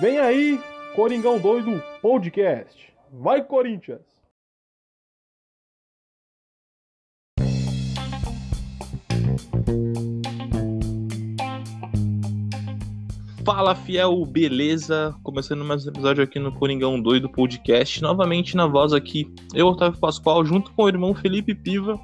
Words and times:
Vem 0.00 0.18
aí, 0.18 0.60
Coringão 0.94 1.38
Doido 1.38 1.82
Podcast. 2.02 2.92
Vai, 3.10 3.42
Corinthians! 3.42 4.02
Fala 13.42 13.74
fiel, 13.74 14.26
beleza? 14.26 15.14
Começando 15.22 15.64
mais 15.64 15.86
um 15.86 15.90
episódio 15.90 16.22
aqui 16.22 16.38
no 16.38 16.52
Coringão 16.52 17.00
Doido 17.00 17.30
Podcast. 17.30 18.02
Novamente 18.02 18.56
na 18.56 18.66
voz 18.66 18.92
aqui, 18.92 19.32
eu, 19.54 19.68
Otávio 19.68 19.98
Pascoal, 19.98 20.44
junto 20.44 20.70
com 20.72 20.82
o 20.82 20.88
irmão 20.88 21.14
Felipe 21.14 21.54
Piva. 21.54 21.98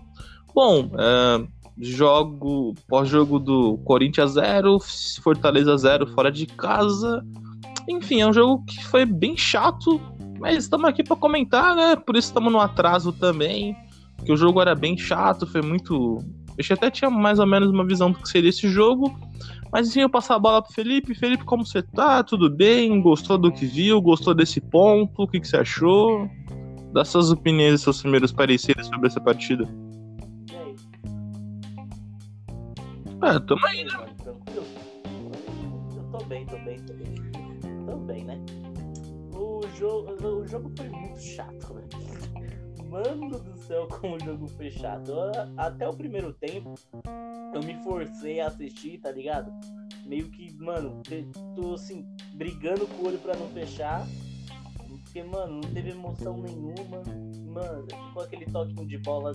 Bom, 0.54 0.90
é, 0.96 1.46
jogo, 1.78 2.74
pós-jogo 2.88 3.38
do 3.38 3.78
Corinthians 3.78 4.32
0, 4.32 4.78
Fortaleza 5.22 5.76
0 5.76 6.06
fora 6.08 6.30
de 6.30 6.46
casa. 6.46 7.24
Enfim, 7.88 8.20
é 8.20 8.26
um 8.26 8.32
jogo 8.32 8.64
que 8.64 8.84
foi 8.84 9.04
bem 9.04 9.36
chato, 9.36 10.00
mas 10.38 10.64
estamos 10.64 10.88
aqui 10.88 11.02
para 11.02 11.16
comentar, 11.16 11.74
né? 11.74 11.96
Por 11.96 12.16
isso 12.16 12.28
estamos 12.28 12.52
no 12.52 12.60
atraso 12.60 13.12
também. 13.12 13.76
Que 14.24 14.32
o 14.32 14.36
jogo 14.36 14.60
era 14.60 14.74
bem 14.74 14.96
chato, 14.96 15.46
foi 15.46 15.62
muito. 15.62 16.18
Eu 16.56 16.64
até 16.74 16.90
tinha 16.90 17.10
mais 17.10 17.38
ou 17.38 17.46
menos 17.46 17.70
uma 17.70 17.84
visão 17.84 18.10
do 18.10 18.18
que 18.18 18.28
seria 18.28 18.50
esse 18.50 18.68
jogo. 18.68 19.12
Mas 19.72 19.88
enfim, 19.88 20.00
eu 20.00 20.10
passar 20.10 20.36
a 20.36 20.38
bola 20.38 20.62
pro 20.62 20.72
Felipe. 20.72 21.14
Felipe, 21.14 21.44
como 21.44 21.64
você 21.64 21.82
tá? 21.82 22.22
Tudo 22.22 22.50
bem? 22.50 23.00
Gostou 23.00 23.38
do 23.38 23.50
que 23.50 23.64
viu? 23.64 24.00
Gostou 24.02 24.34
desse 24.34 24.60
ponto? 24.60 25.22
O 25.22 25.26
que, 25.26 25.40
que 25.40 25.48
você 25.48 25.56
achou? 25.56 26.28
Dá 26.92 27.04
suas 27.04 27.30
opiniões 27.30 27.80
e 27.80 27.82
seus 27.82 28.02
primeiros 28.02 28.30
pareceres 28.30 28.86
sobre 28.86 29.06
essa 29.06 29.20
partida. 29.20 29.66
É, 33.22 33.38
tamo 33.40 33.66
aí, 33.66 33.84
né? 33.84 34.14
Tranquilo? 34.22 34.66
Eu 35.96 36.18
tô 36.18 36.24
bem, 36.24 36.46
tô 36.46 36.56
bem, 36.58 36.78
tô 36.80 36.92
bem. 36.94 37.14
Tô 37.86 37.96
bem, 37.98 38.24
né? 38.24 38.38
O 39.34 39.60
jogo, 39.78 40.26
o 40.26 40.46
jogo 40.46 40.70
foi 40.76 40.88
muito 40.88 41.20
chato, 41.20 41.74
né? 41.74 41.82
Mano 42.88 43.30
do 43.38 43.56
céu, 43.58 43.86
como 44.00 44.16
o 44.16 44.20
jogo 44.20 44.46
foi 44.48 44.70
chato. 44.70 45.10
Eu- 45.10 45.30
Até 45.56 45.88
o 45.88 45.94
primeiro 45.94 46.32
tempo, 46.34 46.74
eu 47.54 47.62
me 47.62 47.74
forcei 47.82 48.40
a 48.40 48.48
assistir, 48.48 48.98
tá 48.98 49.10
ligado? 49.10 49.50
Meio 50.04 50.28
que, 50.30 50.52
mano, 50.62 51.00
tô 51.54 51.74
assim, 51.74 52.04
brigando 52.34 52.86
com 52.88 53.02
o 53.02 53.06
olho 53.08 53.18
pra 53.18 53.36
não 53.36 53.48
fechar. 53.50 54.04
Porque, 54.88 55.22
mano, 55.22 55.54
não 55.54 55.70
teve 55.72 55.90
emoção 55.90 56.36
nenhuma. 56.38 57.02
Mano, 57.52 57.86
ficou 58.08 58.22
aquele 58.22 58.46
toquinho 58.46 58.86
de 58.86 58.98
bola 58.98 59.32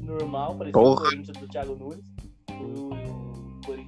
normal, 0.00 0.56
parecia 0.56 0.80
o. 0.80 0.96
Corinthians 0.96 1.36
do 1.38 1.48
Thiago 1.48 1.76
Nunes. 1.76 2.04
O 2.50 2.90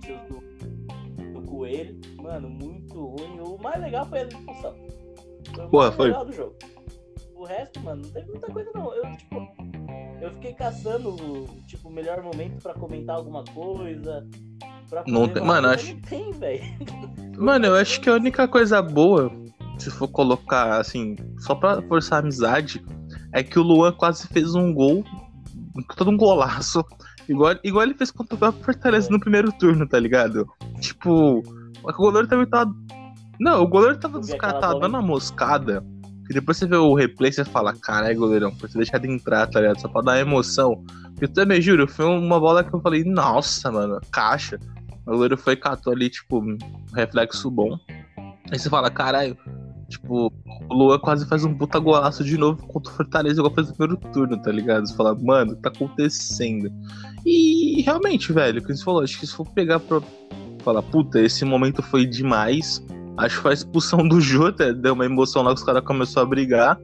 Corinthians 0.05 0.29
do, 0.29 1.33
do 1.41 1.43
Coelho. 1.43 2.01
Mano, 2.23 2.49
muito 2.51 2.95
ruim. 3.07 3.41
O 3.41 3.59
mais 3.63 3.81
legal 3.81 4.07
foi 4.07 4.21
a 4.21 4.25
expulsão. 4.25 4.75
Foi 5.55 5.65
o 5.65 5.69
Porra, 5.69 5.85
mais 5.87 5.97
foi. 5.97 6.07
legal 6.09 6.25
do 6.25 6.33
jogo. 6.33 6.55
O 7.37 7.45
resto, 7.45 7.81
mano, 7.81 8.03
não 8.03 8.11
teve 8.11 8.31
muita 8.31 8.47
coisa 8.53 8.71
não. 8.75 8.95
Eu, 8.95 9.17
tipo, 9.17 9.37
eu 10.23 10.31
fiquei 10.35 10.53
caçando, 10.55 11.17
tipo, 11.67 11.89
o 11.89 11.93
melhor 11.93 12.23
momento 12.23 12.63
pra 12.63 12.73
comentar 12.75 13.17
alguma 13.17 13.45
coisa. 13.45 14.27
Não 15.07 15.29
tem- 15.29 15.43
mano, 15.45 15.69
acho- 15.69 15.93
Não 15.95 16.01
tem, 16.03 16.31
velho. 16.33 16.63
Mano, 17.37 17.67
eu 17.67 17.75
acho 17.75 18.01
que 18.01 18.09
a 18.09 18.13
única 18.15 18.47
coisa 18.47 18.81
boa, 18.81 19.29
se 19.77 19.91
for 19.91 20.07
colocar 20.07 20.79
assim, 20.81 21.17
só 21.41 21.53
pra 21.57 21.83
forçar 21.83 22.19
a 22.19 22.23
amizade, 22.23 22.81
é 23.33 23.43
que 23.43 23.59
o 23.59 23.63
Luan 23.63 23.91
quase 23.93 24.29
fez 24.29 24.55
um 24.55 24.73
gol, 24.73 25.03
todo 25.97 26.13
um 26.13 26.17
golaço, 26.17 26.85
igual, 27.29 27.55
igual 27.63 27.85
ele 27.85 27.95
fez 27.95 28.11
contra 28.11 28.35
o 28.35 28.39
próprio 28.39 28.65
Fortaleza 28.65 29.11
no 29.11 29.21
primeiro 29.21 29.53
turno, 29.53 29.87
tá 29.87 29.99
ligado? 29.99 30.47
Tipo, 30.81 31.43
o 31.83 31.93
goleiro 31.93 32.29
também 32.29 32.47
tava. 32.47 32.75
Não, 33.41 33.63
o 33.63 33.69
goleiro 33.69 33.99
tava 33.99 34.21
descartado, 34.21 34.81
dando 34.81 34.95
uma 34.95 35.03
moscada. 35.03 35.85
E 36.31 36.33
depois 36.33 36.57
você 36.57 36.67
vê 36.67 36.77
o 36.77 36.95
replay 36.95 37.31
e 37.31 37.33
você 37.35 37.45
fala, 37.45 37.75
caralho, 37.75 38.19
goleirão, 38.19 38.55
por 38.55 38.69
ter 38.69 38.79
deixado 38.79 39.05
entrar, 39.05 39.47
tá 39.47 39.61
ligado? 39.61 39.81
Só 39.81 39.89
pra 39.89 40.01
dar 40.01 40.21
emoção. 40.21 40.83
Eu 41.21 41.29
também 41.29 41.61
juro, 41.61 41.87
foi 41.87 42.07
uma 42.07 42.41
bola 42.41 42.65
que 42.65 42.75
eu 42.75 42.81
falei, 42.81 43.05
nossa, 43.05 43.71
mano, 43.71 44.01
caixa. 44.11 44.59
O 45.07 45.13
goleiro 45.13 45.37
foi 45.37 45.53
e 45.53 45.57
catou 45.57 45.93
ali, 45.93 46.09
tipo, 46.09 46.39
um 46.39 46.57
reflexo 46.95 47.51
bom. 47.51 47.79
Aí 48.51 48.59
você 48.59 48.71
fala, 48.71 48.91
caralho, 48.91 49.37
tipo, 49.89 50.33
o 50.69 50.75
Luan 50.75 50.99
quase 50.99 51.27
faz 51.29 51.45
um 51.45 51.55
puta 51.55 51.79
golaço 51.79 52.25
de 52.25 52.39
novo 52.39 52.67
contra 52.67 52.91
o 52.91 52.97
Fortaleza, 52.97 53.41
igual 53.41 53.55
fez 53.55 53.69
no 53.69 53.75
primeiro 53.75 54.13
turno, 54.13 54.41
tá 54.41 54.51
ligado? 54.51 54.87
Você 54.87 54.97
fala, 54.97 55.15
mano, 55.15 55.57
que 55.57 55.63
tá 55.63 55.69
acontecendo? 55.69 56.71
E 57.25 57.81
realmente, 57.83 58.33
velho, 58.33 58.61
o 58.61 58.65
que 58.65 58.75
você 58.75 58.85
falou, 58.85 59.03
acho 59.03 59.19
que 59.19 59.27
se 59.27 59.35
for 59.35 59.47
pegar 59.51 59.81
pra 59.81 60.01
falar, 60.63 60.83
puta, 60.83 61.21
esse 61.21 61.45
momento 61.45 61.83
foi 61.83 62.05
demais. 62.07 62.85
Acho 63.17 63.41
que 63.43 63.49
a 63.49 63.53
expulsão 63.53 64.07
do 64.07 64.21
Jota, 64.21 64.75
deu 64.75 64.93
uma 64.95 65.05
emoção 65.07 65.43
lá 65.43 65.51
que 65.55 65.61
os 65.61 65.65
caras 65.65 65.83
começaram 65.85 66.27
a 66.27 66.31
brigar. 66.31 66.79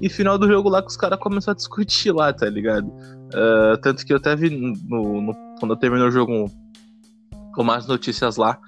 E 0.00 0.08
final 0.10 0.36
do 0.38 0.46
jogo 0.46 0.68
lá 0.68 0.82
que 0.82 0.88
os 0.88 0.96
caras 0.96 1.18
começaram 1.18 1.54
a 1.54 1.56
discutir 1.56 2.12
lá, 2.12 2.32
tá 2.32 2.48
ligado? 2.50 2.92
Ah, 3.34 3.78
tanto 3.82 4.04
que 4.04 4.12
eu 4.12 4.18
até 4.18 4.36
vi 4.36 4.50
no, 4.50 5.20
no- 5.22 5.34
quando 5.58 5.72
eu 5.72 5.76
terminei 5.76 6.06
o 6.06 6.10
jogo 6.10 6.50
com 7.54 7.64
mais 7.64 7.86
notícias 7.86 8.36
lá, 8.36 8.58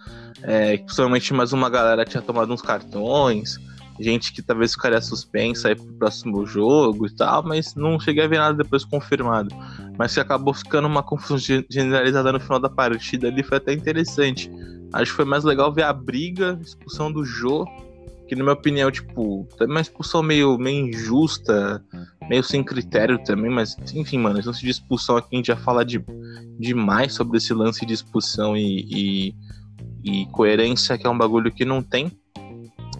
é, 0.43 0.79
que 0.79 0.85
possivelmente 0.87 1.35
mais 1.35 1.53
uma 1.53 1.69
galera 1.69 2.05
tinha 2.07 2.23
tomado 2.23 2.53
uns 2.55 2.63
cartões, 2.63 3.59
gente 3.99 4.33
que 4.33 4.43
talvez 4.43 4.73
ficaria 4.73 5.01
suspensa 5.01 5.69
aí 5.69 5.75
pro 5.75 5.87
próximo 5.95 6.47
jogo 6.47 7.07
e 7.07 7.11
tal, 7.15 7.43
mas 7.43 7.75
não 7.75 7.99
cheguei 7.99 8.25
a 8.25 8.29
ver 8.29 8.39
nada 8.39 8.63
depois 8.63 8.85
confirmado. 8.85 9.55
Mas 9.99 10.15
que 10.15 10.21
acabou 10.21 10.55
ficando 10.55 10.87
uma 10.87 11.03
confusão 11.03 11.37
ge- 11.39 11.67
generalizada 11.69 12.33
no 12.33 12.41
final 12.41 12.61
da 12.61 12.69
partida 12.71 13.29
ali, 13.29 13.43
foi 13.43 13.59
até 13.59 13.73
interessante. 13.73 14.51
Acho 14.93 15.11
que 15.11 15.17
foi 15.17 15.25
mais 15.25 15.45
legal 15.45 15.73
ver 15.73 15.83
a 15.83 15.93
briga, 15.93 16.59
expulsão 16.63 17.13
do 17.13 17.25
Jô, 17.25 17.67
que 18.29 18.37
na 18.37 18.43
minha 18.45 18.55
opinião, 18.55 18.91
tipo, 18.91 19.49
também 19.57 19.75
uma 19.77 19.81
expulsão 19.81 20.23
meio, 20.23 20.57
meio 20.59 20.89
injusta, 20.89 21.83
meio 22.29 22.45
sem 22.45 22.63
critério 22.63 23.19
também, 23.25 23.51
mas 23.51 23.75
enfim, 23.95 24.19
mano, 24.19 24.39
esse 24.39 24.47
lance 24.47 24.61
de 24.61 24.71
expulsão 24.71 25.17
aqui 25.17 25.29
a 25.33 25.37
gente 25.37 25.47
já 25.47 25.57
fala 25.57 25.85
de, 25.85 26.05
demais 26.59 27.15
sobre 27.15 27.39
esse 27.39 27.55
lance 27.55 27.87
de 27.87 27.95
expulsão 27.95 28.57
e, 28.57 28.87
e, 28.91 29.35
e 30.05 30.27
coerência, 30.27 30.99
que 30.99 31.07
é 31.07 31.11
um 31.11 31.17
bagulho 31.17 31.51
que 31.51 31.65
não 31.65 31.83
tem. 31.83 32.13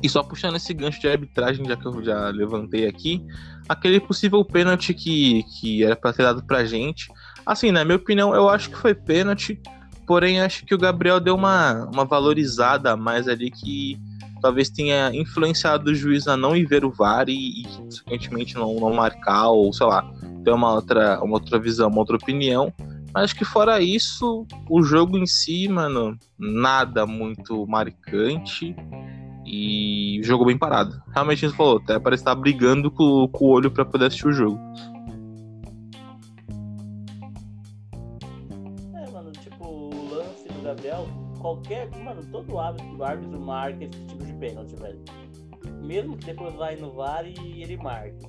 E 0.03 0.09
só 0.09 0.23
puxando 0.23 0.57
esse 0.57 0.73
gancho 0.73 1.01
de 1.01 1.09
arbitragem, 1.09 1.67
já 1.67 1.77
que 1.77 1.87
eu 1.87 2.03
já 2.03 2.29
levantei 2.29 2.87
aqui, 2.87 3.25
aquele 3.69 4.01
possível 4.01 4.45
pênalti 4.45 4.95
que, 4.95 5.43
que 5.45 5.85
era 5.85 5.97
pra 5.97 6.13
ter 6.13 6.23
dado 6.23 6.45
pra 6.45 6.65
gente. 6.65 7.09
Assim, 7.45 7.71
na 7.71 7.85
minha 7.85 7.97
opinião, 7.97 8.35
eu 8.35 8.49
acho 8.49 8.71
que 8.71 8.77
foi 8.77 8.95
pênalti, 8.95 9.61
porém 10.07 10.41
acho 10.41 10.65
que 10.65 10.75
o 10.75 10.79
Gabriel 10.79 11.19
deu 11.19 11.35
uma, 11.35 11.89
uma 11.93 12.05
valorizada 12.05 12.93
a 12.93 12.97
mais 12.97 13.27
ali 13.27 13.51
que 13.51 13.99
talvez 14.41 14.71
tenha 14.71 15.11
influenciado 15.13 15.91
o 15.91 15.95
juiz 15.95 16.29
a 16.29 16.37
não 16.37 16.57
ir 16.57 16.65
ver 16.65 16.85
o 16.85 16.91
VAR 16.91 17.29
e, 17.29 17.63
e 17.63 17.65
consequentemente 17.65 18.55
não, 18.55 18.75
não 18.77 18.93
marcar, 18.93 19.49
ou 19.49 19.73
sei 19.73 19.87
lá, 19.87 20.09
ter 20.45 20.53
uma 20.53 20.75
outra, 20.75 21.21
uma 21.23 21.35
outra 21.35 21.59
visão, 21.59 21.89
uma 21.89 21.99
outra 21.99 22.17
opinião. 22.17 22.73
Mas 23.13 23.25
acho 23.25 23.37
que 23.37 23.45
fora 23.45 23.81
isso, 23.81 24.47
o 24.69 24.83
jogo 24.83 25.19
em 25.19 25.27
si, 25.27 25.67
mano, 25.67 26.17
nada 26.39 27.05
muito 27.07 27.67
marcante 27.67 28.77
e 29.51 30.23
jogo 30.23 30.45
bem 30.45 30.59
parado. 30.59 31.03
Realmente 31.15 31.49
você 31.49 31.57
falou, 31.57 31.79
até 31.79 31.99
parece 31.99 32.21
estar 32.21 32.35
brigando 32.35 32.91
com, 32.91 33.27
com 33.29 33.45
o 33.47 33.49
olho 33.49 33.71
pra 33.71 33.85
poder 33.85 34.07
assistir 34.07 34.29
o 34.29 34.33
jogo. 34.33 34.59
É, 38.95 39.11
mano, 39.11 39.33
tipo, 39.33 39.65
o 39.67 40.11
lance 40.11 40.47
do 40.49 40.63
Gabriel, 40.63 41.07
qualquer. 41.41 41.89
Mano, 42.05 42.23
todo 42.31 42.59
árbitro, 42.59 43.03
árbitro 43.03 43.41
marca 43.41 43.85
esse 43.85 44.05
tipo 44.05 44.23
de 44.23 44.33
pênalti, 44.35 44.77
velho. 44.77 45.01
Mesmo 45.83 46.17
que 46.19 46.27
depois 46.27 46.55
vai 46.55 46.77
no 46.77 46.93
VAR 46.93 47.25
e 47.27 47.63
ele 47.63 47.79
marque. 47.79 48.27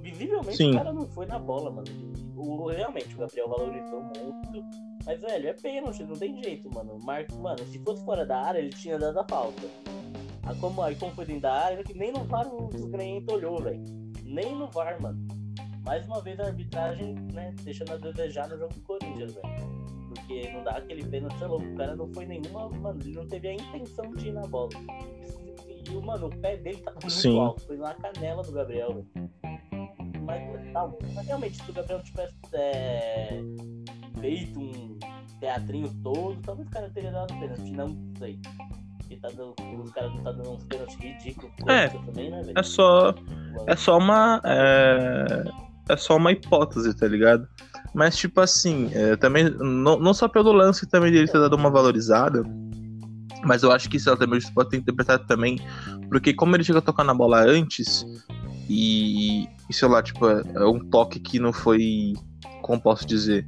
Visivelmente 0.00 0.56
Sim. 0.56 0.70
o 0.70 0.74
cara 0.74 0.92
não 0.92 1.06
foi 1.08 1.26
na 1.26 1.38
bola, 1.38 1.70
mano. 1.70 1.88
O, 2.34 2.68
realmente, 2.68 3.14
o 3.14 3.18
Gabriel 3.18 3.48
valorizou 3.48 4.02
muito. 4.02 4.64
Mas, 5.04 5.20
velho, 5.20 5.48
é 5.48 5.52
pênalti, 5.52 6.02
não 6.04 6.16
tem 6.16 6.42
jeito, 6.42 6.72
mano. 6.72 6.98
Mar... 7.04 7.26
Mano, 7.40 7.58
se 7.66 7.78
fosse 7.80 8.04
fora 8.04 8.24
da 8.24 8.40
área, 8.40 8.58
ele 8.58 8.70
tinha 8.70 8.98
dado 8.98 9.18
a 9.18 9.24
falta. 9.24 9.62
Aí 10.46 10.56
como, 10.60 10.82
aí 10.82 10.94
como 10.94 11.12
foi 11.12 11.26
dentro 11.26 11.42
da 11.42 11.54
área, 11.54 11.82
que 11.82 11.92
nem 11.92 12.12
no 12.12 12.24
VAR 12.24 12.46
o 12.46 12.68
desgranhento 12.68 13.34
olhou, 13.34 13.60
velho. 13.60 13.82
Nem 14.24 14.54
no 14.54 14.68
VAR, 14.68 15.00
mano. 15.02 15.18
Mais 15.84 16.06
uma 16.06 16.20
vez 16.20 16.38
a 16.38 16.46
arbitragem, 16.46 17.14
né, 17.32 17.52
deixando 17.62 17.92
a 17.92 17.96
desejar 17.96 18.48
no 18.48 18.56
jogo 18.56 18.72
do 18.72 18.80
Corinthians, 18.82 19.34
velho. 19.34 19.48
Porque 20.08 20.52
não 20.52 20.62
dá 20.62 20.72
aquele 20.72 21.04
pênalti, 21.04 21.38
sei 21.38 21.48
lá, 21.48 21.56
o 21.56 21.76
cara 21.76 21.96
não 21.96 22.12
foi 22.12 22.26
nenhuma, 22.26 22.68
mano, 22.68 23.00
ele 23.02 23.14
não 23.14 23.26
teve 23.26 23.48
a 23.48 23.54
intenção 23.54 24.12
de 24.12 24.28
ir 24.28 24.32
na 24.32 24.42
bola. 24.42 24.70
E, 25.68 25.96
o 25.96 26.02
mano, 26.02 26.28
o 26.28 26.36
pé 26.38 26.56
dele 26.56 26.78
tava 26.78 26.98
muito 27.00 27.12
Sim. 27.12 27.38
alto, 27.38 27.62
foi 27.66 27.76
na 27.76 27.94
canela 27.94 28.42
do 28.42 28.52
Gabriel, 28.52 28.94
velho. 28.94 29.30
Mas, 30.24 30.72
tá, 30.72 30.92
mas 31.14 31.26
realmente, 31.26 31.62
se 31.62 31.70
o 31.70 31.74
Gabriel 31.74 32.02
tivesse 32.02 32.34
é, 32.52 33.40
feito 34.20 34.58
um 34.58 34.98
teatrinho 35.38 35.92
todo, 36.02 36.40
talvez 36.42 36.68
o 36.68 36.70
cara 36.70 36.90
teria 36.90 37.12
dado 37.12 37.34
pênalti, 37.38 37.70
não 37.72 37.88
sei. 38.18 38.40
Tá 39.22 39.28
dando, 39.28 39.54
os 39.82 39.90
caras 39.92 40.14
não 40.14 40.22
tá 40.22 40.32
dando 40.32 40.52
uns 40.52 40.64
pênaltis 40.64 40.96
ridículos 40.96 41.52
É. 41.66 41.88
Também, 41.88 42.30
né, 42.30 42.42
velho? 42.42 42.58
É 42.58 42.62
só, 42.62 43.14
é 43.66 43.76
só 43.76 43.98
uma. 43.98 44.40
É, 44.44 45.44
é 45.88 45.96
só 45.96 46.16
uma 46.16 46.32
hipótese, 46.32 46.94
tá 46.94 47.06
ligado? 47.06 47.48
Mas, 47.94 48.16
tipo 48.16 48.40
assim, 48.40 48.90
é, 48.92 49.16
também, 49.16 49.48
não, 49.48 49.98
não 49.98 50.12
só 50.12 50.28
pelo 50.28 50.52
lance 50.52 50.86
também 50.86 51.12
dele 51.12 51.28
ter 51.28 51.38
dado 51.38 51.56
uma 51.56 51.70
valorizada, 51.70 52.42
Mas 53.44 53.62
eu 53.62 53.72
acho 53.72 53.88
que 53.88 53.96
isso 53.96 54.14
também 54.16 54.40
pode 54.54 54.70
ter 54.70 54.76
interpretado 54.78 55.24
também, 55.26 55.58
porque 56.10 56.34
como 56.34 56.56
ele 56.56 56.64
chegou 56.64 56.80
a 56.80 56.82
tocar 56.82 57.04
na 57.04 57.14
bola 57.14 57.40
antes, 57.40 58.04
e, 58.68 59.46
e 59.70 59.72
sei 59.72 59.88
lá, 59.88 60.02
tipo, 60.02 60.28
é, 60.28 60.42
é 60.56 60.64
um 60.66 60.80
toque 60.90 61.20
que 61.20 61.38
não 61.38 61.52
foi, 61.52 62.12
como 62.62 62.80
posso 62.80 63.06
dizer, 63.06 63.46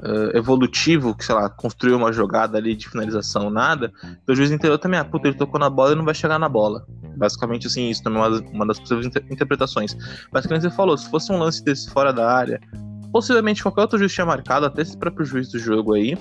uh, 0.00 0.36
evolutivo, 0.36 1.14
que 1.14 1.24
sei 1.24 1.34
lá, 1.34 1.48
construiu 1.48 1.96
uma 1.96 2.12
jogada 2.12 2.58
ali 2.58 2.74
de 2.74 2.88
finalização, 2.88 3.50
nada, 3.50 3.92
então 4.02 4.32
o 4.32 4.36
juiz 4.36 4.50
entendeu 4.50 4.78
também, 4.78 4.98
ah, 4.98 5.04
puta, 5.04 5.28
ele 5.28 5.36
tocou 5.36 5.58
na 5.58 5.70
bola 5.70 5.92
e 5.92 5.94
não 5.94 6.04
vai 6.04 6.14
chegar 6.14 6.38
na 6.38 6.48
bola. 6.48 6.86
Basicamente, 7.16 7.66
assim, 7.66 7.90
isso 7.90 8.02
também 8.02 8.22
é 8.22 8.26
uma, 8.26 8.40
uma 8.52 8.66
das 8.66 8.78
possíveis 8.78 9.06
inter 9.06 9.24
interpretações. 9.30 9.96
Basicamente, 10.32 10.62
você 10.62 10.70
falou, 10.70 10.96
se 10.96 11.10
fosse 11.10 11.32
um 11.32 11.38
lance 11.38 11.64
desse 11.64 11.90
fora 11.90 12.12
da 12.12 12.30
área, 12.30 12.60
possivelmente 13.12 13.62
qualquer 13.62 13.82
outro 13.82 13.98
juiz 13.98 14.12
tinha 14.12 14.26
marcado, 14.26 14.66
até 14.66 14.82
esse 14.82 14.96
próprio 14.96 15.26
juiz 15.26 15.50
do 15.50 15.58
jogo 15.58 15.94
aí, 15.94 16.16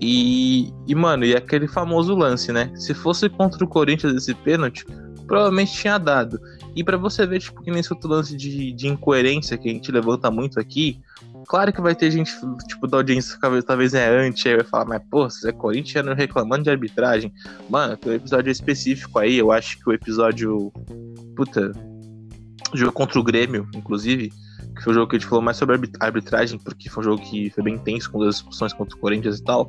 e, 0.00 0.72
e, 0.86 0.94
mano, 0.94 1.24
e 1.24 1.34
aquele 1.34 1.66
famoso 1.66 2.14
lance, 2.14 2.52
né? 2.52 2.70
Se 2.76 2.94
fosse 2.94 3.28
contra 3.28 3.64
o 3.64 3.68
Corinthians 3.68 4.14
esse 4.14 4.32
pênalti, 4.32 4.86
provavelmente 5.26 5.72
tinha 5.72 5.98
dado. 5.98 6.40
E 6.74 6.84
para 6.84 6.96
você 6.96 7.26
ver, 7.26 7.40
tipo, 7.40 7.62
que 7.62 7.70
nesse 7.70 7.92
outro 7.92 8.08
lance 8.08 8.36
de, 8.36 8.72
de 8.72 8.88
incoerência 8.88 9.56
que 9.58 9.68
a 9.68 9.72
gente 9.72 9.90
levanta 9.90 10.30
muito 10.30 10.60
aqui, 10.60 11.00
claro 11.46 11.72
que 11.72 11.80
vai 11.80 11.94
ter 11.94 12.10
gente, 12.10 12.32
tipo, 12.66 12.86
da 12.86 12.98
audiência 12.98 13.38
que 13.38 13.62
talvez 13.62 13.94
é 13.94 14.08
anti, 14.08 14.48
aí 14.48 14.56
vai 14.56 14.64
falar, 14.64 14.84
mas, 14.84 15.02
pô, 15.10 15.28
você 15.28 15.48
é 15.48 15.52
corintiano 15.52 16.14
reclamando 16.14 16.64
de 16.64 16.70
arbitragem. 16.70 17.32
Mano, 17.68 17.96
tem 17.96 18.12
um 18.12 18.16
episódio 18.16 18.50
específico 18.50 19.18
aí, 19.18 19.36
eu 19.38 19.50
acho 19.50 19.78
que 19.78 19.88
o 19.88 19.92
episódio. 19.92 20.72
Puta. 21.34 21.72
Jogo 22.74 22.92
contra 22.92 23.18
o 23.18 23.22
Grêmio, 23.22 23.66
inclusive 23.74 24.30
que 24.78 24.84
foi 24.84 24.92
o 24.92 24.94
jogo 24.94 25.10
que 25.10 25.16
a 25.16 25.18
gente 25.18 25.28
falou 25.28 25.42
mais 25.42 25.56
sobre 25.56 25.90
arbitragem, 25.98 26.58
porque 26.58 26.88
foi 26.88 27.00
um 27.02 27.04
jogo 27.04 27.22
que 27.22 27.50
foi 27.50 27.64
bem 27.64 27.74
intenso, 27.74 28.10
com 28.10 28.18
duas 28.18 28.36
expulsões 28.36 28.72
contra 28.72 28.96
o 28.96 29.00
Corinthians 29.00 29.38
e 29.38 29.44
tal. 29.44 29.66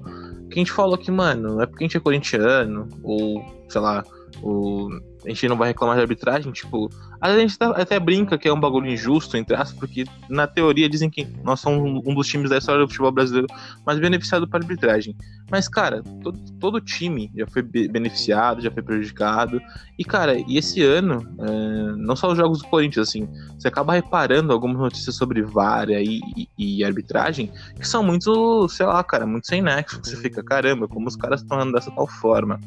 Que 0.50 0.54
a 0.54 0.60
gente 0.60 0.72
falou 0.72 0.98
que, 0.98 1.12
mano, 1.12 1.62
é 1.62 1.66
porque 1.66 1.84
a 1.84 1.88
gente 1.88 1.98
é 1.98 2.00
corintiano, 2.00 2.88
ou, 3.04 3.44
sei 3.68 3.82
lá, 3.82 4.04
o, 4.42 4.90
a 5.26 5.30
gente 5.30 5.48
não 5.48 5.58
vai 5.58 5.70
reclamar 5.70 5.96
de 5.96 6.02
arbitragem, 6.02 6.52
tipo, 6.52 6.90
a 7.20 7.38
gente 7.38 7.58
até 7.60 8.00
brinca 8.00 8.38
que 8.38 8.48
é 8.48 8.54
um 8.54 8.60
bagulho 8.60 8.88
injusto, 8.88 9.36
entre 9.36 9.56
aspas, 9.56 9.78
porque 9.78 10.06
na 10.30 10.48
teoria 10.48 10.90
dizem 10.90 11.10
que 11.10 11.28
nós 11.44 11.60
somos 11.60 12.02
um 12.06 12.14
dos 12.14 12.28
times 12.28 12.50
da 12.50 12.58
história 12.58 12.82
do 12.82 12.88
futebol 12.88 13.12
brasileiro 13.12 13.48
mais 13.86 14.00
beneficiado 14.00 14.48
para 14.48 14.60
arbitragem. 14.60 15.16
Mas, 15.52 15.68
cara, 15.68 16.02
todo, 16.24 16.40
todo 16.60 16.80
time 16.80 17.30
já 17.36 17.46
foi 17.48 17.62
beneficiado, 17.62 18.62
já 18.62 18.72
foi 18.72 18.82
prejudicado. 18.84 19.62
E, 19.98 20.06
cara, 20.06 20.38
e 20.38 20.58
esse 20.58 20.82
ano, 20.82 21.28
é, 21.40 21.96
não 21.98 22.16
só 22.16 22.32
os 22.32 22.38
jogos 22.38 22.60
do 22.60 22.68
Corinthians, 22.68 23.10
assim, 23.10 23.28
você 23.58 23.68
acaba 23.68 23.94
reparando 23.94 24.54
algumas 24.54 24.78
notícias 24.78 25.16
sobre 25.16 25.42
VAR 25.42 25.90
e, 25.90 26.22
e, 26.38 26.78
e 26.78 26.84
arbitragem 26.84 27.52
que 27.78 27.88
são 27.88 28.04
muito, 28.04 28.70
sei 28.70 28.86
lá, 28.86 29.04
cara, 29.04 29.26
muito 29.26 29.48
sem 29.48 29.62
nexo. 29.62 30.00
Você 30.02 30.16
fica, 30.16 30.42
caramba, 30.44 30.88
como 30.88 31.08
os 31.08 31.16
caras 31.16 31.42
estão 31.42 31.58
andando 31.60 31.74
dessa 31.74 31.92
tal 31.92 32.08
forma. 32.08 32.60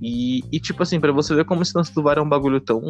E, 0.00 0.42
e, 0.52 0.60
tipo 0.60 0.82
assim, 0.82 1.00
para 1.00 1.12
você 1.12 1.34
ver 1.34 1.44
como 1.44 1.62
esse 1.62 1.76
lance 1.76 1.94
do 1.94 2.02
VAR 2.02 2.18
é 2.18 2.20
um 2.20 2.28
bagulho 2.28 2.60
tão, 2.60 2.80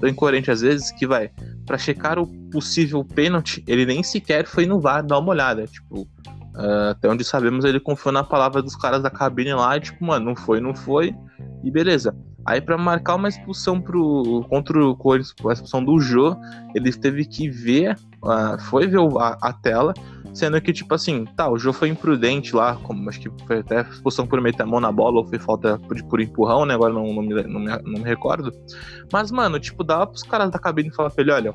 tão 0.00 0.08
incoerente 0.08 0.50
às 0.50 0.60
vezes, 0.60 0.90
que 0.90 1.06
vai, 1.06 1.30
para 1.64 1.78
checar 1.78 2.18
o 2.18 2.26
possível 2.50 3.04
pênalti, 3.04 3.64
ele 3.66 3.86
nem 3.86 4.02
sequer 4.02 4.46
foi 4.46 4.66
no 4.66 4.80
VAR 4.80 5.04
dar 5.04 5.18
uma 5.18 5.30
olhada. 5.30 5.66
Tipo, 5.66 6.02
uh, 6.02 6.90
até 6.90 7.08
onde 7.08 7.24
sabemos, 7.24 7.64
ele 7.64 7.80
confiou 7.80 8.12
na 8.12 8.24
palavra 8.24 8.62
dos 8.62 8.76
caras 8.76 9.02
da 9.02 9.10
cabine 9.10 9.54
lá, 9.54 9.76
e 9.76 9.80
tipo, 9.80 10.04
mano, 10.04 10.26
não 10.26 10.36
foi, 10.36 10.60
não 10.60 10.74
foi, 10.74 11.14
e 11.62 11.70
beleza. 11.70 12.14
Aí 12.46 12.60
para 12.60 12.76
marcar 12.76 13.14
uma 13.14 13.28
expulsão 13.28 13.80
pro, 13.80 14.44
contra 14.50 14.78
o 14.84 14.94
Corinthians, 14.94 15.34
a 15.46 15.52
expulsão 15.52 15.82
do 15.82 15.98
Jô, 15.98 16.36
ele 16.74 16.92
teve 16.92 17.24
que 17.24 17.48
ver, 17.48 17.96
uh, 18.22 18.60
foi 18.64 18.86
ver 18.86 19.00
a, 19.18 19.38
a 19.40 19.52
tela, 19.52 19.94
Sendo 20.34 20.60
que, 20.60 20.72
tipo 20.72 20.92
assim, 20.92 21.24
tá, 21.36 21.48
o 21.48 21.56
jogo 21.56 21.78
foi 21.78 21.88
imprudente 21.88 22.56
lá, 22.56 22.74
como 22.82 23.08
acho 23.08 23.20
que 23.20 23.30
foi 23.46 23.60
até 23.60 23.82
expulsão 23.82 24.26
por 24.26 24.40
meter 24.40 24.64
a 24.64 24.66
mão 24.66 24.80
na 24.80 24.90
bola 24.90 25.20
ou 25.20 25.26
foi 25.26 25.38
falta 25.38 25.78
por, 25.78 26.02
por 26.04 26.20
empurrão, 26.20 26.66
né? 26.66 26.74
Agora 26.74 26.92
não, 26.92 27.14
não, 27.14 27.22
me, 27.22 27.42
não, 27.44 27.60
me, 27.60 27.68
não 27.68 28.00
me 28.00 28.02
recordo. 28.02 28.52
Mas, 29.12 29.30
mano, 29.30 29.60
tipo, 29.60 29.84
dá 29.84 30.04
pros 30.04 30.24
caras 30.24 30.50
da 30.50 30.58
cabine 30.58 30.92
falar 30.92 31.10
pra 31.10 31.22
ele, 31.22 31.30
olha, 31.30 31.54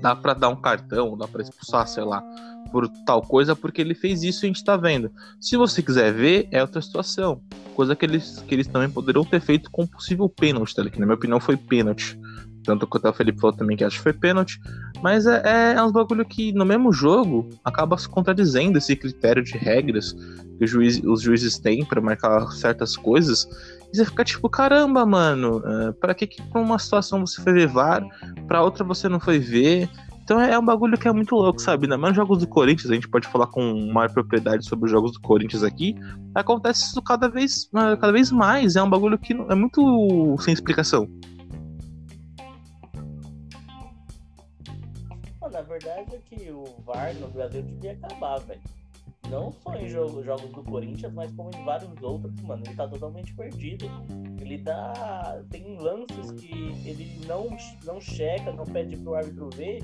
dá 0.00 0.14
pra 0.14 0.34
dar 0.34 0.48
um 0.48 0.56
cartão, 0.56 1.18
dá 1.18 1.26
pra 1.26 1.42
expulsar, 1.42 1.86
sei 1.88 2.04
lá, 2.04 2.22
por 2.70 2.88
tal 3.04 3.22
coisa, 3.22 3.56
porque 3.56 3.80
ele 3.80 3.94
fez 3.94 4.22
isso 4.22 4.44
e 4.44 4.46
a 4.46 4.48
gente 4.48 4.64
tá 4.64 4.76
vendo. 4.76 5.10
Se 5.40 5.56
você 5.56 5.82
quiser 5.82 6.12
ver, 6.12 6.48
é 6.52 6.62
outra 6.62 6.80
situação. 6.80 7.40
Coisa 7.74 7.96
que 7.96 8.04
eles, 8.04 8.42
que 8.46 8.54
eles 8.54 8.68
também 8.68 8.88
poderiam 8.88 9.24
ter 9.24 9.40
feito 9.40 9.70
com 9.70 9.86
possível 9.86 10.28
pênalti, 10.28 10.74
tá? 10.74 10.88
Que 10.88 11.00
na 11.00 11.06
minha 11.06 11.16
opinião 11.16 11.40
foi 11.40 11.56
pênalti. 11.56 12.18
Tanto 12.62 12.86
que 12.86 13.08
o 13.08 13.12
Felipe 13.12 13.40
falou 13.40 13.56
também 13.56 13.76
que 13.76 13.84
acho 13.84 13.96
que 13.96 14.02
foi 14.02 14.12
pênalti. 14.12 14.60
Mas 15.02 15.26
é, 15.26 15.42
é, 15.44 15.72
é 15.74 15.82
uns 15.82 15.92
bagulho 15.92 16.24
que 16.24 16.52
no 16.52 16.64
mesmo 16.64 16.92
jogo 16.92 17.48
acaba 17.64 17.96
se 17.96 18.08
contradizendo 18.08 18.78
esse 18.78 18.94
critério 18.94 19.42
de 19.42 19.56
regras 19.56 20.14
que 20.58 20.64
os 21.06 21.22
juízes 21.22 21.58
têm 21.58 21.84
para 21.84 22.00
marcar 22.00 22.50
certas 22.52 22.96
coisas. 22.96 23.48
E 23.92 23.96
você 23.96 24.04
fica 24.04 24.24
tipo, 24.24 24.48
caramba, 24.48 25.04
mano, 25.06 25.58
uh, 25.58 25.92
pra 25.94 26.14
que, 26.14 26.26
que 26.26 26.42
pra 26.42 26.60
uma 26.60 26.78
situação 26.78 27.26
você 27.26 27.42
foi 27.42 27.52
ver 27.52 27.66
VAR, 27.66 28.06
pra 28.46 28.62
outra 28.62 28.84
você 28.84 29.08
não 29.08 29.18
foi 29.18 29.38
ver? 29.38 29.88
Então 30.22 30.40
é, 30.40 30.52
é 30.52 30.58
um 30.58 30.64
bagulho 30.64 30.96
que 30.96 31.08
é 31.08 31.12
muito 31.12 31.34
louco, 31.34 31.60
sabe? 31.60 31.86
Ainda 31.86 31.98
mais 31.98 32.14
jogos 32.14 32.38
do 32.38 32.46
Corinthians, 32.46 32.88
a 32.88 32.94
gente 32.94 33.08
pode 33.08 33.26
falar 33.26 33.48
com 33.48 33.90
maior 33.92 34.12
propriedade 34.12 34.64
sobre 34.64 34.84
os 34.84 34.90
jogos 34.90 35.12
do 35.12 35.20
Corinthians 35.20 35.64
aqui. 35.64 35.96
Acontece 36.34 36.84
isso 36.84 37.02
cada 37.02 37.28
vez, 37.28 37.68
cada 37.72 38.12
vez 38.12 38.30
mais. 38.30 38.76
É 38.76 38.82
um 38.82 38.88
bagulho 38.88 39.18
que 39.18 39.32
é 39.32 39.54
muito 39.56 40.36
sem 40.38 40.54
explicação. 40.54 41.08
Verdade 45.80 46.16
é 46.16 46.18
que 46.18 46.50
o 46.50 46.64
VAR 46.84 47.14
no 47.14 47.28
Brasil 47.28 47.62
devia 47.62 47.92
acabar, 47.92 48.38
velho. 48.40 48.60
Não 49.28 49.52
só 49.52 49.74
em 49.76 49.88
jogo, 49.88 50.22
jogos 50.24 50.50
do 50.50 50.62
Corinthians, 50.64 51.12
mas 51.12 51.32
como 51.32 51.50
em 51.54 51.64
vários 51.64 52.02
outros, 52.02 52.40
mano, 52.42 52.62
ele 52.66 52.74
tá 52.74 52.88
totalmente 52.88 53.32
perdido. 53.34 53.86
Ele 54.40 54.58
tá. 54.58 55.40
Tem 55.50 55.78
lances 55.78 56.32
que 56.32 56.50
ele 56.84 57.24
não, 57.26 57.48
não 57.84 58.00
checa, 58.00 58.52
não 58.52 58.64
pede 58.64 58.96
pro 58.96 59.14
árbitro 59.14 59.48
ver. 59.54 59.82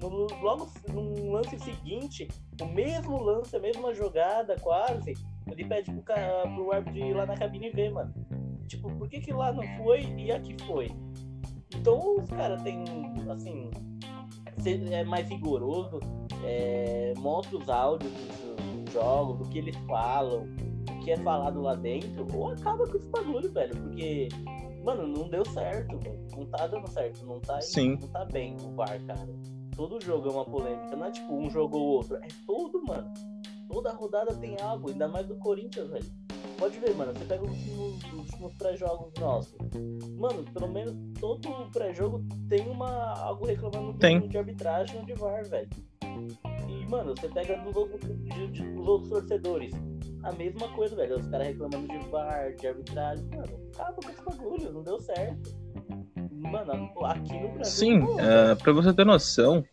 No, 0.00 0.26
logo 0.42 0.70
no 0.92 1.32
lance 1.32 1.58
seguinte, 1.58 2.28
o 2.60 2.66
mesmo 2.66 3.20
lance, 3.22 3.56
a 3.56 3.60
mesma 3.60 3.94
jogada, 3.94 4.56
quase, 4.60 5.14
ele 5.50 5.64
pede 5.64 5.90
pro, 5.92 6.02
pro 6.02 6.72
árbitro 6.72 6.98
ir 6.98 7.14
lá 7.14 7.26
na 7.26 7.36
cabine 7.36 7.70
ver, 7.70 7.90
mano. 7.90 8.12
Tipo, 8.68 8.90
por 8.96 9.08
que, 9.08 9.20
que 9.20 9.32
lá 9.32 9.52
não 9.52 9.62
foi 9.78 10.02
e 10.02 10.30
aqui 10.30 10.56
foi? 10.66 10.90
Então 11.74 12.16
os 12.16 12.30
caras 12.30 12.62
têm, 12.62 12.84
assim, 13.30 13.70
é 14.66 15.04
mais 15.04 15.28
rigoroso, 15.28 16.00
é, 16.44 17.14
mostra 17.18 17.56
os 17.56 17.68
áudios 17.68 18.12
dos 18.12 18.92
jogos, 18.92 19.38
do 19.38 19.48
que 19.48 19.58
eles 19.58 19.76
falam, 19.86 20.46
o 20.90 21.00
que 21.00 21.10
é 21.10 21.16
falado 21.18 21.60
lá 21.60 21.74
dentro, 21.74 22.26
ou 22.34 22.50
acaba 22.50 22.86
com 22.86 22.96
esse 22.96 23.08
bagulho, 23.08 23.50
velho, 23.52 23.76
porque, 23.76 24.28
mano, 24.84 25.06
não 25.06 25.28
deu 25.28 25.44
certo, 25.44 25.98
velho. 25.98 26.24
Não 26.36 26.46
tá 26.46 26.66
dando 26.66 26.88
certo, 26.88 27.24
não 27.26 27.40
tá, 27.40 27.60
Sim. 27.60 27.98
não 28.00 28.08
tá 28.08 28.24
bem 28.24 28.56
o 28.64 28.74
VAR, 28.74 29.00
cara. 29.06 29.28
Todo 29.76 30.00
jogo 30.00 30.28
é 30.28 30.32
uma 30.32 30.44
polêmica, 30.44 30.96
não 30.96 31.06
é 31.06 31.10
tipo 31.10 31.34
um 31.34 31.50
jogo 31.50 31.76
ou 31.76 31.86
outro, 31.96 32.16
é 32.16 32.28
todo, 32.46 32.82
mano. 32.84 33.12
Toda 33.68 33.92
rodada 33.92 34.34
tem 34.36 34.56
algo, 34.60 34.90
ainda 34.90 35.08
mais 35.08 35.26
do 35.26 35.34
Corinthians, 35.36 35.90
velho. 35.90 36.06
Pode 36.58 36.78
ver, 36.78 36.94
mano, 36.94 37.12
você 37.12 37.24
pega 37.24 37.44
os 37.44 37.50
últimos, 37.50 38.12
últimos 38.12 38.54
pré-jogos 38.54 39.12
nossos. 39.20 39.54
Mano, 40.16 40.44
pelo 40.52 40.68
menos 40.68 40.94
todo 41.20 41.70
pré-jogo 41.72 42.24
tem 42.48 42.68
uma, 42.68 43.18
algo 43.18 43.46
reclamando 43.46 43.98
de 44.28 44.38
arbitragem 44.38 44.98
ou 44.98 45.04
de 45.04 45.14
VAR, 45.14 45.44
velho. 45.44 45.68
E, 46.68 46.86
mano, 46.88 47.14
você 47.16 47.28
pega 47.28 47.56
dos 47.58 47.74
outros, 47.74 48.00
outros 48.86 49.08
torcedores. 49.08 49.74
A 50.22 50.32
mesma 50.32 50.68
coisa, 50.68 50.96
velho. 50.96 51.18
Os 51.18 51.26
caras 51.26 51.48
reclamando 51.48 51.88
de 51.88 51.98
VAR, 52.08 52.54
de 52.54 52.66
arbitragem. 52.66 53.24
Mano, 53.30 53.60
acaba 53.74 53.94
com 53.94 54.10
esse 54.10 54.24
bagulho, 54.24 54.72
não 54.72 54.82
deu 54.82 55.00
certo. 55.00 55.54
Mano, 56.30 56.90
aqui 57.04 57.38
no 57.38 57.48
Brasil. 57.52 57.64
Sim, 57.64 57.98
uh, 57.98 58.56
pra 58.62 58.72
você 58.72 58.92
ter 58.92 59.04
noção, 59.04 59.64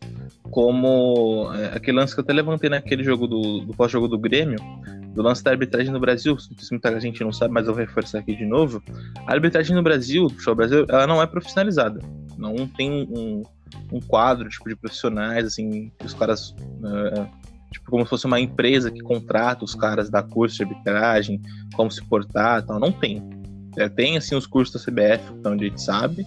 como 0.50 1.48
uh, 1.48 1.74
aquele 1.74 1.98
lance 1.98 2.14
que 2.14 2.20
eu 2.20 2.24
até 2.24 2.32
levantei 2.32 2.68
naquele 2.68 3.04
jogo 3.04 3.26
do, 3.26 3.60
do 3.60 3.74
pós-jogo 3.74 4.08
do 4.08 4.18
Grêmio, 4.18 4.58
do 5.14 5.22
lance 5.22 5.42
da 5.44 5.50
arbitragem 5.50 5.92
no 5.92 6.00
Brasil, 6.00 6.38
se 6.38 6.70
muita 6.70 6.98
gente 7.00 7.22
não 7.22 7.32
sabe, 7.32 7.52
mas 7.52 7.66
eu 7.66 7.74
vou 7.74 7.84
reforçar 7.84 8.18
aqui 8.18 8.34
de 8.34 8.46
novo. 8.46 8.82
A 9.26 9.32
arbitragem 9.32 9.74
no 9.76 9.82
Brasil, 9.82 10.28
no 10.46 10.54
Brasil, 10.54 10.86
ela 10.88 11.06
não 11.06 11.20
é 11.20 11.26
profissionalizada. 11.26 12.00
Não 12.38 12.66
tem 12.66 12.90
um, 12.90 13.42
um 13.92 14.00
quadro 14.00 14.48
tipo, 14.48 14.68
de 14.68 14.76
profissionais, 14.76 15.46
assim, 15.46 15.92
que 15.98 16.06
os 16.06 16.14
caras. 16.14 16.50
Uh, 16.50 17.28
tipo, 17.70 17.90
como 17.90 18.04
se 18.04 18.10
fosse 18.10 18.26
uma 18.26 18.40
empresa 18.40 18.90
que 18.90 19.00
contrata 19.00 19.64
os 19.64 19.74
caras 19.74 20.10
da 20.10 20.22
curso 20.22 20.56
de 20.56 20.62
arbitragem, 20.64 21.40
como 21.74 21.90
se 21.90 22.02
portar 22.04 22.64
tal. 22.64 22.80
Não 22.80 22.92
tem. 22.92 23.22
É, 23.76 23.88
tem, 23.88 24.16
assim, 24.16 24.34
os 24.34 24.46
cursos 24.46 24.74
da 24.74 24.90
CBF, 24.90 25.32
onde 25.46 25.66
a 25.66 25.68
gente 25.68 25.82
sabe, 25.82 26.26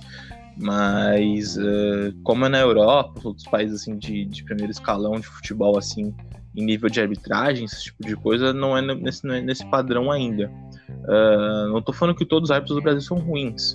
mas 0.57 1.57
uh, 1.57 2.13
como 2.23 2.45
é 2.45 2.49
na 2.49 2.59
Europa, 2.59 3.19
os 3.19 3.25
outros 3.25 3.47
países, 3.47 3.81
assim, 3.81 3.97
de, 3.97 4.25
de 4.25 4.43
primeiro 4.43 4.71
escalão 4.71 5.19
de 5.19 5.27
futebol, 5.27 5.77
assim, 5.77 6.13
em 6.55 6.63
nível 6.63 6.89
de 6.89 7.01
arbitragem, 7.01 7.65
esse 7.65 7.83
tipo 7.85 8.05
de 8.05 8.15
coisa, 8.15 8.53
não 8.53 8.77
é 8.77 8.81
nesse, 8.81 9.25
não 9.25 9.35
é 9.35 9.41
nesse 9.41 9.65
padrão 9.65 10.11
ainda. 10.11 10.49
Uh, 10.89 11.69
não 11.69 11.79
estou 11.79 11.93
falando 11.93 12.15
que 12.15 12.25
todos 12.25 12.49
os 12.49 12.51
árbitros 12.51 12.77
do 12.77 12.81
Brasil 12.81 13.01
são 13.01 13.17
ruins. 13.17 13.73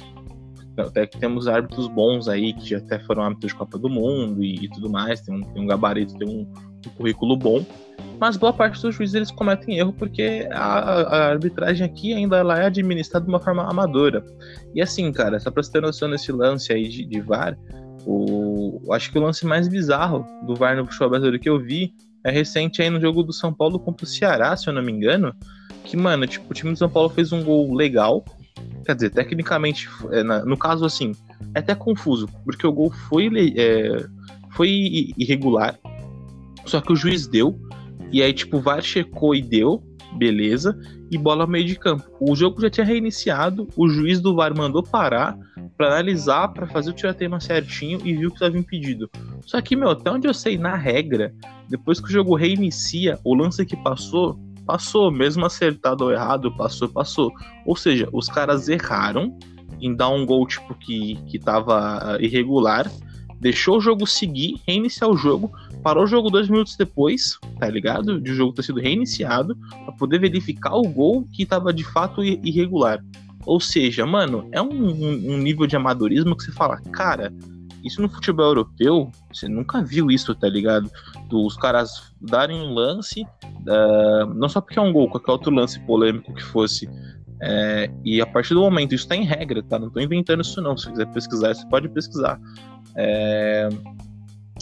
até 0.78 1.06
que 1.06 1.18
temos 1.18 1.46
árbitros 1.46 1.88
bons 1.88 2.26
aí, 2.26 2.54
que 2.54 2.70
já 2.70 2.78
até 2.78 2.98
foram 3.00 3.22
árbitros 3.24 3.52
de 3.52 3.58
Copa 3.58 3.78
do 3.78 3.88
Mundo 3.88 4.42
e, 4.42 4.64
e 4.64 4.68
tudo 4.68 4.88
mais, 4.88 5.20
tem 5.20 5.34
um, 5.34 5.42
tem 5.42 5.62
um 5.62 5.66
gabarito, 5.66 6.16
tem 6.16 6.28
um, 6.28 6.40
um, 6.40 6.90
currículo 6.96 7.36
bom. 7.36 7.64
Mas 8.18 8.36
boa 8.36 8.52
parte 8.52 8.80
dos 8.80 8.94
juízes 8.94 9.14
eles 9.14 9.30
cometem 9.30 9.78
erro 9.78 9.92
porque 9.92 10.48
a, 10.50 10.58
a 10.58 11.28
arbitragem 11.28 11.86
aqui 11.86 12.14
ainda 12.14 12.38
ela 12.38 12.58
é 12.58 12.66
administrada 12.66 13.24
de 13.24 13.30
uma 13.30 13.40
forma 13.40 13.62
amadora. 13.62 14.24
E 14.74 14.80
assim, 14.80 15.12
cara, 15.12 15.38
só 15.38 15.50
pra 15.50 15.62
você 15.62 15.72
ter 15.72 15.82
noção 15.82 16.08
nesse 16.08 16.32
lance 16.32 16.72
aí 16.72 16.88
de, 16.88 17.04
de 17.04 17.20
VAR, 17.20 17.58
o, 18.06 18.80
acho 18.92 19.12
que 19.12 19.18
o 19.18 19.22
lance 19.22 19.44
mais 19.46 19.68
bizarro 19.68 20.24
do 20.46 20.54
VAR 20.54 20.76
no 20.76 20.86
futebol 20.86 21.10
brasileiro 21.10 21.38
que 21.38 21.48
eu 21.48 21.58
vi 21.58 21.94
é 22.24 22.30
recente 22.30 22.82
aí 22.82 22.90
no 22.90 23.00
jogo 23.00 23.22
do 23.22 23.32
São 23.32 23.52
Paulo 23.52 23.78
contra 23.78 24.04
o 24.04 24.08
Ceará, 24.08 24.56
se 24.56 24.68
eu 24.68 24.72
não 24.72 24.82
me 24.82 24.92
engano. 24.92 25.34
Que, 25.84 25.96
mano, 25.96 26.26
tipo, 26.26 26.50
o 26.50 26.54
time 26.54 26.72
do 26.72 26.78
São 26.78 26.88
Paulo 26.88 27.08
fez 27.08 27.32
um 27.32 27.42
gol 27.42 27.74
legal. 27.74 28.24
Quer 28.84 28.94
dizer, 28.94 29.10
tecnicamente, 29.10 29.88
é, 30.10 30.22
no 30.22 30.56
caso, 30.56 30.84
assim, 30.84 31.12
é 31.54 31.60
até 31.60 31.74
confuso, 31.74 32.28
porque 32.44 32.66
o 32.66 32.72
gol 32.72 32.90
foi, 33.08 33.28
é, 33.56 34.06
foi 34.50 35.12
irregular, 35.16 35.78
só 36.66 36.80
que 36.80 36.92
o 36.92 36.96
juiz 36.96 37.26
deu, 37.26 37.58
e 38.12 38.22
aí, 38.22 38.32
tipo, 38.32 38.58
o 38.58 38.60
VAR 38.60 38.82
checou 38.82 39.34
e 39.34 39.42
deu, 39.42 39.82
beleza, 40.12 40.78
e 41.10 41.18
bola 41.18 41.46
meio 41.46 41.64
de 41.64 41.76
campo. 41.76 42.04
O 42.20 42.34
jogo 42.34 42.60
já 42.60 42.70
tinha 42.70 42.86
reiniciado, 42.86 43.68
o 43.76 43.88
juiz 43.88 44.20
do 44.20 44.34
VAR 44.34 44.56
mandou 44.56 44.82
parar 44.82 45.38
para 45.76 45.88
analisar, 45.88 46.48
para 46.48 46.66
fazer 46.66 46.90
o 46.90 46.94
tiratema 46.94 47.40
certinho 47.40 48.00
e 48.04 48.14
viu 48.14 48.30
que 48.30 48.36
estava 48.36 48.58
impedido. 48.58 49.10
Só 49.46 49.60
que, 49.60 49.74
meu, 49.74 49.90
até 49.90 50.10
onde 50.10 50.28
eu 50.28 50.34
sei, 50.34 50.58
na 50.58 50.76
regra, 50.76 51.34
depois 51.68 52.00
que 52.00 52.08
o 52.08 52.12
jogo 52.12 52.34
reinicia, 52.34 53.18
o 53.24 53.34
lance 53.34 53.64
que 53.64 53.76
passou, 53.76 54.38
passou, 54.66 55.10
mesmo 55.10 55.46
acertado 55.46 56.04
ou 56.04 56.12
errado, 56.12 56.54
passou, 56.56 56.88
passou. 56.88 57.32
Ou 57.64 57.74
seja, 57.74 58.08
os 58.12 58.28
caras 58.28 58.68
erraram 58.68 59.36
em 59.80 59.94
dar 59.94 60.10
um 60.10 60.26
gol 60.26 60.46
tipo 60.46 60.74
que, 60.74 61.16
que 61.26 61.38
tava 61.38 62.18
irregular, 62.20 62.90
deixou 63.40 63.78
o 63.78 63.80
jogo 63.80 64.06
seguir, 64.06 64.60
reiniciar 64.66 65.10
o 65.10 65.16
jogo, 65.16 65.50
parou 65.82 66.04
o 66.04 66.06
jogo 66.06 66.30
dois 66.30 66.48
minutos 66.48 66.76
depois, 66.76 67.38
tá 67.58 67.68
ligado? 67.68 68.20
De 68.20 68.30
o 68.30 68.34
jogo 68.34 68.52
ter 68.52 68.62
sido 68.62 68.80
reiniciado, 68.80 69.56
para 69.84 69.92
poder 69.94 70.20
verificar 70.20 70.74
o 70.74 70.82
gol 70.82 71.26
que 71.32 71.46
tava 71.46 71.72
de 71.72 71.82
fato 71.82 72.22
irregular. 72.22 73.02
Ou 73.46 73.58
seja, 73.58 74.04
mano, 74.04 74.46
é 74.52 74.60
um, 74.60 74.68
um, 74.68 75.38
nível 75.38 75.66
de 75.66 75.74
amadorismo 75.74 76.36
que 76.36 76.44
você 76.44 76.52
fala, 76.52 76.76
cara, 76.92 77.32
isso 77.82 78.02
no 78.02 78.08
futebol 78.10 78.44
europeu, 78.44 79.10
você 79.32 79.48
nunca 79.48 79.82
viu 79.82 80.10
isso, 80.10 80.34
tá 80.34 80.46
ligado? 80.46 80.90
Dos 81.28 81.56
caras 81.56 82.12
darem 82.20 82.60
um 82.60 82.74
lance, 82.74 83.22
uh, 83.22 84.26
não 84.34 84.48
só 84.48 84.60
porque 84.60 84.78
é 84.78 84.82
um 84.82 84.92
gol, 84.92 85.08
qualquer 85.08 85.32
outro 85.32 85.50
lance 85.50 85.80
polêmico 85.80 86.34
que 86.34 86.42
fosse. 86.42 86.86
É, 87.42 87.90
e 88.04 88.20
a 88.20 88.26
partir 88.26 88.52
do 88.52 88.60
momento, 88.60 88.94
isso 88.94 89.08
tá 89.08 89.16
em 89.16 89.24
regra, 89.24 89.62
tá? 89.62 89.78
Não 89.78 89.88
tô 89.88 89.98
inventando 89.98 90.42
isso 90.42 90.60
não. 90.60 90.76
Se 90.76 90.90
quiser 90.90 91.06
pesquisar, 91.06 91.54
você 91.54 91.66
pode 91.68 91.88
pesquisar. 91.88 92.38
É, 92.96 93.68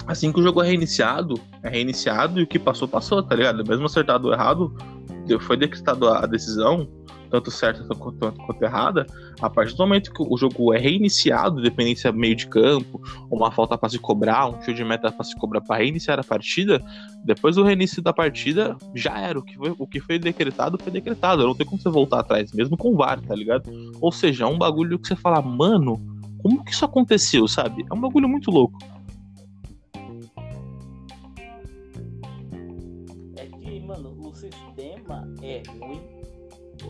assim 0.06 0.32
que 0.32 0.40
o 0.40 0.42
jogo 0.42 0.62
é 0.62 0.66
reiniciado, 0.66 1.40
é 1.62 1.68
reiniciado 1.68 2.40
e 2.40 2.42
o 2.42 2.46
que 2.46 2.58
passou, 2.58 2.88
passou, 2.88 3.22
tá 3.22 3.34
ligado? 3.34 3.66
Mesmo 3.66 3.87
acertado 3.87 4.28
ou 4.28 4.32
errado, 4.32 4.75
foi 5.40 5.56
decretado 5.56 6.08
a 6.08 6.25
decisão, 6.26 6.88
tanto 7.30 7.50
certa 7.50 7.84
quanto, 7.94 8.32
quanto, 8.32 8.62
errada, 8.62 9.06
a 9.40 9.50
partir 9.50 9.75
do 9.75 9.82
momento 9.82 10.12
que 10.12 10.22
o 10.22 10.37
jogo 10.37 10.72
é 10.72 10.78
reiniciado, 10.78 11.60
independente 11.60 12.00
se 12.00 12.08
é 12.08 12.12
meio 12.12 12.34
de 12.34 12.46
campo, 12.46 13.02
uma 13.30 13.50
falta 13.50 13.76
para 13.76 13.88
se 13.88 13.98
cobrar, 13.98 14.46
um 14.46 14.58
tiro 14.60 14.75
de 14.75 14.84
meta 14.84 15.12
para 15.12 15.25
se 15.25 15.37
cobrar 15.37 15.60
para 15.60 15.76
reiniciar 15.76 16.18
a 16.18 16.25
partida, 16.25 16.82
depois 17.25 17.56
do 17.56 17.62
reinício 17.62 18.00
da 18.00 18.12
partida, 18.12 18.76
já 18.94 19.18
era. 19.18 19.38
O 19.38 19.42
que 19.42 19.56
foi, 19.56 19.75
o 19.78 19.87
que 19.87 20.00
foi 20.00 20.18
decretado 20.18 20.78
foi 20.78 20.90
decretado. 20.90 21.46
Não 21.46 21.54
tem 21.54 21.66
como 21.66 21.80
você 21.80 21.90
voltar 21.90 22.20
atrás, 22.20 22.52
mesmo 22.52 22.76
com 22.76 22.94
o 22.94 22.96
VAR, 22.96 23.20
tá 23.20 23.34
ligado? 23.34 23.70
Ou 24.00 24.10
seja, 24.10 24.44
é 24.44 24.46
um 24.46 24.56
bagulho 24.56 24.98
que 24.98 25.08
você 25.08 25.16
fala, 25.16 25.42
mano, 25.42 26.17
como 26.48 26.64
que 26.64 26.72
isso 26.72 26.84
aconteceu, 26.84 27.46
sabe? 27.46 27.84
É 27.90 27.94
um 27.94 28.00
bagulho 28.00 28.26
muito 28.26 28.50
louco. 28.50 28.78
É 33.36 33.46
que, 33.46 33.80
mano, 33.80 34.16
o 34.18 34.34
sistema 34.34 35.28
é 35.42 35.62
ruim 35.78 36.00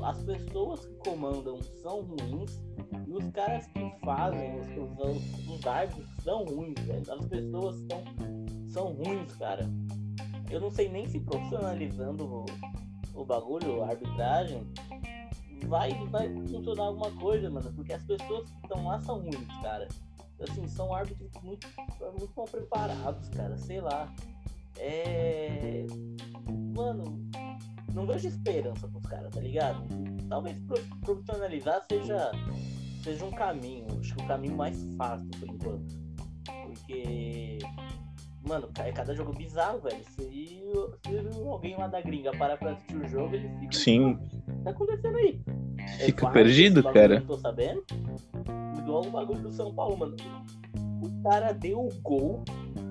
as 0.04 0.22
pessoas 0.22 0.86
que 0.86 0.94
comandam 0.96 1.58
são 1.82 2.02
ruins 2.02 2.62
e 3.06 3.12
os 3.12 3.30
caras 3.30 3.66
que 3.68 3.90
fazem, 4.04 4.60
os, 4.60 4.68
os, 4.68 5.48
os 5.48 5.66
árbitros 5.66 6.06
são 6.22 6.44
ruins, 6.44 6.78
velho. 6.80 7.12
As 7.12 7.26
pessoas 7.26 7.76
são, 7.88 8.04
são 8.68 8.92
ruins, 8.92 9.32
cara. 9.36 9.68
Eu 10.50 10.60
não 10.60 10.70
sei 10.70 10.88
nem 10.88 11.08
se 11.08 11.18
profissionalizando 11.20 12.24
o, 12.24 12.46
o 13.14 13.24
bagulho, 13.24 13.82
a 13.82 13.88
arbitragem, 13.88 14.62
vai, 15.66 15.92
vai 16.06 16.28
funcionar 16.46 16.84
alguma 16.84 17.10
coisa, 17.12 17.50
mano. 17.50 17.72
Porque 17.72 17.92
as 17.92 18.02
pessoas 18.04 18.50
que 18.50 18.56
estão 18.62 18.86
lá 18.86 19.00
são 19.00 19.20
ruins, 19.20 19.46
cara. 19.62 19.88
Assim, 20.40 20.68
são 20.68 20.94
árbitros 20.94 21.30
muito, 21.42 21.66
muito 22.18 22.32
mal 22.36 22.46
preparados, 22.46 23.28
cara. 23.30 23.56
Sei 23.56 23.80
lá. 23.80 24.12
É. 24.76 25.86
Mano, 26.76 27.28
não 27.94 28.06
vejo 28.06 28.28
esperança 28.28 28.86
pros 28.86 29.04
caras, 29.06 29.34
tá 29.34 29.40
ligado? 29.40 29.82
Talvez 30.28 30.56
profissionalizar 31.04 31.84
seja, 31.90 32.30
seja 33.02 33.24
um 33.24 33.30
caminho, 33.30 33.86
acho 33.98 34.14
que 34.14 34.22
o 34.22 34.26
caminho 34.26 34.56
mais 34.56 34.80
fácil 34.96 35.28
por 35.38 35.48
enquanto. 35.48 35.98
Porque, 36.64 37.58
mano, 38.46 38.68
é 38.78 38.92
cada 38.92 39.14
jogo 39.14 39.32
bizarro, 39.32 39.80
velho. 39.80 40.04
Se, 40.04 40.22
se 40.22 41.38
alguém 41.48 41.76
lá 41.76 41.88
da 41.88 42.00
gringa 42.00 42.30
parar 42.36 42.56
pra 42.56 42.72
assistir 42.72 42.96
o 42.96 43.08
jogo, 43.08 43.34
ele 43.34 43.48
fica. 43.60 43.72
Sim. 43.72 44.12
O 44.12 44.18
que 44.28 44.38
tá 44.72 44.84
acontecendo 44.84 45.16
aí? 45.16 45.40
É 46.00 46.06
fica 46.06 46.26
é 46.26 46.30
perdido, 46.30 46.82
cara. 46.82 47.16
Eu 47.16 47.26
tô 47.26 47.38
sabendo. 47.38 47.84
Igual 48.78 49.06
o 49.06 49.10
bagulho 49.10 49.40
do 49.40 49.52
São 49.52 49.75
Paulo, 49.75 49.96
mano. 49.96 50.16
O 51.02 51.22
cara 51.22 51.52
deu 51.52 51.80
o 51.80 51.92
gol, 52.02 52.42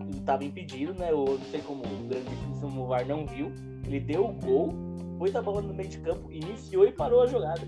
ele 0.07 0.19
tava 0.21 0.43
impedido, 0.43 0.93
né? 0.93 1.11
Eu 1.11 1.25
não 1.25 1.45
sei 1.51 1.61
como 1.61 1.83
o 1.83 2.07
grandíssimo 2.07 2.87
VAR 2.87 3.05
não 3.05 3.25
viu. 3.25 3.51
Ele 3.85 3.99
deu 3.99 4.25
o 4.25 4.33
gol 4.33 4.87
pôs 5.17 5.35
a 5.35 5.41
bola 5.41 5.61
no 5.61 5.73
meio 5.73 5.89
de 5.89 5.97
campo, 5.99 6.31
iniciou 6.31 6.85
e 6.85 6.91
parou 6.91 7.23
a 7.23 7.27
jogada. 7.27 7.61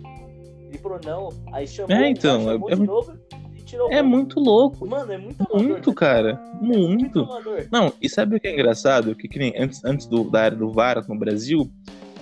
Ele 0.67 0.77
falou, 0.77 0.99
não, 1.03 1.29
aí 1.51 1.67
chamou, 1.67 1.95
é, 1.95 2.09
então, 2.09 2.43
chamou 2.43 2.69
é, 2.69 2.75
de 2.75 2.81
novo 2.83 3.19
e 3.55 3.61
tirou 3.63 3.91
É 3.91 4.01
muito 4.01 4.39
louco. 4.39 4.87
Mano, 4.87 5.11
é 5.11 5.17
muito 5.17 5.41
amador, 5.41 5.63
Muito, 5.63 5.93
cara. 5.93 6.39
Muito. 6.61 7.25
muito 7.25 7.27
não, 7.71 7.91
e 7.99 8.07
sabe 8.07 8.35
o 8.35 8.39
que 8.39 8.47
é 8.47 8.53
engraçado? 8.53 9.15
Que, 9.15 9.27
que 9.27 9.39
nem 9.39 9.53
antes, 9.57 9.83
antes 9.83 10.05
do, 10.05 10.29
da 10.29 10.43
era 10.43 10.55
do 10.55 10.71
VAR 10.71 11.03
no 11.07 11.17
Brasil, 11.17 11.69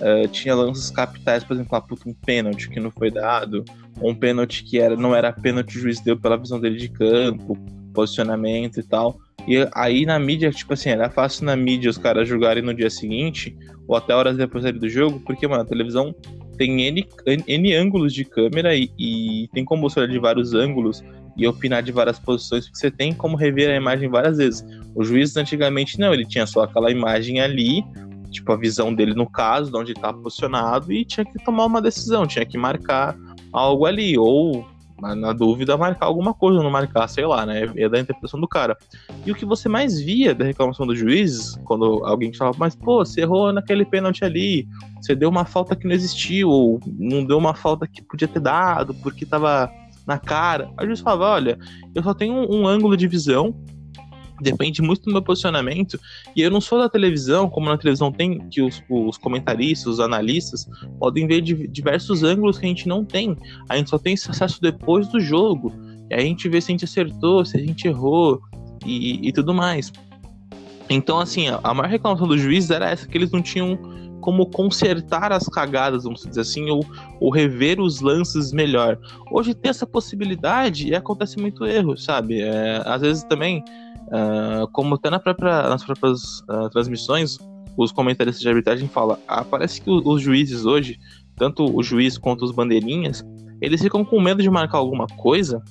uh, 0.00 0.28
tinha 0.28 0.54
lances 0.54 0.90
capitais, 0.90 1.44
por 1.44 1.54
exemplo, 1.54 1.80
puta, 1.82 2.08
um 2.08 2.14
pênalti 2.14 2.68
que 2.68 2.80
não 2.80 2.90
foi 2.90 3.10
dado, 3.10 3.64
um 4.00 4.14
pênalti 4.14 4.64
que 4.64 4.78
era, 4.78 4.96
não 4.96 5.14
era 5.14 5.32
pênalti, 5.32 5.76
o 5.76 5.80
juiz 5.80 6.00
deu 6.00 6.16
pela 6.16 6.36
visão 6.36 6.60
dele 6.60 6.76
de 6.76 6.88
campo, 6.88 7.56
posicionamento 7.92 8.80
e 8.80 8.82
tal. 8.82 9.18
E 9.46 9.66
aí 9.74 10.04
na 10.04 10.18
mídia, 10.18 10.50
tipo 10.50 10.74
assim, 10.74 10.90
era 10.90 11.08
fácil 11.08 11.44
na 11.44 11.56
mídia 11.56 11.90
os 11.90 11.98
caras 11.98 12.28
jogarem 12.28 12.62
no 12.62 12.74
dia 12.74 12.90
seguinte, 12.90 13.56
ou 13.86 13.96
até 13.96 14.14
horas 14.14 14.36
depois 14.36 14.64
do 14.64 14.88
jogo, 14.88 15.20
porque, 15.20 15.48
mano, 15.48 15.62
a 15.62 15.66
televisão 15.66 16.14
tem 16.58 16.82
N, 16.82 17.06
N 17.46 17.74
ângulos 17.74 18.12
de 18.12 18.24
câmera 18.24 18.74
e, 18.74 18.90
e 18.98 19.48
tem 19.54 19.64
como 19.64 19.88
você 19.88 20.00
olhar 20.00 20.12
de 20.12 20.18
vários 20.18 20.52
ângulos 20.52 21.02
e 21.36 21.46
opinar 21.46 21.82
de 21.82 21.92
várias 21.92 22.18
posições, 22.18 22.64
porque 22.64 22.78
você 22.78 22.90
tem 22.90 23.14
como 23.14 23.36
rever 23.36 23.70
a 23.70 23.76
imagem 23.76 24.08
várias 24.08 24.36
vezes. 24.36 24.66
O 24.94 25.04
juiz 25.04 25.36
antigamente 25.36 25.98
não, 25.98 26.12
ele 26.12 26.26
tinha 26.26 26.46
só 26.46 26.62
aquela 26.62 26.90
imagem 26.90 27.40
ali, 27.40 27.84
tipo 28.30 28.52
a 28.52 28.56
visão 28.56 28.94
dele 28.94 29.14
no 29.14 29.28
caso, 29.28 29.70
de 29.70 29.76
onde 29.76 29.92
está 29.92 30.12
posicionado, 30.12 30.92
e 30.92 31.04
tinha 31.04 31.24
que 31.24 31.42
tomar 31.44 31.66
uma 31.66 31.82
decisão, 31.82 32.26
tinha 32.26 32.44
que 32.44 32.58
marcar 32.58 33.16
algo 33.52 33.86
ali, 33.86 34.18
ou 34.18 34.66
na 35.00 35.32
dúvida, 35.32 35.76
marcar 35.76 36.06
alguma 36.06 36.34
coisa, 36.34 36.62
não 36.62 36.70
marcar, 36.70 37.06
sei 37.08 37.24
lá, 37.24 37.46
né? 37.46 37.70
É 37.76 37.88
da 37.88 38.00
interpretação 38.00 38.40
do 38.40 38.48
cara. 38.48 38.76
E 39.24 39.30
o 39.30 39.34
que 39.34 39.44
você 39.44 39.68
mais 39.68 40.00
via 40.00 40.34
da 40.34 40.44
reclamação 40.44 40.86
dos 40.86 40.98
juízes, 40.98 41.56
quando 41.64 42.04
alguém 42.04 42.32
falava, 42.34 42.56
mas 42.58 42.74
pô, 42.74 43.04
você 43.04 43.20
errou 43.20 43.52
naquele 43.52 43.84
pênalti 43.84 44.24
ali, 44.24 44.66
você 45.00 45.14
deu 45.14 45.28
uma 45.28 45.44
falta 45.44 45.76
que 45.76 45.86
não 45.86 45.94
existiu, 45.94 46.48
ou 46.48 46.80
não 46.98 47.24
deu 47.24 47.38
uma 47.38 47.54
falta 47.54 47.86
que 47.86 48.02
podia 48.02 48.26
ter 48.26 48.40
dado, 48.40 48.92
porque 48.94 49.24
tava 49.24 49.70
na 50.06 50.18
cara. 50.18 50.70
A 50.76 50.84
juiz 50.84 51.00
falava, 51.00 51.26
olha, 51.26 51.58
eu 51.94 52.02
só 52.02 52.12
tenho 52.12 52.34
um, 52.34 52.62
um 52.62 52.66
ângulo 52.66 52.96
de 52.96 53.06
visão 53.06 53.54
depende 54.40 54.82
muito 54.82 55.02
do 55.02 55.12
meu 55.12 55.22
posicionamento. 55.22 55.98
E 56.34 56.42
eu 56.42 56.50
não 56.50 56.60
sou 56.60 56.78
da 56.78 56.88
televisão, 56.88 57.48
como 57.48 57.68
na 57.68 57.78
televisão 57.78 58.12
tem, 58.12 58.38
que 58.48 58.62
os, 58.62 58.82
os 58.88 59.16
comentaristas, 59.16 59.94
os 59.94 60.00
analistas, 60.00 60.68
podem 60.98 61.26
ver 61.26 61.40
de, 61.40 61.66
diversos 61.68 62.22
ângulos 62.22 62.58
que 62.58 62.66
a 62.66 62.68
gente 62.68 62.88
não 62.88 63.04
tem. 63.04 63.36
A 63.68 63.76
gente 63.76 63.90
só 63.90 63.98
tem 63.98 64.14
esse 64.14 64.30
acesso 64.30 64.60
depois 64.60 65.08
do 65.08 65.20
jogo. 65.20 65.72
E 66.10 66.14
a 66.14 66.20
gente 66.20 66.48
vê 66.48 66.60
se 66.60 66.70
a 66.70 66.72
gente 66.72 66.84
acertou, 66.84 67.44
se 67.44 67.56
a 67.56 67.60
gente 67.60 67.86
errou 67.86 68.40
e, 68.84 69.28
e 69.28 69.32
tudo 69.32 69.52
mais. 69.52 69.92
Então, 70.88 71.18
assim, 71.18 71.48
a, 71.48 71.60
a 71.62 71.74
maior 71.74 71.90
reclamação 71.90 72.26
dos 72.26 72.40
juízes 72.40 72.70
era 72.70 72.90
essa, 72.90 73.06
que 73.06 73.16
eles 73.16 73.30
não 73.30 73.42
tinham 73.42 73.78
como 74.20 74.46
consertar 74.46 75.32
as 75.32 75.46
cagadas, 75.48 76.04
vamos 76.04 76.22
dizer 76.22 76.40
assim, 76.40 76.68
ou, 76.68 76.84
ou 77.20 77.30
rever 77.30 77.80
os 77.80 78.00
lances 78.00 78.52
melhor. 78.52 78.98
Hoje 79.30 79.54
tem 79.54 79.70
essa 79.70 79.86
possibilidade 79.86 80.88
e 80.88 80.94
acontece 80.94 81.38
muito 81.38 81.64
erro, 81.64 81.96
sabe? 81.96 82.42
É, 82.42 82.82
às 82.84 83.00
vezes 83.00 83.22
também 83.24 83.62
Uh, 84.08 84.66
como 84.72 84.94
até 84.94 85.10
na 85.10 85.18
própria, 85.18 85.68
nas 85.68 85.84
próprias 85.84 86.40
uh, 86.40 86.70
transmissões, 86.70 87.38
os 87.76 87.92
comentaristas 87.92 88.40
de 88.40 88.48
arbitragem 88.48 88.88
falam: 88.88 89.18
ah, 89.28 89.44
parece 89.44 89.80
que 89.80 89.90
os 89.90 90.22
juízes 90.22 90.64
hoje, 90.64 90.98
tanto 91.36 91.64
o 91.64 91.82
juiz 91.82 92.16
quanto 92.18 92.44
os 92.44 92.50
bandeirinhas, 92.50 93.24
eles 93.60 93.82
ficam 93.82 94.04
com 94.04 94.20
medo 94.20 94.42
de 94.42 94.50
marcar 94.50 94.78
alguma 94.78 95.06
coisa 95.06 95.62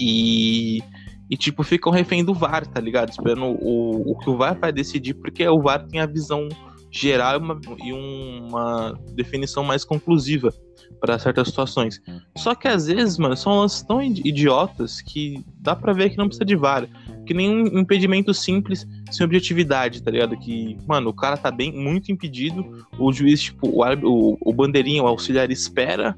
E, 0.00 0.82
e 1.30 1.36
tipo, 1.36 1.62
ficam 1.62 1.90
refém 1.90 2.24
do 2.24 2.34
VAR, 2.34 2.66
tá 2.66 2.80
ligado? 2.80 3.10
Esperando 3.10 3.44
o, 3.44 4.12
o 4.12 4.18
que 4.18 4.30
o 4.30 4.36
VAR 4.36 4.58
vai 4.58 4.72
decidir, 4.72 5.14
porque 5.14 5.46
o 5.48 5.60
VAR 5.60 5.86
tem 5.86 6.00
a 6.00 6.06
visão 6.06 6.48
geral 6.90 7.34
e 7.34 7.38
uma, 7.38 7.60
e 7.84 7.92
uma 7.92 8.98
definição 9.14 9.64
mais 9.64 9.84
conclusiva 9.84 10.52
para 11.00 11.18
certas 11.18 11.48
situações. 11.48 12.00
Só 12.36 12.54
que 12.54 12.68
às 12.68 12.86
vezes, 12.86 13.18
mano, 13.18 13.36
são 13.36 13.60
lances 13.60 13.82
tão 13.82 14.02
idiotas 14.02 15.00
que 15.00 15.44
dá 15.60 15.74
para 15.74 15.92
ver 15.92 16.10
que 16.10 16.18
não 16.18 16.26
precisa 16.26 16.44
de 16.44 16.56
VAR. 16.56 16.88
Que 17.26 17.34
nem 17.34 17.50
um 17.50 17.78
impedimento 17.78 18.32
simples 18.32 18.86
sem 19.10 19.24
objetividade, 19.24 20.02
tá 20.02 20.10
ligado? 20.10 20.36
Que, 20.38 20.76
mano, 20.86 21.10
o 21.10 21.14
cara 21.14 21.36
tá 21.36 21.50
bem, 21.50 21.72
muito 21.72 22.10
impedido, 22.10 22.86
o 22.98 23.12
juiz, 23.12 23.42
tipo, 23.42 23.68
o, 23.68 23.82
o, 23.82 24.38
o 24.40 24.52
bandeirinha, 24.52 25.02
o 25.02 25.06
auxiliar 25.06 25.50
espera 25.50 26.16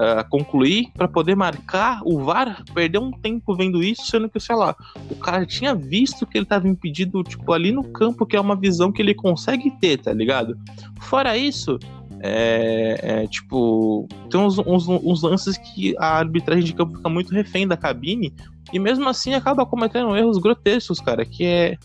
uh, 0.00 0.28
concluir 0.28 0.90
para 0.94 1.06
poder 1.06 1.36
marcar, 1.36 2.00
o 2.04 2.24
VAR 2.24 2.64
perdeu 2.74 3.02
um 3.02 3.10
tempo 3.10 3.54
vendo 3.54 3.82
isso, 3.82 4.06
sendo 4.06 4.28
que, 4.28 4.40
sei 4.40 4.56
lá, 4.56 4.74
o 5.10 5.14
cara 5.16 5.44
tinha 5.44 5.74
visto 5.74 6.26
que 6.26 6.38
ele 6.38 6.46
tava 6.46 6.66
impedido, 6.66 7.22
tipo, 7.22 7.52
ali 7.52 7.70
no 7.70 7.84
campo, 7.84 8.26
que 8.26 8.36
é 8.36 8.40
uma 8.40 8.56
visão 8.56 8.90
que 8.90 9.02
ele 9.02 9.14
consegue 9.14 9.70
ter, 9.78 9.98
tá 9.98 10.12
ligado? 10.12 10.58
Fora 11.00 11.36
isso, 11.36 11.78
é, 12.22 13.00
é, 13.02 13.26
tipo, 13.26 14.06
tem 14.30 14.38
uns, 14.38 14.58
uns, 14.58 14.86
uns, 14.88 15.22
lances 15.22 15.56
que 15.56 15.94
a 15.98 16.18
arbitragem 16.18 16.64
de 16.64 16.74
campo 16.74 16.96
fica 16.96 17.08
muito 17.08 17.32
refém 17.32 17.66
da 17.66 17.78
cabine 17.78 18.34
e 18.72 18.78
mesmo 18.78 19.08
assim 19.08 19.32
acaba 19.32 19.64
cometendo 19.64 20.14
erros 20.14 20.36
grotescos, 20.36 21.00
cara, 21.00 21.24
que 21.24 21.44
é, 21.44 21.78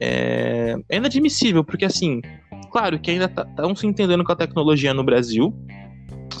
é, 0.00 0.76
é 0.88 0.96
inadmissível, 0.96 1.64
porque 1.64 1.84
assim, 1.84 2.22
claro 2.70 3.00
que 3.00 3.10
ainda 3.10 3.24
estão 3.24 3.74
tá, 3.74 3.76
se 3.76 3.86
entendendo 3.86 4.22
com 4.22 4.30
a 4.30 4.36
tecnologia 4.36 4.94
no 4.94 5.02
Brasil, 5.02 5.52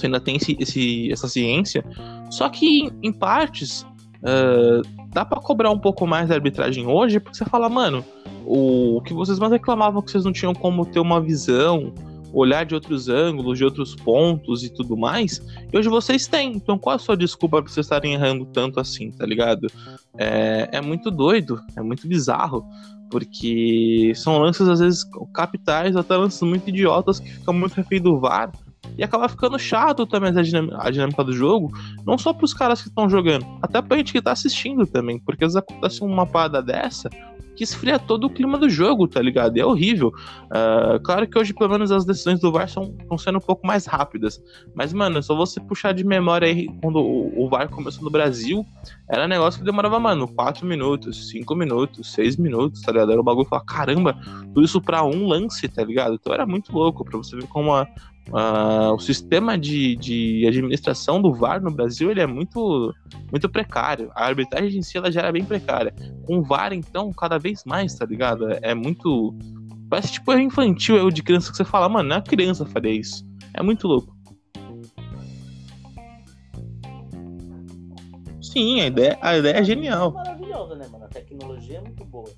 ainda 0.02 0.20
tem 0.20 0.36
esse, 0.36 0.56
esse, 0.58 1.12
essa 1.12 1.28
ciência. 1.28 1.84
Só 2.30 2.48
que, 2.48 2.90
em 3.02 3.12
partes, 3.12 3.82
uh, 4.22 4.80
dá 5.12 5.24
para 5.24 5.40
cobrar 5.40 5.70
um 5.70 5.78
pouco 5.78 6.06
mais 6.06 6.28
da 6.28 6.36
arbitragem 6.36 6.86
hoje, 6.86 7.18
porque 7.18 7.36
você 7.36 7.44
fala, 7.44 7.68
mano, 7.68 8.04
o 8.46 9.02
que 9.04 9.12
vocês 9.12 9.38
mais 9.38 9.52
reclamavam 9.52 10.00
que 10.00 10.10
vocês 10.10 10.24
não 10.24 10.32
tinham 10.32 10.54
como 10.54 10.86
ter 10.86 11.00
uma 11.00 11.20
visão, 11.20 11.92
olhar 12.32 12.64
de 12.64 12.74
outros 12.74 13.08
ângulos, 13.08 13.58
de 13.58 13.64
outros 13.64 13.94
pontos 13.94 14.64
e 14.64 14.70
tudo 14.70 14.96
mais, 14.96 15.40
e 15.72 15.76
hoje 15.76 15.88
vocês 15.88 16.26
têm. 16.26 16.52
Então 16.52 16.78
qual 16.78 16.96
a 16.96 16.98
sua 16.98 17.16
desculpa 17.16 17.62
pra 17.62 17.70
vocês 17.70 17.86
estarem 17.86 18.14
errando 18.14 18.44
tanto 18.46 18.80
assim, 18.80 19.10
tá 19.10 19.26
ligado? 19.26 19.66
É, 20.16 20.68
é 20.72 20.80
muito 20.80 21.10
doido, 21.10 21.60
é 21.76 21.82
muito 21.82 22.06
bizarro, 22.06 22.64
porque 23.10 24.12
são 24.14 24.38
lances 24.38 24.68
às 24.68 24.80
vezes 24.80 25.04
capitais, 25.34 25.96
até 25.96 26.16
lances 26.16 26.40
muito 26.42 26.68
idiotas 26.68 27.18
que 27.20 27.30
ficam 27.30 27.54
muito 27.54 27.74
refém 27.74 28.00
do 28.00 28.18
VAR, 28.18 28.52
e 28.96 29.04
acaba 29.04 29.28
ficando 29.28 29.58
chato 29.58 30.06
também 30.06 30.36
a 30.36 30.42
dinâmica, 30.42 30.78
a 30.80 30.90
dinâmica 30.90 31.24
do 31.24 31.32
jogo, 31.32 31.72
não 32.06 32.18
só 32.18 32.32
pros 32.32 32.54
caras 32.54 32.82
que 32.82 32.88
estão 32.88 33.08
jogando, 33.08 33.46
até 33.62 33.80
pra 33.80 33.96
gente 33.96 34.12
que 34.12 34.22
tá 34.22 34.32
assistindo 34.32 34.86
também, 34.86 35.18
porque 35.18 35.44
às 35.44 35.54
vezes 35.54 35.68
acontece 35.68 36.02
uma 36.02 36.26
parada 36.26 36.62
dessa 36.62 37.08
que 37.60 37.64
esfria 37.64 37.98
todo 37.98 38.24
o 38.24 38.30
clima 38.30 38.56
do 38.56 38.70
jogo, 38.70 39.06
tá 39.06 39.20
ligado? 39.20 39.54
E 39.54 39.60
é 39.60 39.66
horrível. 39.66 40.08
Uh, 40.46 40.98
claro 41.02 41.28
que 41.28 41.38
hoje, 41.38 41.52
pelo 41.52 41.68
menos, 41.68 41.92
as 41.92 42.06
decisões 42.06 42.40
do 42.40 42.50
VAR 42.50 42.64
estão 42.64 43.18
sendo 43.18 43.36
um 43.36 43.40
pouco 43.42 43.66
mais 43.66 43.84
rápidas. 43.84 44.42
Mas, 44.74 44.94
mano, 44.94 45.22
só 45.22 45.36
você 45.36 45.60
puxar 45.60 45.92
de 45.92 46.02
memória 46.02 46.48
aí, 46.48 46.68
quando 46.80 47.00
o, 47.00 47.44
o 47.44 47.50
VAR 47.50 47.68
começou 47.68 48.02
no 48.02 48.08
Brasil, 48.08 48.64
era 49.06 49.26
um 49.26 49.28
negócio 49.28 49.60
que 49.60 49.66
demorava, 49.66 50.00
mano, 50.00 50.26
4 50.26 50.66
minutos, 50.66 51.28
5 51.28 51.54
minutos, 51.54 52.10
6 52.14 52.38
minutos, 52.38 52.80
tá 52.80 52.92
ligado? 52.92 53.12
Era 53.12 53.20
o 53.20 53.24
bagulho 53.24 53.44
e 53.44 53.50
falar, 53.50 53.64
caramba, 53.66 54.16
tudo 54.54 54.62
isso 54.62 54.80
pra 54.80 55.04
um 55.04 55.26
lance, 55.26 55.68
tá 55.68 55.84
ligado? 55.84 56.14
Então 56.14 56.32
era 56.32 56.46
muito 56.46 56.72
louco, 56.72 57.04
pra 57.04 57.18
você 57.18 57.36
ver 57.36 57.46
como 57.48 57.74
a, 57.74 57.86
Uh, 58.30 58.94
o 58.94 58.98
sistema 59.00 59.58
de, 59.58 59.96
de 59.96 60.46
administração 60.46 61.20
do 61.20 61.34
VAR 61.34 61.60
no 61.60 61.70
Brasil 61.70 62.12
ele 62.12 62.20
é 62.20 62.26
muito, 62.26 62.94
muito 63.30 63.48
precário. 63.48 64.10
A 64.14 64.26
arbitragem 64.26 64.78
em 64.78 64.82
si 64.82 64.96
ela 64.96 65.10
já 65.10 65.20
era 65.20 65.32
bem 65.32 65.44
precária. 65.44 65.92
Com 66.26 66.38
o 66.38 66.42
VAR, 66.42 66.72
então, 66.72 67.12
cada 67.12 67.38
vez 67.38 67.64
mais, 67.64 67.94
tá 67.96 68.06
ligado? 68.06 68.48
É, 68.48 68.60
é 68.62 68.74
muito. 68.74 69.34
Parece 69.88 70.12
tipo 70.12 70.32
erro 70.32 70.42
infantil, 70.42 70.96
erro 70.96 71.10
de 71.10 71.24
criança 71.24 71.50
que 71.50 71.56
você 71.56 71.64
fala, 71.64 71.88
mano, 71.88 72.14
é 72.14 72.20
criança 72.20 72.64
faria 72.64 72.92
isso. 72.92 73.24
É 73.52 73.62
muito 73.62 73.88
louco. 73.88 74.16
Sim, 78.40 78.80
a 78.80 78.86
ideia, 78.86 79.18
a 79.20 79.36
ideia 79.36 79.54
é 79.54 79.64
genial. 79.64 80.10
É 80.10 80.14
maravilhosa, 80.14 80.74
né, 80.76 80.86
mano? 80.86 81.04
A 81.04 81.08
tecnologia 81.08 81.78
é 81.78 81.80
muito 81.80 82.04
boa. 82.04 82.30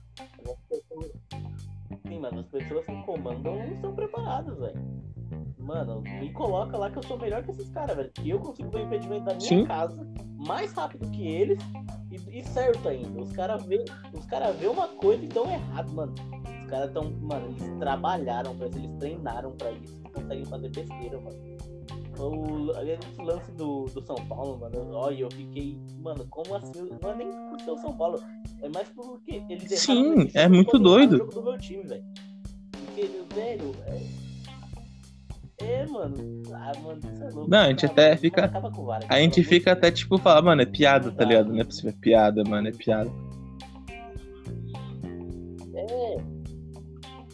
Sim, 2.06 2.18
mano, 2.18 2.40
as 2.40 2.46
pessoas 2.46 2.86
que 2.86 3.02
comandam 3.02 3.56
não 3.56 3.74
estão 3.74 3.94
preparadas, 3.94 4.58
velho. 4.58 5.01
Mano, 5.62 6.02
me 6.02 6.32
coloca 6.32 6.76
lá 6.76 6.90
que 6.90 6.98
eu 6.98 7.02
sou 7.04 7.18
melhor 7.18 7.42
que 7.42 7.50
esses 7.52 7.68
caras, 7.70 7.96
velho. 7.96 8.10
Que 8.14 8.30
eu 8.30 8.38
consigo 8.38 8.70
ver 8.70 8.80
o 8.80 8.86
impedimento 8.86 9.24
da 9.24 9.34
minha 9.34 9.48
Sim. 9.48 9.64
casa 9.64 10.06
mais 10.36 10.72
rápido 10.72 11.08
que 11.10 11.26
eles 11.26 11.58
e, 12.10 12.40
e 12.40 12.44
certo 12.44 12.88
ainda. 12.88 13.20
Os 13.20 13.32
caras 13.32 13.64
vê, 13.64 13.84
os 14.12 14.26
cara 14.26 14.50
vê 14.52 14.66
uma 14.66 14.88
coisa 14.88 15.24
e 15.24 15.28
dão 15.28 15.50
errado, 15.50 15.92
mano. 15.92 16.14
Os 16.64 16.70
caras 16.70 16.92
tão, 16.92 17.10
mano, 17.20 17.46
eles 17.48 17.78
trabalharam 17.78 18.56
pra 18.56 18.66
isso, 18.66 18.78
eles 18.78 18.90
treinaram 18.98 19.52
pra 19.52 19.70
isso. 19.72 20.02
Conseguem 20.12 20.44
fazer 20.44 20.68
besteira, 20.70 21.20
mano. 21.20 21.38
O, 22.18 22.70
esse 22.82 23.22
lance 23.22 23.50
do, 23.52 23.86
do 23.86 24.02
São 24.04 24.16
Paulo, 24.26 24.58
mano, 24.58 24.92
olha, 24.92 25.20
eu 25.20 25.30
fiquei, 25.30 25.78
mano, 26.00 26.26
como 26.28 26.54
assim? 26.54 26.88
Não 27.00 27.10
é 27.10 27.16
nem 27.16 27.28
por 27.48 27.60
ser 27.60 27.70
o 27.70 27.78
São 27.78 27.96
Paulo, 27.96 28.20
é 28.60 28.68
mais 28.68 28.88
porque 28.90 29.42
eles 29.48 29.80
Sim, 29.80 30.30
é 30.34 30.46
muito 30.46 30.78
doido. 30.78 31.18
jogo 31.18 31.32
do 31.32 31.42
meu 31.42 31.58
time, 31.58 31.82
velho. 31.84 32.04
Porque, 32.70 33.10
velho, 33.34 33.72
é 33.86 34.21
é, 35.64 35.86
mano. 35.86 36.42
Ah, 36.52 36.72
mano, 36.82 36.98
isso 36.98 37.22
é 37.22 37.28
louco. 37.30 37.50
Não, 37.50 37.58
a 37.58 37.68
gente 37.68 37.86
até 37.86 38.16
fica. 38.16 38.52
A 39.08 39.18
gente 39.18 39.42
fica 39.44 39.72
até 39.72 39.90
tipo 39.90 40.18
falar, 40.18 40.42
mano, 40.42 40.62
é 40.62 40.66
piada, 40.66 41.10
tá 41.10 41.24
ligado? 41.24 41.52
Não 41.52 41.60
é 41.60 41.64
possível, 41.64 41.90
é 41.90 42.00
piada, 42.00 42.44
mano, 42.44 42.68
é 42.68 42.72
piada. 42.72 43.10
É. 45.74 46.32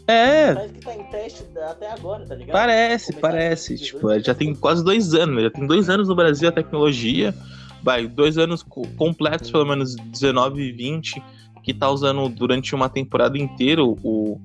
É. 0.08 0.54
Parece 0.54 0.72
que 0.72 0.80
tá 0.80 0.96
em 0.96 1.04
teste 1.04 1.44
até 1.58 1.92
agora, 1.92 2.24
tá 2.26 2.34
ligado? 2.34 2.54
Parece, 2.54 3.12
parece. 3.14 3.76
Tipo, 3.76 4.18
já 4.20 4.34
tem 4.34 4.54
quase 4.54 4.82
dois 4.82 5.12
anos. 5.12 5.42
Já 5.42 5.50
tem 5.50 5.66
dois 5.66 5.90
anos 5.90 6.08
no 6.08 6.16
Brasil 6.16 6.48
a 6.48 6.52
tecnologia. 6.52 7.34
Vai, 7.82 8.06
dois 8.08 8.38
anos 8.38 8.62
completos, 8.62 9.50
pelo 9.50 9.66
menos 9.66 9.94
19 9.96 10.62
e 10.62 10.72
20, 10.72 11.22
que 11.62 11.74
tá 11.74 11.90
usando 11.90 12.28
durante 12.30 12.74
uma 12.74 12.88
temporada 12.88 13.38
inteira 13.38 13.84
o, 13.84 14.40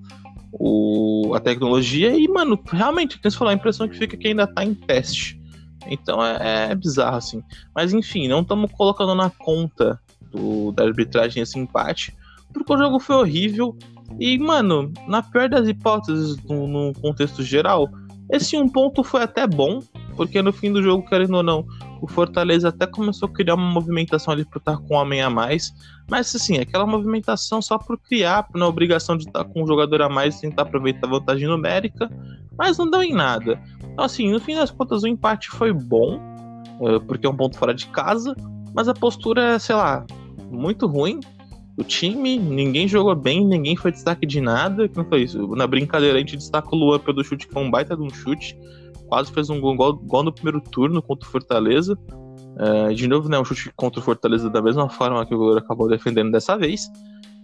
o, 0.53 1.33
a 1.35 1.39
tecnologia 1.39 2.15
e, 2.15 2.27
mano, 2.27 2.59
realmente, 2.65 3.17
como 3.17 3.31
você 3.31 3.37
falou, 3.37 3.51
a 3.51 3.55
impressão 3.55 3.87
que 3.87 3.97
fica 3.97 4.15
é 4.15 4.19
que 4.19 4.27
ainda 4.27 4.47
tá 4.47 4.63
em 4.63 4.73
teste. 4.73 5.41
Então 5.87 6.23
é, 6.23 6.71
é 6.71 6.75
bizarro, 6.75 7.17
assim. 7.17 7.43
Mas 7.75 7.93
enfim, 7.93 8.27
não 8.27 8.41
estamos 8.41 8.71
colocando 8.71 9.15
na 9.15 9.29
conta 9.29 9.99
do, 10.31 10.71
da 10.71 10.83
arbitragem 10.83 11.43
esse 11.43 11.59
empate, 11.59 12.15
porque 12.53 12.73
o 12.73 12.77
jogo 12.77 12.99
foi 12.99 13.15
horrível. 13.15 13.75
E, 14.19 14.37
mano, 14.37 14.91
na 15.07 15.23
pior 15.23 15.49
das 15.49 15.67
hipóteses, 15.67 16.37
no, 16.43 16.67
no 16.67 16.93
contexto 16.93 17.43
geral, 17.43 17.89
esse 18.29 18.55
um 18.55 18.69
ponto 18.69 19.03
foi 19.03 19.23
até 19.23 19.47
bom, 19.47 19.81
porque 20.15 20.41
no 20.41 20.53
fim 20.53 20.71
do 20.71 20.81
jogo, 20.81 21.07
querendo 21.07 21.35
ou 21.35 21.43
não, 21.43 21.65
o 22.01 22.07
Fortaleza 22.07 22.69
até 22.69 22.85
começou 22.85 23.29
a 23.29 23.31
criar 23.31 23.55
uma 23.55 23.71
movimentação 23.71 24.33
ali 24.33 24.43
por 24.43 24.57
estar 24.57 24.77
com 24.77 24.93
um 24.93 24.97
homem 24.97 25.21
a 25.21 25.29
mais. 25.29 25.73
Mas 26.09 26.35
assim, 26.35 26.57
aquela 26.57 26.85
movimentação 26.85 27.61
só 27.61 27.77
por 27.77 27.97
criar, 27.97 28.47
na 28.53 28.67
obrigação 28.67 29.15
de 29.15 29.25
estar 29.25 29.45
com 29.45 29.63
um 29.63 29.67
jogador 29.67 30.01
a 30.01 30.09
mais 30.09 30.39
tentar 30.39 30.63
aproveitar 30.63 31.07
a 31.07 31.11
vantagem 31.11 31.47
numérica, 31.47 32.11
mas 32.57 32.77
não 32.77 32.89
deu 32.89 33.01
em 33.01 33.13
nada. 33.13 33.61
Então, 33.91 34.03
assim, 34.03 34.31
no 34.31 34.39
fim 34.39 34.55
das 34.55 34.69
contas, 34.69 35.03
o 35.03 35.07
empate 35.07 35.49
foi 35.49 35.71
bom, 35.71 36.19
eh, 36.81 36.99
porque 37.07 37.25
é 37.25 37.29
um 37.29 37.35
ponto 37.35 37.57
fora 37.57 37.73
de 37.73 37.87
casa, 37.87 38.35
mas 38.73 38.87
a 38.87 38.93
postura 38.93 39.53
é, 39.53 39.59
sei 39.59 39.75
lá, 39.75 40.05
muito 40.51 40.87
ruim. 40.87 41.19
O 41.77 41.83
time, 41.83 42.37
ninguém 42.37 42.87
jogou 42.87 43.15
bem, 43.15 43.45
ninguém 43.45 43.75
foi 43.75 43.91
destaque 43.91 44.27
de 44.27 44.39
nada. 44.39 44.87
Como 44.89 45.07
foi 45.07 45.23
isso? 45.23 45.55
Na 45.55 45.65
brincadeira, 45.65 46.17
a 46.17 46.19
gente 46.19 46.37
destaca 46.37 46.67
o 46.71 46.77
Luan 46.77 46.99
pelo 46.99 47.23
chute, 47.23 47.47
que 47.47 47.53
foi 47.53 47.63
um 47.63 47.71
baita 47.71 47.95
de 47.95 48.03
um 48.03 48.09
chute 48.09 48.55
quase 49.13 49.31
fez 49.31 49.47
um 49.47 49.61
gol, 49.61 49.75
gol 49.75 50.23
no 50.23 50.33
primeiro 50.33 50.59
turno 50.59 50.99
contra 50.99 51.29
o 51.29 51.31
Fortaleza. 51.31 51.95
Uh, 52.55 52.91
de 52.95 53.07
novo, 53.07 53.29
né, 53.29 53.37
um 53.37 53.45
chute 53.45 53.71
contra 53.75 53.99
o 53.99 54.03
Fortaleza 54.03 54.49
da 54.49 54.59
mesma 54.59 54.89
forma 54.89 55.23
que 55.23 55.35
o 55.35 55.37
goleiro 55.37 55.59
acabou 55.59 55.87
defendendo 55.87 56.31
dessa 56.31 56.57
vez. 56.57 56.89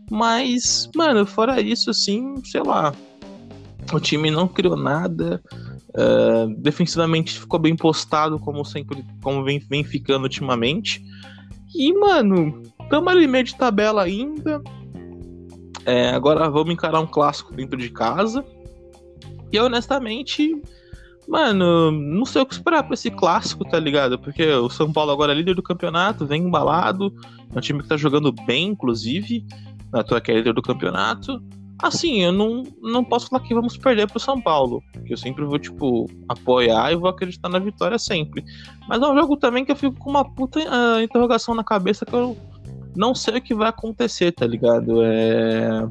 Mas, 0.10 0.90
mano, 0.96 1.28
fora 1.28 1.62
isso, 1.62 1.92
assim, 1.92 2.44
sei 2.44 2.64
lá. 2.64 2.92
O 3.94 4.00
time 4.00 4.32
não 4.32 4.48
criou 4.48 4.76
nada. 4.76 5.40
Uh, 5.90 6.56
defensivamente 6.58 7.40
ficou 7.40 7.60
bem 7.60 7.76
postado, 7.76 8.40
como 8.40 8.66
sempre, 8.66 9.06
como 9.22 9.44
vem, 9.44 9.60
vem 9.60 9.84
ficando 9.84 10.24
ultimamente. 10.24 11.04
E, 11.76 11.94
mano, 11.94 12.64
estamos 12.82 13.14
ali 13.14 13.28
meio 13.28 13.44
de 13.44 13.56
tabela 13.56 14.02
ainda. 14.02 14.60
É, 15.86 16.10
agora 16.10 16.50
vamos 16.50 16.74
encarar 16.74 17.00
um 17.00 17.06
clássico 17.06 17.54
dentro 17.54 17.78
de 17.78 17.92
casa. 17.92 18.44
E 19.52 19.60
honestamente, 19.60 20.60
Mano, 21.30 21.92
não 21.92 22.26
sei 22.26 22.42
o 22.42 22.46
que 22.46 22.56
esperar 22.56 22.82
pra 22.82 22.96
esse 22.96 23.12
clássico, 23.12 23.64
tá 23.64 23.80
ligado? 23.80 24.18
Porque 24.18 24.44
o 24.52 24.68
São 24.68 24.92
Paulo 24.92 25.12
agora 25.12 25.32
é 25.32 25.36
líder 25.36 25.54
do 25.54 25.62
campeonato, 25.62 26.26
vem 26.26 26.42
embalado. 26.42 27.14
É 27.54 27.58
um 27.58 27.62
time 27.62 27.84
que 27.84 27.88
tá 27.88 27.96
jogando 27.96 28.32
bem, 28.48 28.70
inclusive. 28.70 29.46
Na 29.94 30.04
tua 30.04 30.20
que 30.20 30.32
é 30.32 30.36
líder 30.36 30.54
do 30.54 30.62
campeonato. 30.64 31.40
Assim, 31.78 32.24
eu 32.24 32.32
não, 32.32 32.64
não 32.82 33.06
posso 33.06 33.30
falar 33.30 33.44
que 33.44 33.54
vamos 33.54 33.78
perder 33.78 34.10
pro 34.10 34.20
São 34.20 34.42
Paulo. 34.42 34.82
Que 35.06 35.14
eu 35.14 35.18
sempre 35.18 35.46
vou, 35.46 35.60
tipo, 35.60 36.10
apoiar 36.28 36.92
e 36.92 36.96
vou 36.96 37.08
acreditar 37.08 37.48
na 37.48 37.60
vitória 37.60 38.00
sempre. 38.00 38.44
Mas 38.88 39.00
é 39.00 39.08
um 39.08 39.16
jogo 39.16 39.38
também 39.38 39.64
que 39.64 39.72
eu 39.72 39.76
fico 39.76 40.00
com 40.00 40.10
uma 40.10 40.26
puta 40.26 40.60
uh, 40.60 41.00
interrogação 41.00 41.54
na 41.54 41.64
cabeça 41.64 42.08
que 42.08 42.14
eu 42.14 42.36
não 42.96 43.14
sei 43.14 43.38
o 43.38 43.42
que 43.42 43.54
vai 43.54 43.70
acontecer, 43.70 44.32
tá 44.32 44.48
ligado? 44.48 45.04
É. 45.04 45.88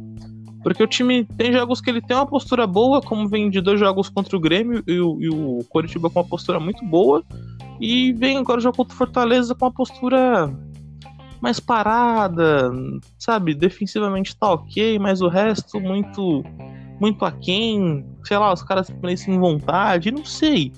Porque 0.63 0.83
o 0.83 0.87
time 0.87 1.25
tem 1.25 1.53
jogos 1.53 1.81
que 1.81 1.89
ele 1.89 2.01
tem 2.01 2.17
uma 2.17 2.27
postura 2.27 2.67
boa, 2.67 3.01
como 3.01 3.29
vem 3.29 3.49
de 3.49 3.61
dois 3.61 3.79
jogos 3.79 4.09
contra 4.09 4.37
o 4.37 4.41
Grêmio 4.41 4.83
e 4.87 5.01
o, 5.01 5.19
e 5.21 5.29
o 5.29 5.65
Coritiba 5.69 6.11
com 6.11 6.21
uma 6.21 6.29
postura 6.29 6.59
muito 6.59 6.85
boa. 6.85 7.25
E 7.81 8.13
vem 8.13 8.37
agora 8.37 8.61
jogo 8.61 8.77
contra 8.77 8.95
o 8.95 8.99
Fortaleza 8.99 9.55
com 9.55 9.65
uma 9.65 9.73
postura 9.73 10.53
mais 11.41 11.61
parada, 11.61 12.71
sabe? 13.19 13.55
Defensivamente 13.55 14.37
tá 14.37 14.53
ok, 14.53 14.99
mas 14.99 15.21
o 15.21 15.29
resto 15.29 15.81
muito 15.81 16.45
muito 17.01 17.25
aquém. 17.25 18.05
Sei 18.25 18.37
lá, 18.37 18.53
os 18.53 18.63
caras 18.63 18.93
sem 19.17 19.39
vontade, 19.39 20.11
não 20.11 20.25
sei. 20.25 20.73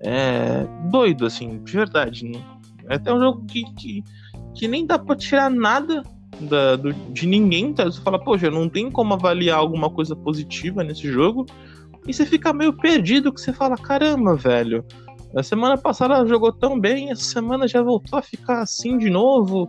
É 0.00 0.66
doido, 0.90 1.24
assim, 1.24 1.62
de 1.62 1.72
verdade. 1.72 2.26
Né? 2.26 2.40
É 2.88 2.96
até 2.96 3.12
um 3.12 3.18
jogo 3.18 3.44
que, 3.46 3.64
que, 3.74 4.04
que 4.54 4.68
nem 4.68 4.84
dá 4.84 4.98
pra 4.98 5.16
tirar 5.16 5.50
nada 5.50 6.02
da, 6.40 6.76
do, 6.76 6.92
de 6.92 7.26
ninguém, 7.26 7.72
tá? 7.72 7.84
Você 7.84 8.00
fala, 8.00 8.18
poxa, 8.18 8.50
não 8.50 8.68
tem 8.68 8.90
como 8.90 9.14
avaliar 9.14 9.58
alguma 9.58 9.90
coisa 9.90 10.16
positiva 10.16 10.82
nesse 10.82 11.10
jogo. 11.10 11.46
E 12.06 12.12
você 12.12 12.26
fica 12.26 12.52
meio 12.52 12.72
perdido, 12.72 13.32
que 13.32 13.40
você 13.40 13.52
fala, 13.52 13.76
caramba, 13.76 14.34
velho. 14.34 14.84
A 15.36 15.42
semana 15.42 15.78
passada 15.78 16.14
ela 16.14 16.26
jogou 16.26 16.52
tão 16.52 16.78
bem, 16.78 17.10
essa 17.10 17.24
semana 17.24 17.66
já 17.66 17.82
voltou 17.82 18.18
a 18.18 18.22
ficar 18.22 18.60
assim 18.60 18.98
de 18.98 19.08
novo. 19.08 19.68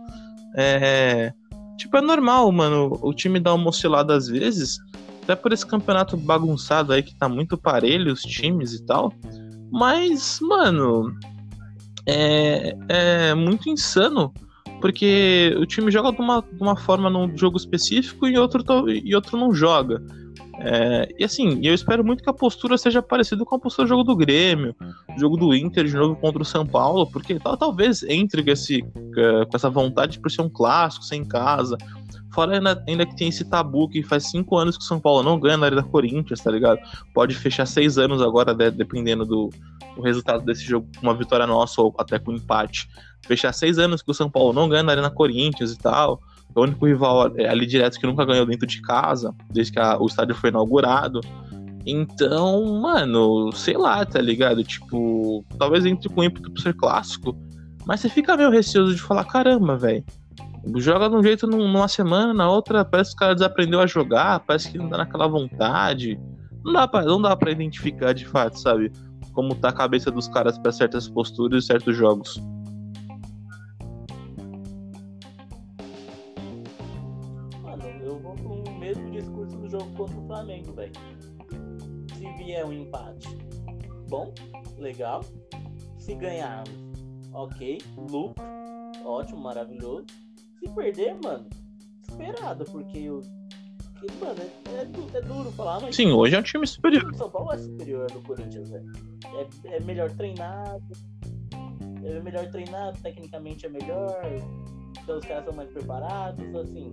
É. 0.56 1.32
Tipo, 1.76 1.96
é 1.96 2.00
normal, 2.00 2.50
mano, 2.52 2.98
o 3.02 3.12
time 3.12 3.40
dá 3.40 3.52
uma 3.54 3.68
oscilada 3.68 4.14
às 4.14 4.28
vezes. 4.28 4.78
Até 5.22 5.34
por 5.34 5.52
esse 5.52 5.66
campeonato 5.66 6.16
bagunçado 6.16 6.92
aí 6.92 7.02
que 7.02 7.14
tá 7.14 7.28
muito 7.28 7.56
parelho, 7.56 8.12
os 8.12 8.20
times 8.22 8.74
e 8.74 8.84
tal. 8.84 9.12
Mas, 9.72 10.38
mano, 10.42 11.12
é, 12.06 12.76
é 12.88 13.34
muito 13.34 13.68
insano 13.68 14.32
porque 14.80 15.54
o 15.58 15.66
time 15.66 15.90
joga 15.90 16.12
de 16.12 16.20
uma, 16.20 16.42
de 16.42 16.62
uma 16.62 16.76
forma 16.76 17.08
num 17.08 17.36
jogo 17.36 17.56
específico 17.56 18.26
e 18.26 18.38
outro, 18.38 18.62
e 18.88 19.14
outro 19.14 19.36
não 19.36 19.52
joga. 19.52 20.02
É, 20.58 21.08
e 21.18 21.24
assim, 21.24 21.60
eu 21.62 21.74
espero 21.74 22.04
muito 22.04 22.22
que 22.22 22.30
a 22.30 22.32
postura 22.32 22.78
seja 22.78 23.02
parecida 23.02 23.44
com 23.44 23.56
a 23.56 23.58
postura 23.58 23.86
do 23.86 23.88
jogo 23.88 24.04
do 24.04 24.16
Grêmio, 24.16 24.74
jogo 25.18 25.36
do 25.36 25.54
Inter 25.54 25.84
de 25.84 25.94
novo 25.94 26.16
contra 26.16 26.42
o 26.42 26.44
São 26.44 26.66
Paulo, 26.66 27.06
porque 27.10 27.38
tal, 27.38 27.56
talvez 27.56 28.02
entre 28.04 28.42
com, 28.42 28.50
esse, 28.50 28.82
com 28.82 29.56
essa 29.56 29.68
vontade 29.68 30.20
por 30.20 30.30
ser 30.30 30.42
um 30.42 30.48
clássico, 30.48 31.04
sem 31.04 31.24
casa. 31.24 31.76
Fora 32.34 32.56
ainda, 32.56 32.82
ainda, 32.88 33.06
que 33.06 33.16
tem 33.16 33.28
esse 33.28 33.44
tabu 33.44 33.88
que 33.88 34.02
faz 34.02 34.30
cinco 34.30 34.56
anos 34.56 34.76
que 34.76 34.82
o 34.82 34.86
São 34.86 34.98
Paulo 34.98 35.22
não 35.22 35.38
ganha 35.38 35.56
na 35.56 35.66
área 35.66 35.76
da 35.76 35.82
Corinthians, 35.82 36.40
tá 36.40 36.50
ligado? 36.50 36.78
Pode 37.14 37.34
fechar 37.34 37.64
seis 37.64 37.96
anos 37.96 38.20
agora, 38.20 38.52
dependendo 38.54 39.24
do, 39.24 39.50
do 39.94 40.02
resultado 40.02 40.44
desse 40.44 40.64
jogo, 40.64 40.88
com 40.98 41.06
uma 41.06 41.14
vitória 41.14 41.46
nossa 41.46 41.80
ou 41.80 41.94
até 41.96 42.18
com 42.18 42.32
um 42.32 42.36
empate 42.36 42.88
fechar 43.26 43.52
seis 43.52 43.78
anos 43.78 44.02
que 44.02 44.10
o 44.10 44.14
São 44.14 44.30
Paulo 44.30 44.52
não 44.52 44.68
ganha 44.68 44.82
na 44.82 44.92
Arena 44.92 45.10
Corinthians 45.10 45.72
e 45.72 45.78
tal. 45.78 46.20
É 46.54 46.58
o 46.58 46.62
único 46.62 46.86
rival 46.86 47.32
é, 47.36 47.48
ali 47.48 47.66
direto 47.66 47.98
que 47.98 48.06
nunca 48.06 48.24
ganhou 48.24 48.46
dentro 48.46 48.66
de 48.66 48.80
casa, 48.80 49.34
desde 49.50 49.72
que 49.72 49.80
a, 49.80 49.98
o 49.98 50.06
estádio 50.06 50.34
foi 50.34 50.50
inaugurado. 50.50 51.20
Então, 51.86 52.80
mano, 52.80 53.52
sei 53.52 53.76
lá, 53.76 54.04
tá 54.04 54.20
ligado? 54.20 54.62
Tipo, 54.62 55.44
talvez 55.58 55.84
entre 55.84 56.08
com 56.08 56.24
ímpeto 56.24 56.50
pro 56.50 56.62
ser 56.62 56.74
clássico, 56.74 57.36
mas 57.86 58.00
você 58.00 58.08
fica 58.08 58.36
meio 58.36 58.50
receoso 58.50 58.94
de 58.94 59.02
falar: 59.02 59.24
caramba, 59.24 59.76
velho. 59.76 60.04
Joga 60.76 61.08
de 61.08 61.16
um 61.16 61.22
jeito 61.22 61.46
numa 61.46 61.88
semana, 61.88 62.32
na 62.32 62.50
outra 62.50 62.84
parece 62.84 63.10
que 63.10 63.16
o 63.16 63.20
cara 63.20 63.34
desaprendeu 63.34 63.80
a 63.80 63.86
jogar, 63.86 64.40
parece 64.40 64.70
que 64.70 64.78
não 64.78 64.88
dá 64.88 64.98
naquela 64.98 65.28
vontade. 65.28 66.18
Não 66.64 66.72
dá 66.72 66.88
pra, 66.88 67.02
não 67.02 67.20
dá 67.20 67.36
pra 67.36 67.50
identificar 67.50 68.12
de 68.12 68.26
fato, 68.26 68.58
sabe? 68.58 68.90
Como 69.32 69.54
tá 69.54 69.68
a 69.68 69.72
cabeça 69.72 70.10
dos 70.10 70.28
caras 70.28 70.58
para 70.58 70.72
certas 70.72 71.08
posturas 71.08 71.64
e 71.64 71.66
certos 71.66 71.96
jogos. 71.96 72.40
Flamengo, 80.34 80.72
velho. 80.72 80.92
Se 82.18 82.26
vier 82.32 82.66
um 82.66 82.72
empate, 82.72 83.28
bom, 84.08 84.34
legal. 84.76 85.24
Se 85.96 86.14
ganharmos, 86.14 86.74
ok, 87.32 87.78
lucro, 87.96 88.44
ótimo, 89.04 89.40
maravilhoso. 89.40 90.23
Se 90.64 90.74
perder, 90.74 91.14
mano, 91.22 91.46
esperado, 92.08 92.64
porque. 92.64 93.00
Que, 93.00 94.12
mano, 94.20 94.40
é, 94.40 94.70
é, 94.70 95.18
é, 95.18 95.20
duro 95.22 95.50
falar, 95.52 95.80
mas. 95.80 95.96
Sim, 95.96 96.12
hoje 96.12 96.34
é 96.34 96.38
um 96.38 96.42
time 96.42 96.66
superior. 96.66 97.10
O 97.10 97.16
São 97.16 97.30
Paulo 97.30 97.52
é 97.52 97.58
superior 97.58 98.10
do 98.10 98.20
Corinthians, 98.22 98.70
velho. 98.70 98.92
É, 99.64 99.76
é 99.76 99.80
melhor 99.80 100.10
treinado. 100.10 100.84
É 102.04 102.20
melhor 102.20 102.50
treinado, 102.50 103.00
tecnicamente 103.00 103.66
é 103.66 103.68
melhor. 103.68 104.20
Então 105.02 105.18
os 105.18 105.24
caras 105.24 105.44
são 105.44 105.54
mais 105.54 105.70
preparados, 105.70 106.54
assim 106.54 106.92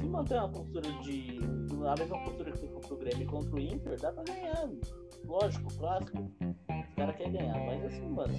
se 0.00 0.06
manter 0.06 0.38
uma 0.38 0.48
postura 0.48 0.92
de. 1.02 1.38
a 1.86 1.94
mesma 1.98 2.24
postura 2.24 2.52
que 2.52 2.58
foi 2.58 2.68
contra 2.68 2.94
o 2.94 2.96
Grêmio 2.96 3.26
contra 3.26 3.54
o 3.54 3.58
Inter, 3.58 4.00
dá 4.00 4.12
pra 4.12 4.24
ganhar. 4.24 4.68
Lógico, 5.24 5.74
clássico. 5.76 6.18
Os 6.18 6.94
caras 6.96 7.16
querem 7.16 7.32
ganhar, 7.32 7.58
mas 7.66 7.84
assim, 7.84 8.08
mano. 8.08 8.34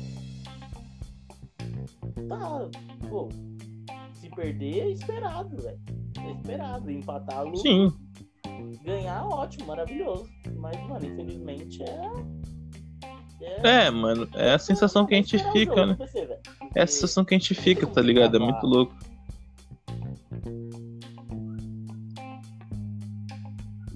Tá, 2.27 2.69
pô. 3.09 3.29
Se 4.21 4.29
perder 4.29 4.81
é 4.81 4.91
esperado, 4.91 5.57
velho. 5.57 5.79
É 6.19 6.31
esperado. 6.31 6.91
Empatar 6.91 7.47
a 7.47 7.55
Sim. 7.55 7.91
Ganhar, 8.83 9.25
ótimo, 9.25 9.65
maravilhoso. 9.65 10.29
Mas, 10.57 10.79
mano, 10.87 11.03
infelizmente 11.03 11.81
é. 11.81 12.01
É, 13.63 13.85
é 13.87 13.89
mano, 13.89 14.29
é 14.35 14.53
a 14.53 14.59
sensação 14.59 15.07
que 15.07 15.15
a 15.15 15.17
gente 15.17 15.39
fica, 15.51 15.87
né? 15.87 15.97
É 16.75 16.83
a 16.83 16.87
sensação 16.87 17.25
que 17.25 17.33
a 17.33 17.37
gente 17.39 17.55
fica, 17.55 17.87
tá 17.87 17.99
ligado? 17.99 18.37
É 18.37 18.39
muito 18.39 18.63
louco. 18.63 18.95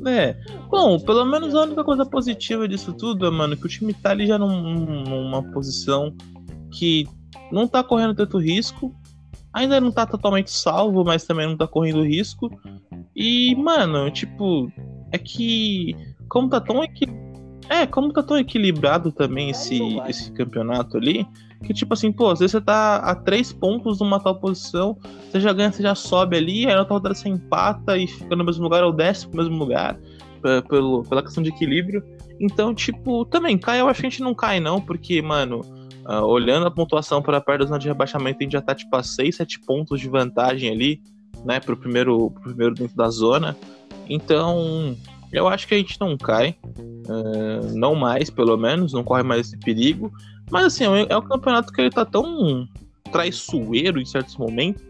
É. 0.08 0.34
Bom, 0.70 1.00
pelo 1.00 1.24
menos 1.26 1.54
a 1.54 1.62
única 1.62 1.84
coisa 1.84 2.04
positiva 2.04 2.68
disso 2.68 2.94
tudo 2.94 3.28
é, 3.28 3.30
mano, 3.30 3.56
que 3.56 3.66
o 3.68 3.70
time 3.70 3.94
tá 3.94 4.10
ali 4.10 4.26
já 4.26 4.40
num, 4.40 5.04
numa 5.04 5.44
posição 5.52 6.16
que 6.72 7.08
não 7.52 7.68
tá 7.68 7.84
correndo 7.84 8.16
tanto 8.16 8.40
risco. 8.40 8.92
Ainda 9.56 9.80
não 9.80 9.90
tá 9.90 10.06
totalmente 10.06 10.52
salvo, 10.52 11.06
mas 11.06 11.24
também 11.24 11.48
não 11.48 11.56
tá 11.56 11.66
correndo 11.66 12.04
risco. 12.04 12.52
E, 13.16 13.56
mano, 13.56 14.12
tipo, 14.12 14.70
é 15.14 15.18
que. 15.18 15.96
Como 16.28 16.50
tá 16.50 16.60
tão 16.60 16.84
equilibrado. 16.84 17.26
É, 17.70 17.88
como 17.88 18.12
tá 18.12 18.22
tão 18.22 18.38
equilibrado 18.38 19.14
também 19.14 19.50
esse, 19.50 19.80
esse 20.08 20.32
campeonato 20.34 20.98
ali, 20.98 21.26
que 21.64 21.74
tipo 21.74 21.96
assim, 21.96 22.12
pô, 22.12 22.30
às 22.30 22.40
vezes 22.40 22.52
você 22.52 22.62
tá 22.62 22.98
a 22.98 23.16
três 23.16 23.52
pontos 23.52 24.00
numa 24.00 24.20
tal 24.20 24.36
posição, 24.36 24.96
você 25.32 25.40
já 25.40 25.52
ganha, 25.52 25.72
você 25.72 25.82
já 25.82 25.96
sobe 25.96 26.38
ali, 26.38 26.68
aí 26.68 26.74
na 26.74 26.82
outra 26.82 26.94
rodada 26.94 27.16
você 27.16 27.28
empata 27.28 27.98
e 27.98 28.06
fica 28.06 28.36
no 28.36 28.44
mesmo 28.44 28.62
lugar, 28.62 28.84
ou 28.84 28.92
desce 28.92 29.28
pro 29.28 29.38
mesmo 29.38 29.58
lugar, 29.58 29.98
pelo, 30.70 31.02
pela 31.06 31.24
questão 31.24 31.42
de 31.42 31.50
equilíbrio. 31.50 32.04
Então, 32.40 32.72
tipo, 32.76 33.26
também 33.26 33.58
cai, 33.58 33.82
eu 33.82 33.88
acho 33.88 34.02
que 34.02 34.08
a 34.08 34.10
gente 34.12 34.22
não 34.22 34.36
cai, 34.36 34.60
não, 34.60 34.80
porque, 34.80 35.20
mano, 35.24 35.62
uh, 36.08 36.24
olhando 36.26 36.66
a 36.68 36.72
pontuação 36.72 37.22
para 37.22 37.42
perto 37.42 37.62
da 37.62 37.66
zona 37.68 37.80
de 37.80 37.88
rebaixamento, 37.88 38.38
a 38.40 38.44
gente 38.44 38.54
já 38.54 38.62
tá, 38.62 38.76
tipo, 38.76 38.96
a 38.96 39.04
6, 39.04 39.36
7 39.36 39.60
pontos 39.62 40.00
de 40.00 40.10
vantagem 40.10 40.70
ali, 40.70 41.02
né, 41.44 41.60
pro 41.60 41.78
primeiro, 41.78 42.32
pro 42.32 42.44
primeiro 42.44 42.76
dentro 42.76 42.96
da 42.96 43.10
zona. 43.10 43.56
Então, 44.10 44.96
eu 45.32 45.48
acho 45.48 45.68
que 45.68 45.76
a 45.76 45.78
gente 45.78 46.00
não 46.00 46.18
cai. 46.18 46.56
Uh, 46.78 47.76
não 47.76 47.96
mais, 47.96 48.30
pelo 48.30 48.58
menos, 48.58 48.94
não 48.94 49.04
corre 49.04 49.24
mais 49.24 49.48
esse 49.48 49.58
perigo. 49.58 50.12
Mas 50.50 50.66
assim, 50.66 50.86
é, 50.86 51.08
é 51.10 51.18
um 51.18 51.22
campeonato 51.22 51.72
que 51.72 51.82
ele 51.82 51.90
tá 51.90 52.06
tão 52.06 52.68
traiçoeiro 53.12 54.00
em 54.00 54.06
certos 54.06 54.38
momentos 54.38 54.84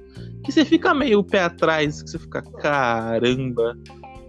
que 0.44 0.52
você 0.52 0.64
fica 0.64 0.94
meio 0.94 1.24
pé 1.24 1.44
atrás, 1.44 2.02
que 2.02 2.10
você 2.10 2.20
fica, 2.20 2.42
caramba, 2.42 3.78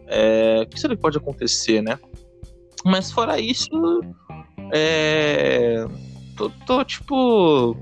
é, 0.06 0.62
o 0.62 0.68
que 0.68 0.80
será 0.80 0.96
que 0.96 1.02
pode 1.02 1.18
acontecer, 1.18 1.82
né? 1.82 1.98
Mas 2.84 3.12
fora 3.12 3.38
isso, 3.38 4.00
é, 4.72 5.86
tô, 6.36 6.50
tô, 6.66 6.84
tipo 6.84 7.76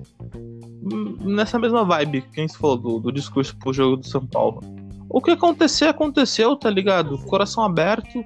nessa 1.24 1.58
mesma 1.58 1.84
vibe 1.84 2.22
que 2.22 2.40
a 2.40 2.46
gente 2.46 2.56
falou 2.56 2.76
do, 2.76 3.00
do 3.00 3.12
discurso 3.12 3.56
pro 3.56 3.72
jogo 3.72 3.96
do 3.96 4.06
São 4.06 4.26
Paulo. 4.26 4.60
O 5.08 5.20
que 5.20 5.30
acontecer, 5.30 5.86
aconteceu, 5.86 6.56
tá 6.56 6.70
ligado? 6.70 7.18
Coração 7.18 7.62
aberto. 7.62 8.24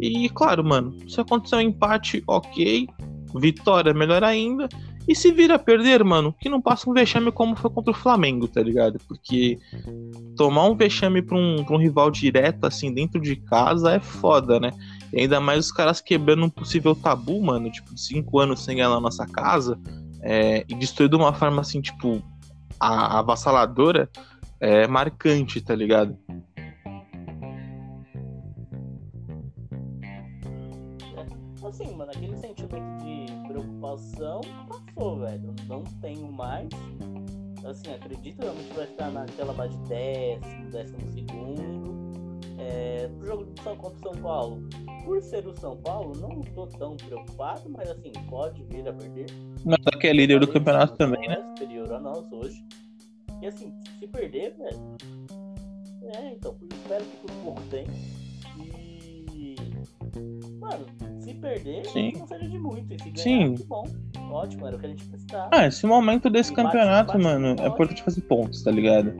E 0.00 0.28
claro, 0.30 0.64
mano, 0.64 0.94
se 1.08 1.20
acontecer 1.20 1.56
um 1.56 1.60
empate, 1.60 2.22
ok. 2.26 2.88
Vitória, 3.34 3.92
melhor 3.92 4.24
ainda. 4.24 4.68
E 5.06 5.14
se 5.14 5.32
vir 5.32 5.50
a 5.50 5.58
perder, 5.58 6.04
mano, 6.04 6.34
que 6.38 6.50
não 6.50 6.60
passa 6.60 6.88
um 6.88 6.92
vexame 6.92 7.32
como 7.32 7.56
foi 7.56 7.70
contra 7.70 7.90
o 7.90 7.96
Flamengo, 7.96 8.46
tá 8.46 8.62
ligado? 8.62 8.98
Porque 9.08 9.58
tomar 10.36 10.66
um 10.66 10.76
vexame 10.76 11.22
pra 11.22 11.36
um, 11.36 11.64
pra 11.64 11.74
um 11.74 11.78
rival 11.78 12.10
direto, 12.10 12.64
assim, 12.64 12.92
dentro 12.92 13.18
de 13.18 13.34
casa 13.34 13.92
é 13.92 14.00
foda, 14.00 14.60
né? 14.60 14.70
E 15.12 15.20
ainda 15.20 15.40
mais 15.40 15.66
os 15.66 15.72
caras 15.72 16.00
quebrando 16.00 16.44
um 16.44 16.50
possível 16.50 16.94
tabu, 16.94 17.40
mano, 17.42 17.70
tipo, 17.70 17.96
cinco 17.96 18.38
anos 18.38 18.64
sem 18.64 18.76
ganhar 18.76 18.90
na 18.90 19.00
nossa 19.00 19.26
casa, 19.26 19.78
é, 20.22 20.64
e 20.68 20.74
destruir 20.74 21.08
de 21.08 21.16
uma 21.16 21.32
forma, 21.32 21.60
assim, 21.60 21.80
tipo, 21.80 22.22
avassaladora, 22.78 24.10
é 24.60 24.86
marcante, 24.86 25.60
tá 25.60 25.74
ligado? 25.74 26.16
assim, 31.68 31.94
mano, 31.94 32.10
aquele 32.10 32.36
sentimento 32.36 33.04
de 33.04 33.48
preocupação 33.48 34.40
passou, 34.68 35.18
velho. 35.20 35.54
Não 35.66 35.84
tenho 36.00 36.30
mais. 36.32 36.68
assim, 37.64 37.92
acredito 37.94 38.40
realmente 38.40 38.68
que 38.68 38.74
vai 38.74 38.86
ficar 38.86 39.10
naquela 39.10 39.52
base 39.52 39.76
de 39.76 39.88
décimo, 39.88 40.70
décimo 40.70 41.08
segundo. 41.12 41.97
É, 42.58 43.08
pro 43.08 43.26
jogo 43.26 43.44
do 43.44 43.62
São 43.62 43.76
contra 43.76 43.96
o 43.96 44.12
São 44.12 44.22
Paulo, 44.22 44.68
por 45.04 45.22
ser 45.22 45.46
o 45.46 45.56
São 45.56 45.76
Paulo, 45.76 46.12
não 46.18 46.40
tô 46.40 46.66
tão 46.66 46.96
preocupado, 46.96 47.70
mas 47.70 47.88
assim, 47.88 48.12
pode 48.28 48.62
vir 48.64 48.88
a 48.88 48.92
perder. 48.92 49.26
Mas 49.64 49.78
só 49.82 49.98
que 49.98 50.06
é 50.06 50.12
líder 50.12 50.40
do 50.40 50.48
campeonato 50.48 50.96
também, 50.96 51.28
né? 51.28 51.36
Superior 51.56 51.92
a 51.92 52.00
nós 52.00 52.30
hoje. 52.32 52.64
E 53.40 53.46
assim, 53.46 53.72
se 53.98 54.06
perder, 54.08 54.56
velho. 54.56 54.96
É, 56.14 56.32
então, 56.32 56.56
espero 56.72 57.04
que 57.04 57.16
por 57.18 57.30
pouco 57.42 57.62
tempo. 57.70 57.92
E. 59.34 59.56
Mano, 60.58 60.86
perder, 61.38 61.86
Sim. 61.86 62.12
não 62.18 62.26
seja 62.26 62.48
de 62.48 62.58
muito. 62.58 62.92
E 62.94 62.98
se 63.02 63.10
ganhar, 63.10 63.22
Sim. 63.22 63.54
que 63.54 63.64
bom. 63.64 63.84
Ótimo, 64.30 64.66
era 64.66 64.76
o 64.76 64.78
que 64.78 64.86
a 64.86 64.88
gente 64.90 65.04
precisava. 65.04 65.48
Ah, 65.52 65.66
esse 65.66 65.86
momento 65.86 66.28
desse 66.28 66.52
Bate- 66.54 66.62
campeonato, 66.64 67.12
bate- 67.12 67.24
mano, 67.24 67.46
é 67.46 67.52
ótimo. 67.52 67.68
importante 67.68 68.02
fazer 68.02 68.20
pontos, 68.22 68.62
tá 68.62 68.70
ligado? 68.70 69.12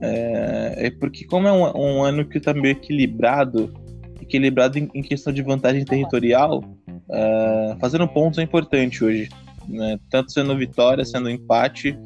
É, 0.00 0.86
é 0.86 0.90
porque 0.90 1.24
como 1.26 1.46
é 1.48 1.52
um, 1.52 1.76
um 1.76 2.02
ano 2.02 2.24
que 2.24 2.38
tá 2.40 2.52
meio 2.54 2.72
equilibrado, 2.72 3.72
equilibrado 4.20 4.78
em, 4.78 4.88
em 4.94 5.02
questão 5.02 5.32
de 5.32 5.42
vantagem 5.42 5.84
territorial, 5.84 6.62
é, 7.10 7.76
fazendo 7.80 8.06
pontos 8.08 8.38
é 8.38 8.42
importante 8.42 9.04
hoje. 9.04 9.28
Né? 9.68 9.98
Tanto 10.10 10.32
sendo 10.32 10.56
vitória, 10.56 11.04
sendo 11.04 11.28
empate, 11.28 11.98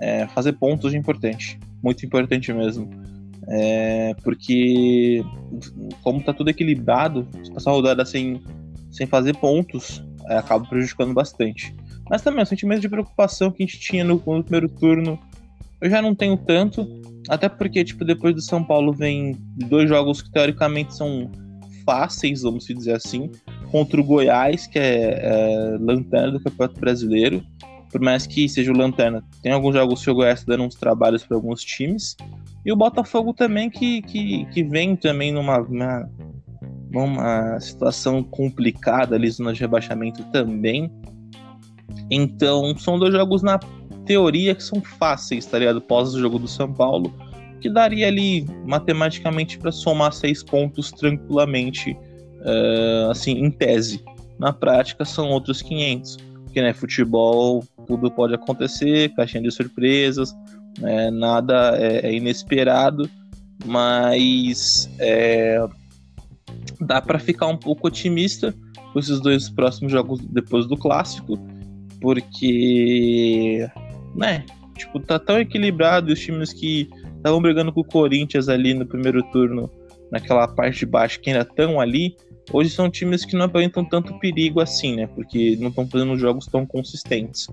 é, 0.00 0.26
fazer 0.28 0.52
pontos 0.54 0.92
é 0.94 0.96
importante. 0.96 1.58
Muito 1.82 2.04
importante 2.04 2.52
mesmo. 2.52 2.88
É, 3.46 4.14
porque 4.24 5.22
como 6.02 6.22
tá 6.22 6.32
tudo 6.32 6.48
equilibrado, 6.50 7.28
se 7.42 7.52
passar 7.52 7.70
a 7.70 7.74
rodada 7.74 8.04
sem, 8.04 8.42
sem 8.94 9.06
fazer 9.08 9.36
pontos, 9.36 10.02
é, 10.28 10.36
acaba 10.36 10.64
prejudicando 10.64 11.12
bastante. 11.12 11.74
Mas 12.08 12.22
também 12.22 12.42
o 12.42 12.46
sentimento 12.46 12.80
de 12.80 12.88
preocupação 12.88 13.50
que 13.50 13.62
a 13.62 13.66
gente 13.66 13.80
tinha 13.80 14.04
no, 14.04 14.22
no 14.24 14.42
primeiro 14.42 14.68
turno, 14.68 15.18
eu 15.80 15.90
já 15.90 16.00
não 16.00 16.14
tenho 16.14 16.36
tanto. 16.36 16.86
Até 17.28 17.48
porque, 17.48 17.82
tipo, 17.82 18.04
depois 18.04 18.34
do 18.34 18.40
São 18.40 18.62
Paulo 18.62 18.92
vem 18.92 19.36
dois 19.68 19.88
jogos 19.88 20.22
que 20.22 20.30
teoricamente 20.30 20.94
são 20.94 21.30
fáceis, 21.84 22.42
vamos 22.42 22.64
dizer 22.66 22.94
assim, 22.94 23.30
contra 23.70 24.00
o 24.00 24.04
Goiás, 24.04 24.66
que 24.66 24.78
é, 24.78 25.20
é 25.22 25.76
lanterna 25.80 26.32
do 26.32 26.40
Campeonato 26.40 26.80
Brasileiro. 26.80 27.44
Por 27.90 28.00
mais 28.00 28.26
que 28.26 28.48
seja 28.48 28.72
o 28.72 28.76
lanterna, 28.76 29.22
tem 29.42 29.52
alguns 29.52 29.74
jogos 29.74 30.02
que 30.02 30.10
o 30.10 30.14
Goiás 30.14 30.44
tá 30.44 30.52
dando 30.52 30.64
uns 30.64 30.74
trabalhos 30.74 31.24
para 31.24 31.36
alguns 31.36 31.62
times. 31.62 32.16
E 32.64 32.72
o 32.72 32.76
Botafogo 32.76 33.32
também, 33.32 33.68
que, 33.68 34.02
que, 34.02 34.46
que 34.46 34.62
vem 34.64 34.96
também 34.96 35.32
numa, 35.32 35.58
uma- 36.92 37.58
situação 37.60 38.22
complicada 38.22 39.16
ali, 39.16 39.30
zona 39.30 39.52
de 39.52 39.60
rebaixamento 39.60 40.22
também. 40.32 40.90
Então, 42.10 42.76
são 42.76 42.98
dois 42.98 43.12
jogos 43.12 43.42
na 43.42 43.58
teoria 44.04 44.54
que 44.54 44.62
são 44.62 44.80
fáceis, 44.80 45.46
tá 45.46 45.58
ligado? 45.58 45.80
Pós 45.80 46.14
o 46.14 46.20
jogo 46.20 46.38
do 46.38 46.48
São 46.48 46.72
Paulo, 46.72 47.12
que 47.60 47.70
daria 47.70 48.06
ali 48.06 48.46
matematicamente 48.66 49.58
para 49.58 49.72
somar 49.72 50.12
seis 50.12 50.42
pontos 50.42 50.90
tranquilamente, 50.92 51.96
eh, 52.44 53.08
assim, 53.10 53.32
em 53.32 53.50
tese. 53.50 54.04
Na 54.38 54.52
prática, 54.52 55.04
são 55.04 55.30
outros 55.30 55.62
500. 55.62 56.18
Porque, 56.44 56.60
né, 56.60 56.72
futebol, 56.74 57.64
tudo 57.86 58.10
pode 58.10 58.34
acontecer, 58.34 59.12
caixinha 59.14 59.42
de 59.42 59.50
surpresas, 59.50 60.34
né, 60.78 61.10
nada 61.10 61.76
é, 61.78 62.06
é 62.06 62.14
inesperado, 62.14 63.08
mas 63.64 64.90
é, 64.98 65.66
dá 66.80 67.00
para 67.00 67.18
ficar 67.18 67.46
um 67.46 67.56
pouco 67.56 67.88
otimista 67.88 68.54
com 68.92 68.98
esses 68.98 69.20
dois 69.20 69.48
próximos 69.48 69.92
jogos 69.92 70.20
depois 70.20 70.66
do 70.66 70.76
clássico, 70.76 71.38
porque, 72.00 73.66
né, 74.14 74.44
tipo, 74.76 75.00
tá 75.00 75.18
tão 75.18 75.38
equilibrado 75.38 76.10
e 76.10 76.12
os 76.12 76.20
times 76.20 76.52
que 76.52 76.88
estavam 77.16 77.40
brigando 77.40 77.72
com 77.72 77.80
o 77.80 77.84
Corinthians 77.84 78.48
ali 78.48 78.74
no 78.74 78.86
primeiro 78.86 79.22
turno, 79.24 79.70
naquela 80.10 80.46
parte 80.46 80.80
de 80.80 80.86
baixo 80.86 81.20
que 81.20 81.30
ainda 81.30 81.42
estão 81.42 81.80
ali, 81.80 82.16
hoje 82.52 82.70
são 82.70 82.90
times 82.90 83.24
que 83.24 83.34
não 83.34 83.46
apresentam 83.46 83.84
tanto 83.84 84.18
perigo 84.18 84.60
assim, 84.60 84.96
né, 84.96 85.06
porque 85.08 85.56
não 85.58 85.68
estão 85.68 85.88
fazendo 85.88 86.16
jogos 86.16 86.46
tão 86.46 86.66
consistentes. 86.66 87.48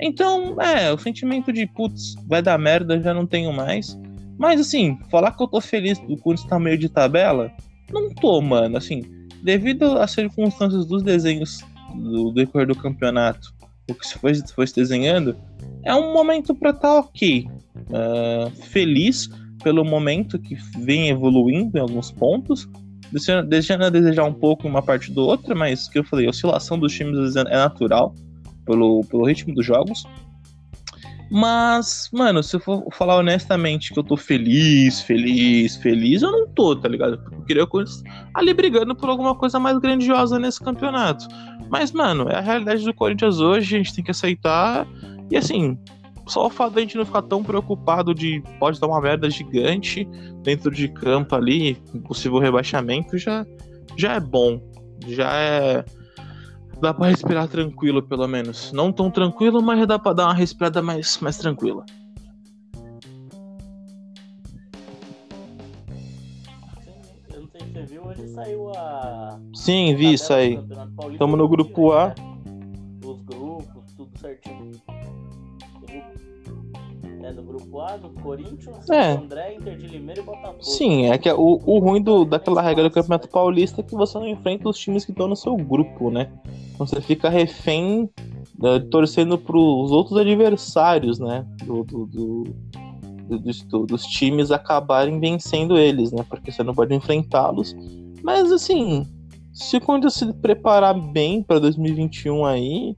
Então, 0.00 0.60
é, 0.60 0.92
o 0.92 0.98
sentimento 0.98 1.52
de, 1.52 1.66
putz, 1.66 2.14
vai 2.26 2.42
dar 2.42 2.58
merda, 2.58 3.00
já 3.00 3.14
não 3.14 3.26
tenho 3.26 3.52
mais. 3.52 3.98
Mas, 4.38 4.60
assim, 4.60 4.98
falar 5.10 5.32
que 5.32 5.42
eu 5.42 5.46
tô 5.46 5.60
feliz 5.60 5.98
do 6.00 6.16
Corinthians 6.16 6.48
tá 6.48 6.58
meio 6.58 6.76
de 6.76 6.88
tabela, 6.88 7.52
não 7.92 8.10
tô, 8.10 8.40
mano, 8.40 8.76
assim, 8.76 9.02
devido 9.42 9.84
às 9.98 10.10
circunstâncias 10.12 10.86
dos 10.86 11.02
desenhos 11.02 11.60
do 11.94 12.32
decorrer 12.32 12.66
do 12.66 12.74
campeonato, 12.74 13.52
o 13.90 13.94
que 13.94 14.06
se 14.06 14.18
foi, 14.18 14.34
foi 14.34 14.66
se 14.66 14.74
desenhando, 14.74 15.36
é 15.84 15.94
um 15.94 16.12
momento 16.12 16.54
pra 16.54 16.70
estar 16.70 16.94
ok. 16.94 17.46
Ah, 17.92 18.50
feliz 18.70 19.28
pelo 19.62 19.84
momento 19.84 20.38
que 20.38 20.56
vem 20.78 21.08
evoluindo 21.08 21.78
em 21.78 21.80
alguns 21.80 22.10
pontos, 22.10 22.68
deixando, 23.48 23.84
a 23.84 23.90
desejar 23.90 24.24
um 24.24 24.32
pouco 24.32 24.66
uma 24.66 24.82
parte 24.82 25.12
do 25.12 25.22
outra, 25.22 25.54
mas 25.54 25.88
que 25.88 25.98
eu 25.98 26.04
falei, 26.04 26.26
a 26.26 26.30
oscilação 26.30 26.78
dos 26.78 26.92
times 26.92 27.36
é 27.36 27.44
natural 27.44 28.14
pelo, 28.64 29.02
pelo 29.04 29.24
ritmo 29.24 29.54
dos 29.54 29.64
jogos. 29.64 30.04
Mas, 31.34 32.10
mano, 32.12 32.42
se 32.42 32.54
eu 32.56 32.60
for 32.60 32.84
falar 32.92 33.16
honestamente 33.16 33.94
que 33.94 33.98
eu 33.98 34.04
tô 34.04 34.18
feliz, 34.18 35.00
feliz, 35.00 35.76
feliz, 35.76 36.20
eu 36.20 36.30
não 36.30 36.46
tô, 36.46 36.76
tá 36.76 36.86
ligado? 36.86 37.16
Porque 37.16 37.58
eu 37.58 37.66
queria 37.66 37.84
ali 38.34 38.52
brigando 38.52 38.94
por 38.94 39.08
alguma 39.08 39.34
coisa 39.34 39.58
mais 39.58 39.78
grandiosa 39.78 40.38
nesse 40.38 40.60
campeonato. 40.60 41.26
Mas, 41.70 41.90
mano, 41.90 42.28
é 42.28 42.36
a 42.36 42.40
realidade 42.40 42.84
do 42.84 42.92
Corinthians 42.92 43.40
hoje, 43.40 43.74
a 43.74 43.78
gente 43.78 43.94
tem 43.94 44.04
que 44.04 44.10
aceitar. 44.10 44.86
E 45.30 45.36
assim, 45.38 45.78
só 46.26 46.48
o 46.48 46.50
fato 46.50 46.74
da 46.74 46.82
gente 46.82 46.98
não 46.98 47.06
ficar 47.06 47.22
tão 47.22 47.42
preocupado 47.42 48.14
de 48.14 48.42
pode 48.58 48.78
dar 48.78 48.88
uma 48.88 49.00
merda 49.00 49.30
gigante 49.30 50.06
dentro 50.42 50.70
de 50.70 50.86
campo 50.86 51.34
ali, 51.34 51.76
possível 52.06 52.40
rebaixamento, 52.40 53.16
já, 53.16 53.46
já 53.96 54.16
é 54.16 54.20
bom. 54.20 54.60
Já 55.08 55.34
é. 55.34 55.82
Dá 56.82 56.92
pra 56.92 57.06
respirar 57.06 57.46
tranquilo, 57.46 58.02
pelo 58.02 58.26
menos. 58.26 58.72
Não 58.72 58.90
tão 58.92 59.08
tranquilo, 59.08 59.62
mas 59.62 59.86
dá 59.86 60.00
pra 60.00 60.12
dar 60.12 60.24
uma 60.24 60.34
respirada 60.34 60.82
mais, 60.82 61.16
mais 61.20 61.38
tranquila. 61.38 61.86
Eu 67.32 67.40
não 67.40 67.48
sei 67.48 67.60
se 67.60 67.72
você 67.72 67.82
viu, 67.84 68.04
hoje 68.04 68.26
saiu 68.30 68.70
a. 68.74 69.38
Sim, 69.54 69.94
vi 69.94 70.14
isso 70.14 70.32
aí. 70.32 70.58
Tamo 71.20 71.36
no 71.36 71.48
grupo 71.48 71.92
A. 71.92 72.12
Os 73.04 73.22
grupos, 73.22 73.92
tudo 73.96 74.18
certinho. 74.18 74.72
É 77.32 77.34
no 77.34 77.42
grupo 77.42 77.80
A, 77.80 77.96
do 77.96 78.10
Corinthians, 78.10 78.88
É. 78.90 79.12
André, 79.12 79.54
Inter 79.54 79.76
de 79.78 79.86
Limeira 79.86 80.20
e 80.20 80.24
Botafogo. 80.24 80.62
Sim, 80.62 81.06
é 81.06 81.16
que 81.16 81.30
o, 81.32 81.60
o 81.64 81.78
ruim 81.78 82.02
do, 82.02 82.24
daquela 82.26 82.60
regra 82.60 82.84
do 82.84 82.90
Campeonato 82.90 83.26
Paulista 83.28 83.80
é 83.80 83.84
que 83.84 83.94
você 83.94 84.18
não 84.18 84.26
enfrenta 84.28 84.68
os 84.68 84.78
times 84.78 85.04
que 85.04 85.12
estão 85.12 85.26
no 85.26 85.34
seu 85.36 85.56
grupo, 85.56 86.10
né? 86.10 86.30
Então 86.74 86.86
você 86.86 87.00
fica 87.00 87.30
refém 87.30 88.10
eh, 88.62 88.78
torcendo 88.90 89.38
pros 89.38 89.90
outros 89.90 90.18
adversários, 90.18 91.18
né? 91.18 91.46
Do, 91.64 91.82
do- 91.84 92.06
do- 92.06 92.44
do- 93.28 93.38
dos, 93.38 93.62
do- 93.62 93.86
dos 93.86 94.02
times 94.04 94.50
acabarem 94.50 95.18
vencendo 95.18 95.78
eles, 95.78 96.12
né? 96.12 96.22
Porque 96.28 96.52
você 96.52 96.62
não 96.62 96.74
pode 96.74 96.94
enfrentá-los. 96.94 97.74
Mas 98.22 98.52
assim, 98.52 99.06
se 99.54 99.76
o 99.78 99.80
Corinthians 99.80 100.14
se 100.14 100.32
preparar 100.34 100.92
bem 100.98 101.42
para 101.42 101.58
2021 101.60 102.44
aí, 102.44 102.94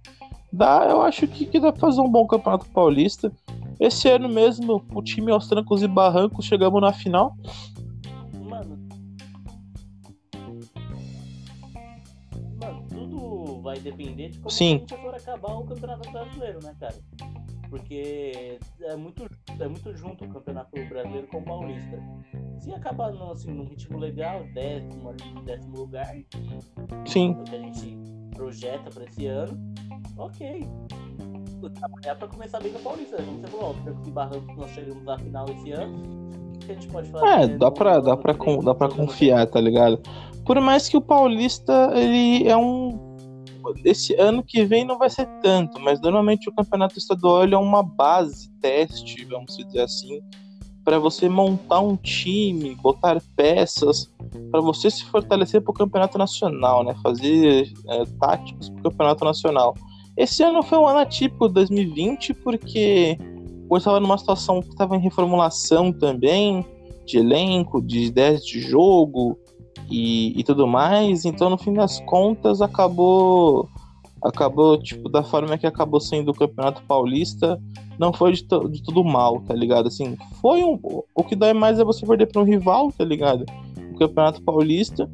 dá, 0.52 0.86
eu 0.90 1.02
acho 1.02 1.26
que, 1.28 1.46
que 1.46 1.60
dá 1.60 1.70
pra 1.72 1.80
fazer 1.80 2.00
um 2.00 2.08
bom 2.08 2.26
Campeonato 2.26 2.66
Paulista. 2.70 3.30
Esse 3.78 4.08
ano 4.08 4.28
mesmo, 4.28 4.84
o 4.94 5.02
time 5.02 5.30
aos 5.30 5.48
trancos 5.48 5.82
e 5.82 5.88
barrancos, 5.88 6.44
chegamos 6.44 6.80
na 6.80 6.92
final. 6.92 7.36
Mano. 8.48 8.88
Mano, 12.60 12.86
tudo 12.88 13.60
vai 13.62 13.78
depender 13.80 14.30
de 14.30 14.38
como 14.38 14.50
Sim. 14.50 14.76
a 14.76 14.78
gente 14.78 14.96
for 14.96 15.14
acabar 15.14 15.54
o 15.54 15.64
Campeonato 15.64 16.10
Brasileiro, 16.10 16.60
né, 16.62 16.74
cara? 16.78 16.94
Porque 17.68 18.58
é 18.82 18.94
muito, 18.94 19.28
é 19.58 19.66
muito 19.66 19.92
junto 19.96 20.24
o 20.24 20.28
Campeonato 20.28 20.70
Brasileiro 20.88 21.26
com 21.26 21.38
o 21.38 21.42
Paulista. 21.42 21.98
Se 22.60 22.72
acabar 22.72 23.10
no, 23.12 23.32
assim, 23.32 23.50
num 23.50 23.64
ritmo 23.64 23.98
legal, 23.98 24.44
décimo, 24.54 25.12
décimo 25.44 25.78
lugar, 25.78 26.14
Sim. 27.04 27.32
é 27.32 27.40
o 27.40 27.44
que 27.44 27.56
a 27.56 27.58
gente 27.58 27.98
projeta 28.34 28.90
pra 28.90 29.04
esse 29.04 29.26
ano, 29.26 29.74
ok. 30.16 30.62
Trabalhar 31.70 32.14
pra 32.16 32.28
começar 32.28 32.60
bem 32.60 32.72
no 32.72 32.78
Paulista, 32.78 33.16
como 33.16 33.40
você 33.40 33.46
falou, 33.48 33.76
os 34.02 34.08
barrancos 34.08 34.56
nós 34.56 34.70
chegamos 34.70 35.04
na 35.04 35.18
final 35.18 35.46
esse 35.48 35.72
ano. 35.72 35.96
O 36.54 36.58
que 36.58 36.72
a 36.72 36.74
gente 36.74 36.88
pode 36.88 37.08
fazer? 37.08 37.26
É, 37.26 37.46
dá 37.48 37.70
pra, 37.70 38.00
dá 38.00 38.16
pra, 38.16 38.34
vem, 38.34 38.62
dá 38.62 38.74
pra 38.74 38.88
confiar, 38.88 39.46
tá 39.46 39.60
ligado? 39.60 40.00
Por 40.44 40.60
mais 40.60 40.88
que 40.88 40.96
o 40.96 41.00
Paulista, 41.00 41.90
ele 41.94 42.46
é 42.46 42.56
um. 42.56 43.14
Esse 43.82 44.14
ano 44.16 44.42
que 44.42 44.64
vem 44.64 44.84
não 44.84 44.98
vai 44.98 45.08
ser 45.08 45.26
tanto, 45.42 45.80
mas 45.80 46.00
normalmente 46.00 46.50
o 46.50 46.54
campeonato 46.54 46.98
estadual 46.98 47.44
é 47.44 47.56
uma 47.56 47.82
base, 47.82 48.50
teste, 48.60 49.24
vamos 49.24 49.56
dizer 49.56 49.80
assim, 49.80 50.20
para 50.84 50.98
você 50.98 51.30
montar 51.30 51.80
um 51.80 51.96
time, 51.96 52.74
botar 52.74 53.22
peças, 53.34 54.12
para 54.50 54.60
você 54.60 54.90
se 54.90 55.02
fortalecer 55.04 55.62
pro 55.62 55.72
campeonato 55.72 56.18
nacional, 56.18 56.84
né? 56.84 56.94
Fazer 57.02 57.72
é, 57.88 58.04
táticos 58.20 58.68
pro 58.68 58.90
campeonato 58.90 59.24
nacional. 59.24 59.74
Esse 60.16 60.42
ano 60.42 60.62
foi 60.62 60.78
um 60.78 60.86
ano 60.86 61.00
atípico 61.00 61.48
2020 61.48 62.34
porque 62.34 63.18
Corinthians 63.74 63.82
estava 63.82 64.00
numa 64.00 64.18
situação 64.18 64.60
que 64.60 64.68
estava 64.68 64.96
em 64.96 65.00
reformulação 65.00 65.92
também, 65.92 66.64
de 67.04 67.18
elenco, 67.18 67.82
de 67.82 68.04
ideias 68.04 68.44
de 68.44 68.60
jogo 68.60 69.38
e, 69.90 70.38
e 70.38 70.44
tudo 70.44 70.66
mais. 70.66 71.24
Então, 71.24 71.50
no 71.50 71.58
fim 71.58 71.72
das 71.72 72.00
contas, 72.00 72.60
acabou 72.60 73.68
acabou, 74.22 74.78
tipo, 74.78 75.06
da 75.10 75.22
forma 75.22 75.58
que 75.58 75.66
acabou 75.66 76.00
sendo 76.00 76.30
o 76.30 76.34
Campeonato 76.34 76.82
Paulista, 76.84 77.60
não 77.98 78.10
foi 78.10 78.32
de, 78.32 78.42
de 78.70 78.82
tudo 78.82 79.04
mal, 79.04 79.42
tá 79.42 79.52
ligado? 79.54 79.88
Assim, 79.88 80.16
foi 80.40 80.64
um. 80.64 80.80
O 81.14 81.22
que 81.22 81.36
dói 81.36 81.52
mais 81.52 81.78
é 81.78 81.84
você 81.84 82.06
perder 82.06 82.26
para 82.26 82.40
um 82.40 82.44
rival, 82.44 82.90
tá 82.90 83.04
ligado? 83.04 83.44
O 83.92 83.98
Campeonato 83.98 84.40
Paulista. 84.42 85.10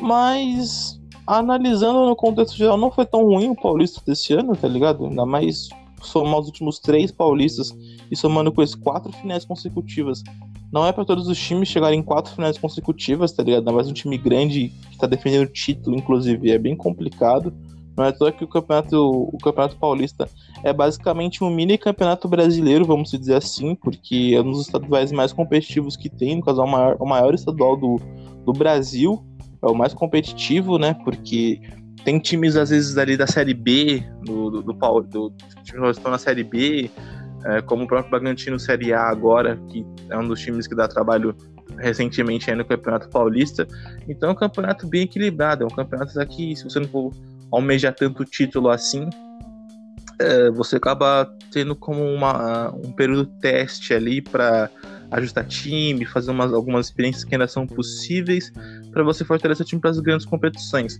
Mas, 0.00 1.00
analisando 1.26 2.06
no 2.06 2.14
contexto 2.14 2.56
geral, 2.56 2.76
não 2.76 2.90
foi 2.90 3.04
tão 3.04 3.24
ruim 3.24 3.48
o 3.48 3.56
Paulista 3.56 4.00
desse 4.06 4.32
ano, 4.32 4.56
tá 4.56 4.68
ligado? 4.68 5.06
Ainda 5.06 5.26
mais 5.26 5.68
somar 6.02 6.38
os 6.38 6.46
últimos 6.46 6.78
três 6.78 7.10
paulistas 7.10 7.72
e 8.10 8.16
somando 8.16 8.52
com 8.52 8.62
esses 8.62 8.74
quatro 8.74 9.12
finais 9.12 9.44
consecutivas. 9.44 10.22
Não 10.72 10.86
é 10.86 10.92
para 10.92 11.04
todos 11.04 11.28
os 11.28 11.38
times 11.38 11.68
chegarem 11.68 12.00
em 12.00 12.02
quatro 12.02 12.32
finais 12.34 12.58
consecutivas, 12.58 13.32
tá 13.32 13.42
ligado? 13.42 13.60
Ainda 13.60 13.72
mais 13.72 13.88
um 13.88 13.92
time 13.92 14.18
grande 14.18 14.72
que 14.90 14.98
tá 14.98 15.06
defendendo 15.06 15.48
o 15.48 15.52
título, 15.52 15.96
inclusive, 15.96 16.50
é 16.50 16.58
bem 16.58 16.76
complicado. 16.76 17.52
Não 17.96 18.04
é 18.04 18.12
só 18.12 18.30
que 18.30 18.44
o 18.44 18.48
campeonato, 18.48 18.96
o 18.96 19.38
campeonato 19.38 19.76
paulista 19.76 20.28
é 20.62 20.72
basicamente 20.72 21.42
um 21.42 21.48
mini 21.48 21.78
campeonato 21.78 22.28
brasileiro, 22.28 22.84
vamos 22.84 23.10
dizer 23.10 23.34
assim, 23.34 23.74
porque 23.74 24.32
é 24.34 24.40
um 24.40 24.52
dos 24.52 24.60
estaduais 24.60 25.10
mais 25.10 25.32
competitivos 25.32 25.96
que 25.96 26.10
tem, 26.10 26.36
no 26.36 26.42
caso 26.44 26.60
é 26.60 26.64
o 26.64 26.68
maior, 26.68 26.96
o 27.00 27.06
maior 27.06 27.34
estadual 27.34 27.74
do, 27.74 27.98
do 28.44 28.52
Brasil, 28.52 29.24
é 29.66 29.70
o 29.70 29.74
mais 29.74 29.92
competitivo, 29.94 30.78
né? 30.78 30.94
Porque 31.04 31.60
tem 32.04 32.18
times 32.18 32.56
às 32.56 32.70
vezes 32.70 32.96
ali 32.96 33.16
da 33.16 33.26
série 33.26 33.54
B, 33.54 34.02
do, 34.24 34.50
do, 34.50 34.62
do, 34.62 34.72
do, 34.72 35.02
do 35.02 35.32
times 35.64 35.82
que 35.82 35.90
estão 35.90 36.10
na 36.10 36.18
série 36.18 36.44
B, 36.44 36.90
é, 37.44 37.60
como 37.62 37.84
o 37.84 37.86
próprio 37.86 38.10
Bragantino 38.10 38.58
Série 38.58 38.92
A 38.92 39.08
agora, 39.08 39.56
que 39.68 39.84
é 40.10 40.16
um 40.16 40.26
dos 40.26 40.40
times 40.40 40.66
que 40.66 40.74
dá 40.74 40.88
trabalho 40.88 41.34
recentemente 41.78 42.50
aí 42.50 42.56
no 42.56 42.64
Campeonato 42.64 43.08
Paulista. 43.08 43.66
Então 44.08 44.30
é 44.30 44.32
um 44.32 44.36
campeonato 44.36 44.86
bem 44.86 45.02
equilibrado, 45.02 45.64
é 45.64 45.66
um 45.66 45.70
campeonato 45.70 46.18
aqui, 46.20 46.56
se 46.56 46.64
você 46.64 46.80
não 46.80 46.88
for 46.88 47.12
almejar 47.52 47.94
tanto 47.94 48.24
título 48.24 48.68
assim, 48.68 49.08
é, 50.18 50.50
você 50.50 50.76
acaba 50.76 51.30
tendo 51.52 51.76
como 51.76 52.02
uma, 52.02 52.74
um 52.74 52.92
período 52.92 53.26
teste 53.40 53.94
ali 53.94 54.20
para 54.22 54.70
ajustar 55.10 55.46
time, 55.46 56.04
fazer 56.04 56.30
umas, 56.30 56.52
algumas 56.52 56.86
experiências 56.86 57.24
que 57.24 57.34
ainda 57.34 57.46
são 57.46 57.66
possíveis 57.66 58.52
para 58.96 59.04
você 59.04 59.26
fortalecer 59.26 59.62
o 59.62 59.68
time 59.68 59.78
para 59.78 59.90
as 59.90 60.00
grandes 60.00 60.24
competições. 60.24 60.98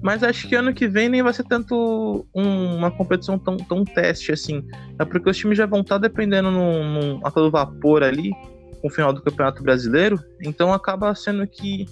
Mas 0.00 0.22
acho 0.22 0.46
que 0.46 0.54
ano 0.54 0.72
que 0.72 0.86
vem 0.86 1.08
nem 1.08 1.24
vai 1.24 1.32
ser 1.32 1.42
tanto 1.42 2.24
um, 2.32 2.76
uma 2.76 2.88
competição 2.88 3.36
tão, 3.36 3.56
tão 3.56 3.84
teste 3.84 4.30
assim. 4.30 4.62
É 4.96 5.04
porque 5.04 5.28
os 5.28 5.36
times 5.36 5.58
já 5.58 5.66
vão 5.66 5.80
estar 5.80 5.96
tá 5.96 6.06
dependendo 6.06 6.48
a 7.24 7.30
todo 7.32 7.50
vapor 7.50 8.04
ali 8.04 8.30
com 8.80 8.86
o 8.86 8.90
final 8.90 9.12
do 9.12 9.20
Campeonato 9.20 9.60
Brasileiro. 9.60 10.22
Então 10.40 10.72
acaba 10.72 11.12
sendo 11.16 11.44
que, 11.44 11.86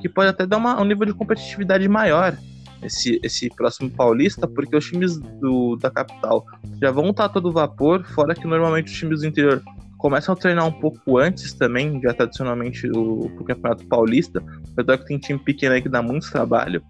que 0.00 0.08
pode 0.08 0.30
até 0.30 0.44
dar 0.44 0.56
uma, 0.56 0.82
um 0.82 0.84
nível 0.84 1.06
de 1.06 1.14
competitividade 1.14 1.88
maior 1.88 2.36
esse, 2.82 3.20
esse 3.22 3.48
próximo 3.48 3.88
paulista, 3.88 4.48
porque 4.48 4.76
os 4.76 4.84
times 4.84 5.20
do, 5.40 5.76
da 5.76 5.88
capital 5.88 6.44
já 6.82 6.90
vão 6.90 7.10
estar 7.10 7.28
todo 7.28 7.52
vapor, 7.52 8.04
fora 8.06 8.34
que 8.34 8.44
normalmente 8.44 8.92
os 8.92 8.98
times 8.98 9.20
do 9.20 9.28
interior 9.28 9.62
começam 10.06 10.34
a 10.34 10.36
treinar 10.36 10.64
um 10.64 10.70
pouco 10.70 11.18
antes 11.18 11.52
também, 11.52 12.00
já 12.00 12.14
tradicionalmente 12.14 12.88
o, 12.88 13.22
o 13.22 13.44
Campeonato 13.44 13.84
Paulista, 13.86 14.40
apesar 14.70 14.98
que 14.98 15.06
tem 15.06 15.18
time 15.18 15.36
pequeno 15.36 15.74
aí 15.74 15.82
que 15.82 15.88
dá 15.88 16.00
muito 16.00 16.30
trabalho. 16.30 16.80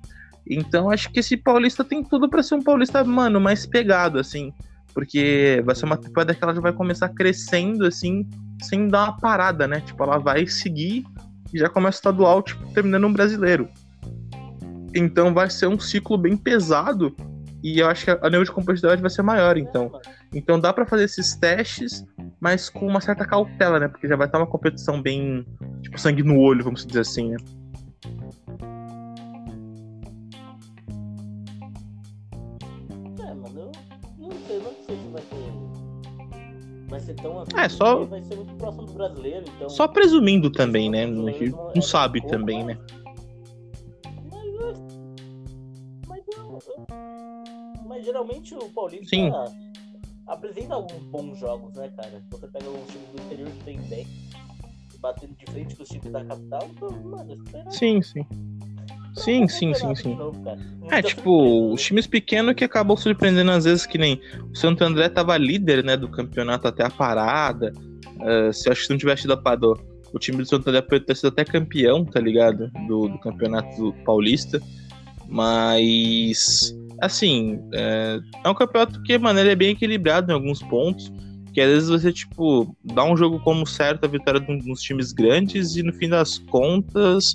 Então 0.47 0.91
acho 0.91 1.11
que 1.11 1.21
esse 1.21 1.35
paulista 1.35 1.83
tem 1.83 2.05
tudo 2.05 2.29
para 2.29 2.43
ser 2.43 2.57
um 2.57 2.63
paulista, 2.63 3.03
mano, 3.03 3.41
mais 3.41 3.65
pegado, 3.65 4.19
assim. 4.19 4.53
Porque 4.93 5.63
vai 5.65 5.75
ser 5.75 5.87
uma 5.87 5.97
temporada 5.97 6.35
que 6.35 6.45
ela 6.45 6.55
já 6.55 6.61
vai 6.61 6.75
começar 6.75 7.09
crescendo, 7.09 7.87
assim, 7.87 8.29
sem 8.63 8.87
dar 8.87 9.05
uma 9.05 9.17
parada, 9.17 9.67
né? 9.67 9.81
Tipo, 9.81 10.05
ela 10.05 10.19
vai 10.19 10.47
seguir 10.47 11.07
e 11.55 11.59
já 11.59 11.71
começa 11.71 11.97
o 11.97 12.01
estadual, 12.01 12.43
tipo, 12.43 12.71
terminando 12.75 13.07
um 13.07 13.13
brasileiro. 13.15 13.67
Então 14.95 15.33
vai 15.33 15.49
ser 15.49 15.69
um 15.69 15.81
ciclo 15.81 16.19
bem 16.19 16.37
pesado 16.37 17.17
e 17.67 17.81
eu 17.81 17.89
acho 17.89 18.05
que 18.05 18.11
a 18.13 18.31
nível 18.31 18.45
de 18.45 18.53
competitividade 18.53 19.03
vai 19.03 19.11
ser 19.11 19.23
maior, 19.23 19.57
então. 19.57 19.91
Então 20.33 20.61
dá 20.61 20.73
para 20.73 20.87
fazer 20.87 21.03
esses 21.03 21.35
testes, 21.35 22.07
mas 22.39 22.71
com 22.71 22.87
uma 22.87 23.01
certa 23.01 23.27
cautela, 23.27 23.81
né? 23.81 23.89
Porque 23.89 24.07
já 24.07 24.15
vai 24.15 24.29
estar 24.29 24.39
uma 24.39 24.47
competição 24.47 25.03
bem, 25.03 25.45
tipo, 25.83 25.99
sangue 25.99 26.23
no 26.23 26.39
olho, 26.39 26.63
vamos 26.63 26.87
dizer 26.87 27.01
assim, 27.01 27.31
né? 27.31 27.37
É, 33.19 33.35
mano, 33.35 33.73
eu 34.21 34.29
não 34.29 34.31
sei, 34.47 34.61
não 34.61 34.73
sei 34.87 34.97
se 34.97 35.09
vai 35.09 35.23
ter. 35.23 36.89
Vai 36.89 37.01
ser 37.01 37.15
tão 37.15 37.41
assim. 37.41 37.51
É, 37.57 37.69
só. 37.69 38.05
Vai 38.05 38.23
ser 38.23 38.37
muito 38.37 38.55
próximo 38.55 38.87
do 38.87 38.93
brasileiro, 38.93 39.45
então. 39.57 39.69
Só 39.69 39.89
presumindo 39.89 40.53
também, 40.53 40.89
né? 40.89 41.05
Não, 41.05 41.25
não 41.75 41.83
sabe 41.83 42.25
também, 42.29 42.65
né? 42.65 42.79
Mas 46.09 46.65
geralmente 48.03 48.55
o 48.55 48.69
Paulista 48.71 49.07
Sim. 49.07 49.31
apresenta 50.27 50.75
alguns 50.75 51.03
bons 51.05 51.39
jogos, 51.39 51.75
né, 51.75 51.91
cara? 51.97 52.23
Você 52.31 52.47
pega 52.47 52.69
um 52.69 52.85
time 52.87 53.07
do 53.15 53.23
interior 53.23 53.51
que 53.51 53.65
vem 53.65 53.81
bem, 53.83 54.07
batendo 55.01 55.35
de 55.35 55.47
frente 55.51 55.77
com 55.77 55.83
os 55.83 55.89
times 55.89 56.13
da 56.13 56.25
capital, 56.25 56.69
então, 56.71 56.91
mano, 56.91 57.33
espera. 57.33 57.71
Sim, 57.71 58.03
sim. 58.03 58.27
Sim, 59.15 59.49
sim, 59.49 59.73
sim, 59.73 59.95
sim. 59.95 60.19
É, 60.91 61.03
tipo, 61.03 61.73
os 61.73 61.83
times 61.83 62.07
pequenos 62.07 62.55
que 62.55 62.65
acabam 62.65 62.97
surpreendendo 62.97 63.51
às 63.51 63.65
vezes, 63.65 63.87
que 63.87 63.97
nem 63.97 64.21
o 64.53 64.57
Santo 64.57 64.85
André 64.85 65.09
tava 65.09 65.37
líder, 65.39 65.83
né, 65.83 65.97
do 65.97 66.09
campeonato 66.09 66.69
até 66.69 66.85
a 66.85 66.91
parada. 66.91 67.73
Uh, 68.17 68.53
se 68.53 68.69
eu 68.69 68.73
acho 68.73 68.85
que 68.85 68.91
não 68.91 68.99
tivesse 68.99 69.23
tido 69.23 69.33
a 69.33 69.37
parada, 69.37 69.69
o 70.13 70.19
time 70.19 70.39
do 70.39 70.47
Santo 70.47 70.69
André 70.69 70.83
poderia 70.83 71.07
ter 71.07 71.17
sido 71.17 71.29
até 71.29 71.45
campeão, 71.45 72.05
tá 72.05 72.21
ligado? 72.21 72.71
Do, 72.87 73.09
do 73.09 73.19
campeonato 73.19 73.93
paulista. 74.05 74.61
Mas, 75.29 76.77
assim, 77.01 77.59
é, 77.75 78.19
é 78.45 78.49
um 78.49 78.55
campeonato 78.55 79.03
que, 79.03 79.19
mano, 79.19 79.41
ele 79.41 79.51
é 79.51 79.57
bem 79.57 79.71
equilibrado 79.71 80.31
em 80.31 80.35
alguns 80.35 80.63
pontos. 80.63 81.13
Que 81.53 81.61
às 81.63 81.71
vezes 81.71 81.89
você, 81.89 82.13
tipo, 82.13 82.77
dá 82.85 83.03
um 83.05 83.17
jogo 83.17 83.41
como 83.41 83.67
certo 83.67 84.05
a 84.05 84.09
vitória 84.09 84.45
nos 84.47 84.83
times 84.83 85.13
grandes 85.13 85.75
e 85.77 85.83
no 85.83 85.93
fim 85.95 86.09
das 86.09 86.39
contas. 86.39 87.35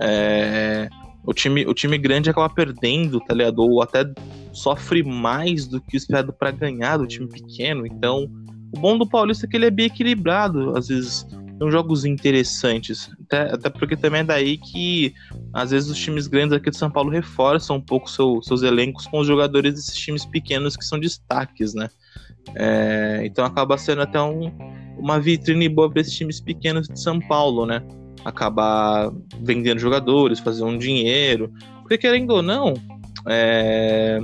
É, 0.00 0.88
o 1.24 1.32
time, 1.32 1.64
o 1.66 1.72
time 1.72 1.96
grande 1.96 2.30
acaba 2.30 2.52
perdendo, 2.52 3.20
tá 3.20 3.34
ligado? 3.34 3.60
Ou 3.60 3.80
até 3.80 4.04
sofre 4.52 5.04
mais 5.04 5.68
do 5.68 5.80
que 5.80 5.96
o 5.96 5.98
esperado 5.98 6.32
para 6.32 6.50
ganhar 6.50 6.96
do 6.96 7.06
time 7.06 7.28
pequeno. 7.28 7.86
Então, 7.86 8.26
o 8.74 8.80
bom 8.80 8.98
do 8.98 9.08
Paulista 9.08 9.46
é 9.46 9.48
que 9.48 9.56
ele 9.56 9.66
é 9.66 9.70
bem 9.70 9.86
equilibrado. 9.86 10.76
Às 10.76 10.88
vezes 10.88 11.26
são 11.60 11.70
jogos 11.70 12.06
interessantes. 12.06 13.10
Até, 13.26 13.54
até 13.54 13.68
porque 13.68 13.94
também 13.94 14.22
é 14.22 14.24
daí 14.24 14.56
que 14.56 15.12
às 15.52 15.70
vezes 15.70 15.90
os 15.90 15.98
times 15.98 16.26
grandes 16.26 16.56
aqui 16.56 16.70
de 16.70 16.76
São 16.76 16.90
Paulo 16.90 17.10
reforçam 17.10 17.76
um 17.76 17.80
pouco 17.80 18.10
seu, 18.10 18.40
seus 18.42 18.62
elencos 18.62 19.06
com 19.06 19.18
os 19.18 19.26
jogadores 19.26 19.74
desses 19.74 19.94
times 19.94 20.24
pequenos 20.24 20.74
que 20.74 20.84
são 20.84 20.98
destaques, 20.98 21.74
né? 21.74 21.90
É, 22.54 23.20
então 23.26 23.44
acaba 23.44 23.76
sendo 23.76 24.00
até 24.00 24.18
um, 24.22 24.50
uma 24.96 25.20
vitrine 25.20 25.68
boa 25.68 25.90
para 25.90 26.00
esses 26.00 26.14
times 26.14 26.40
pequenos 26.40 26.88
de 26.88 26.98
São 26.98 27.20
Paulo, 27.20 27.66
né? 27.66 27.82
Acabar 28.24 29.12
vendendo 29.42 29.78
jogadores, 29.78 30.40
fazer 30.40 30.64
um 30.64 30.78
dinheiro. 30.78 31.52
Porque 31.82 31.98
querendo 31.98 32.30
ou 32.30 32.42
não, 32.42 32.72
é... 33.28 34.18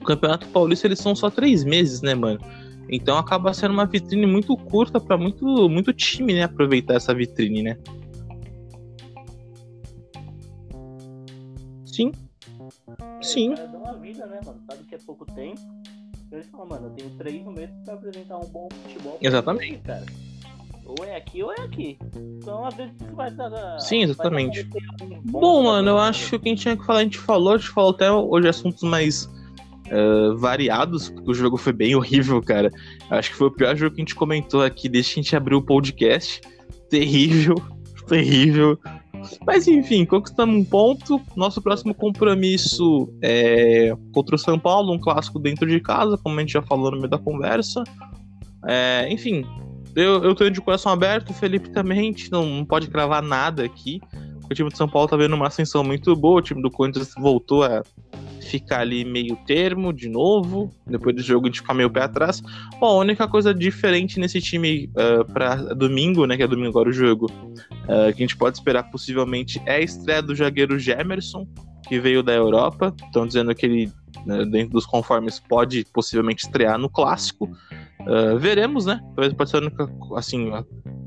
o 0.00 0.04
Campeonato 0.04 0.48
Paulista 0.48 0.88
eles 0.88 0.98
são 0.98 1.14
só 1.14 1.30
três 1.30 1.62
meses, 1.62 2.02
né, 2.02 2.16
mano? 2.16 2.40
Então 2.92 3.16
acaba 3.16 3.54
sendo 3.54 3.72
uma 3.72 3.86
vitrine 3.86 4.26
muito 4.26 4.54
curta 4.54 5.00
para 5.00 5.16
muito, 5.16 5.46
muito 5.66 5.94
time, 5.94 6.34
né? 6.34 6.42
Aproveitar 6.42 6.94
essa 6.94 7.14
vitrine, 7.14 7.62
né? 7.62 7.78
Sim. 11.86 12.12
É, 13.00 13.22
Sim. 13.22 13.54
Dá 13.54 13.78
uma 13.78 13.94
vida, 13.94 14.26
né, 14.26 14.40
mano? 14.44 14.60
Sabe 14.70 14.84
que 14.84 14.94
é 14.94 14.98
pouco 14.98 15.24
tempo. 15.24 15.60
Eles 16.30 16.46
falam, 16.48 16.68
mano, 16.68 16.86
eu 16.88 16.90
tenho 16.90 17.10
três 17.16 17.46
meses 17.46 17.74
pra 17.82 17.94
apresentar 17.94 18.38
um 18.38 18.48
bom 18.48 18.68
futebol. 18.70 19.18
Exatamente. 19.22 19.74
Aqui, 19.74 19.82
cara. 19.82 20.06
Ou 20.84 21.04
é 21.06 21.16
aqui 21.16 21.42
ou 21.42 21.52
é 21.52 21.60
aqui. 21.62 21.98
Então, 22.38 22.66
às 22.66 22.74
vezes, 22.74 22.94
vai 23.14 23.30
dar. 23.30 23.78
Sim, 23.80 24.02
exatamente. 24.02 24.64
dar 24.64 25.04
um 25.06 25.22
Bom, 25.24 25.62
mano, 25.62 25.90
eu 25.90 25.98
acho 25.98 26.38
que 26.38 26.48
a 26.48 26.50
gente 26.50 26.62
tinha 26.62 26.76
que 26.76 26.84
falar, 26.84 27.00
a 27.00 27.04
gente 27.04 27.18
falou, 27.18 27.54
a 27.54 27.56
gente 27.56 27.70
falou 27.70 27.90
até 27.90 28.10
hoje 28.10 28.48
assuntos 28.48 28.82
mais 28.82 29.30
uh, 29.90 30.36
variados, 30.36 31.12
o 31.26 31.34
jogo 31.34 31.56
foi 31.56 31.72
bem 31.72 31.94
horrível, 31.96 32.40
cara. 32.42 32.70
Acho 33.10 33.30
que 33.30 33.36
foi 33.36 33.48
o 33.48 33.52
pior 33.52 33.76
jogo 33.76 33.94
que 33.94 34.00
a 34.00 34.04
gente 34.04 34.14
comentou 34.14 34.62
aqui 34.62 34.88
desde 34.88 35.14
que 35.14 35.20
a 35.20 35.22
gente 35.22 35.36
abriu 35.36 35.58
o 35.58 35.62
podcast. 35.62 36.40
Terrível, 36.88 37.56
terrível. 38.06 38.78
Mas 39.46 39.68
enfim, 39.68 40.04
conquistamos 40.04 40.56
um 40.56 40.64
ponto. 40.64 41.20
Nosso 41.36 41.62
próximo 41.62 41.94
compromisso 41.94 43.08
é 43.22 43.94
contra 44.12 44.34
o 44.34 44.38
São 44.38 44.58
Paulo, 44.58 44.92
um 44.92 44.98
clássico 44.98 45.38
dentro 45.38 45.68
de 45.68 45.80
casa, 45.80 46.18
como 46.18 46.36
a 46.36 46.40
gente 46.40 46.52
já 46.52 46.62
falou 46.62 46.90
no 46.90 46.96
meio 46.96 47.08
da 47.08 47.18
conversa. 47.18 47.84
É, 48.66 49.08
enfim, 49.10 49.44
eu, 49.94 50.24
eu 50.24 50.34
tô 50.34 50.48
de 50.48 50.60
coração 50.60 50.92
aberto, 50.92 51.30
o 51.30 51.34
Felipe 51.34 51.70
também, 51.70 51.98
a 51.98 52.02
gente 52.02 52.30
não, 52.30 52.46
não 52.46 52.64
pode 52.64 52.88
cravar 52.88 53.22
nada 53.22 53.64
aqui. 53.64 54.00
O 54.50 54.54
time 54.54 54.70
de 54.70 54.76
São 54.76 54.88
Paulo 54.88 55.08
tá 55.08 55.16
vendo 55.16 55.34
uma 55.34 55.46
ascensão 55.46 55.84
muito 55.84 56.14
boa, 56.16 56.38
o 56.38 56.42
time 56.42 56.62
do 56.62 56.70
Corinthians 56.70 57.12
voltou 57.16 57.62
a 57.62 57.82
ficar 58.42 58.80
ali 58.80 59.04
meio 59.04 59.36
termo 59.46 59.92
de 59.92 60.08
novo. 60.08 60.70
Depois 60.86 61.14
do 61.14 61.22
jogo 61.22 61.46
a 61.46 61.48
gente 61.48 61.60
ficar 61.60 61.74
meio 61.74 61.90
pé 61.90 62.02
atrás. 62.02 62.42
Bom, 62.78 62.86
a 62.86 62.98
única 62.98 63.26
coisa 63.28 63.54
diferente 63.54 64.18
nesse 64.18 64.40
time 64.40 64.90
uh, 64.96 65.24
para 65.32 65.56
domingo, 65.74 66.26
né? 66.26 66.36
Que 66.36 66.42
é 66.42 66.46
domingo 66.46 66.68
agora 66.70 66.88
o 66.88 66.92
jogo, 66.92 67.26
uh, 67.26 68.12
que 68.14 68.22
a 68.22 68.26
gente 68.26 68.36
pode 68.36 68.56
esperar 68.56 68.84
possivelmente 68.90 69.60
é 69.66 69.76
a 69.76 69.80
estreia 69.80 70.22
do 70.22 70.34
zagueiro 70.34 70.78
Gemerson, 70.78 71.46
que 71.86 71.98
veio 71.98 72.22
da 72.22 72.32
Europa. 72.32 72.94
Estão 73.04 73.26
dizendo 73.26 73.54
que 73.54 73.66
ele, 73.66 73.92
né, 74.26 74.44
dentro 74.44 74.72
dos 74.72 74.86
conformes, 74.86 75.40
pode 75.40 75.84
possivelmente 75.92 76.44
estrear 76.44 76.78
no 76.78 76.88
clássico. 76.88 77.50
Uh, 78.00 78.38
veremos, 78.38 78.86
né? 78.86 79.00
Talvez 79.14 79.32
pode 79.32 79.50
ser 79.50 79.56
a 79.56 79.60
única, 79.60 79.90
assim, 80.16 80.50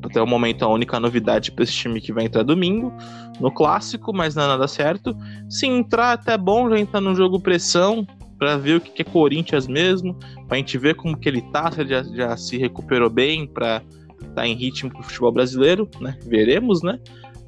até 0.04 0.22
o 0.22 0.28
momento 0.28 0.64
a 0.64 0.70
única 0.70 1.00
novidade 1.00 1.52
para 1.52 1.64
esse 1.64 1.74
time 1.74 2.00
que 2.00 2.14
vai 2.14 2.26
entrar 2.26 2.44
domingo 2.44 2.94
no 3.40 3.52
clássico, 3.52 4.14
mas 4.14 4.36
não 4.36 4.44
é 4.44 4.48
nada 4.48 4.68
certo. 4.68 5.16
Se 5.50 5.66
entrar, 5.66 6.14
até 6.14 6.38
bom 6.38 6.70
já 6.70 6.80
entrar 6.80 7.02
no 7.02 7.16
jogo 7.16 7.40
pressão 7.40 8.06
para 8.38 8.58
ver 8.58 8.78
o 8.78 8.82
que 8.82 9.02
é 9.02 9.06
Corinthians 9.06 9.68
mesmo, 9.68 10.14
para 10.48 10.56
a 10.56 10.58
gente 10.58 10.78
ver 10.78 10.96
como 10.96 11.18
que 11.18 11.28
ele 11.28 11.42
tá, 11.52 11.72
se 11.72 11.82
ele 11.82 11.90
já, 11.90 12.04
já 12.04 12.38
se 12.38 12.58
recuperou 12.58 13.10
bem 13.10 13.48
para 13.48 13.82
estar 14.22 14.34
tá 14.36 14.48
em 14.48 14.54
ritmo 14.54 14.90
pro 14.90 15.04
futebol 15.04 15.32
brasileiro, 15.32 15.90
né? 16.00 16.18
Veremos, 16.26 16.82
né? 16.82 17.00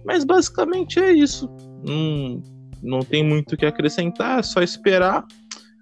Mas 0.05 0.23
basicamente 0.23 0.99
é 0.99 1.11
isso. 1.11 1.49
Não, 1.85 2.41
não 2.81 2.99
tem 2.99 3.23
muito 3.23 3.53
o 3.53 3.57
que 3.57 3.65
acrescentar, 3.65 4.39
é 4.39 4.43
só 4.43 4.61
esperar 4.61 5.25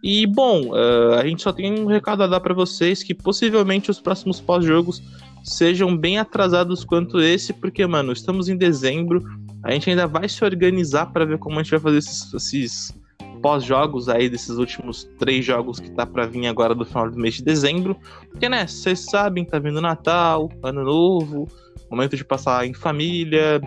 e 0.08 0.28
bom, 0.28 0.68
uh, 0.68 1.16
a 1.16 1.26
gente 1.26 1.41
só 1.41 1.52
tem 1.52 1.80
um 1.80 1.88
recado 1.88 2.22
a 2.22 2.28
dar 2.28 2.39
para 2.39 2.54
vocês 2.54 3.02
que 3.02 3.12
possivelmente 3.12 3.89
os 3.89 4.00
próximos 4.00 4.39
pós-jogos 4.39 5.02
sejam 5.43 5.98
bem 5.98 6.20
atrasados 6.20 6.86
quanto 6.86 7.20
esse, 7.20 7.52
porque, 7.52 7.84
mano, 7.88 8.14
estamos 8.14 8.48
em 8.48 8.56
dezembro, 8.56 9.24
a 9.64 9.72
gente 9.72 9.89
ainda 9.89 10.06
vai 10.06 10.30
se 10.30 10.46
organizar 10.46 11.08
para 11.08 11.26
ver 11.26 11.39
como 11.39 11.60
a 11.60 11.64
gente 11.64 11.72
vai 11.72 11.80
fazer 11.80 11.98
esses, 11.98 12.32
esses 12.36 12.93
pós-jogos 13.41 14.08
aí 14.08 14.30
desses 14.30 14.58
últimos 14.58 15.10
três 15.18 15.43
jogos 15.43 15.80
que 15.80 15.89
tá 15.89 16.06
para 16.06 16.28
vir 16.28 16.46
agora 16.46 16.76
do 16.76 16.86
final 16.86 17.10
do 17.10 17.18
mês 17.18 17.34
de 17.34 17.43
dezembro. 17.43 17.98
Porque, 18.30 18.48
né, 18.48 18.68
vocês 18.68 19.06
sabem, 19.10 19.43
tá 19.43 19.58
vindo 19.58 19.82
Natal, 19.82 20.52
Ano 20.62 20.84
Novo, 20.84 21.48
momento 21.89 22.16
de 22.16 22.24
passar 22.24 22.66
em 22.68 22.76
família, 22.76 23.60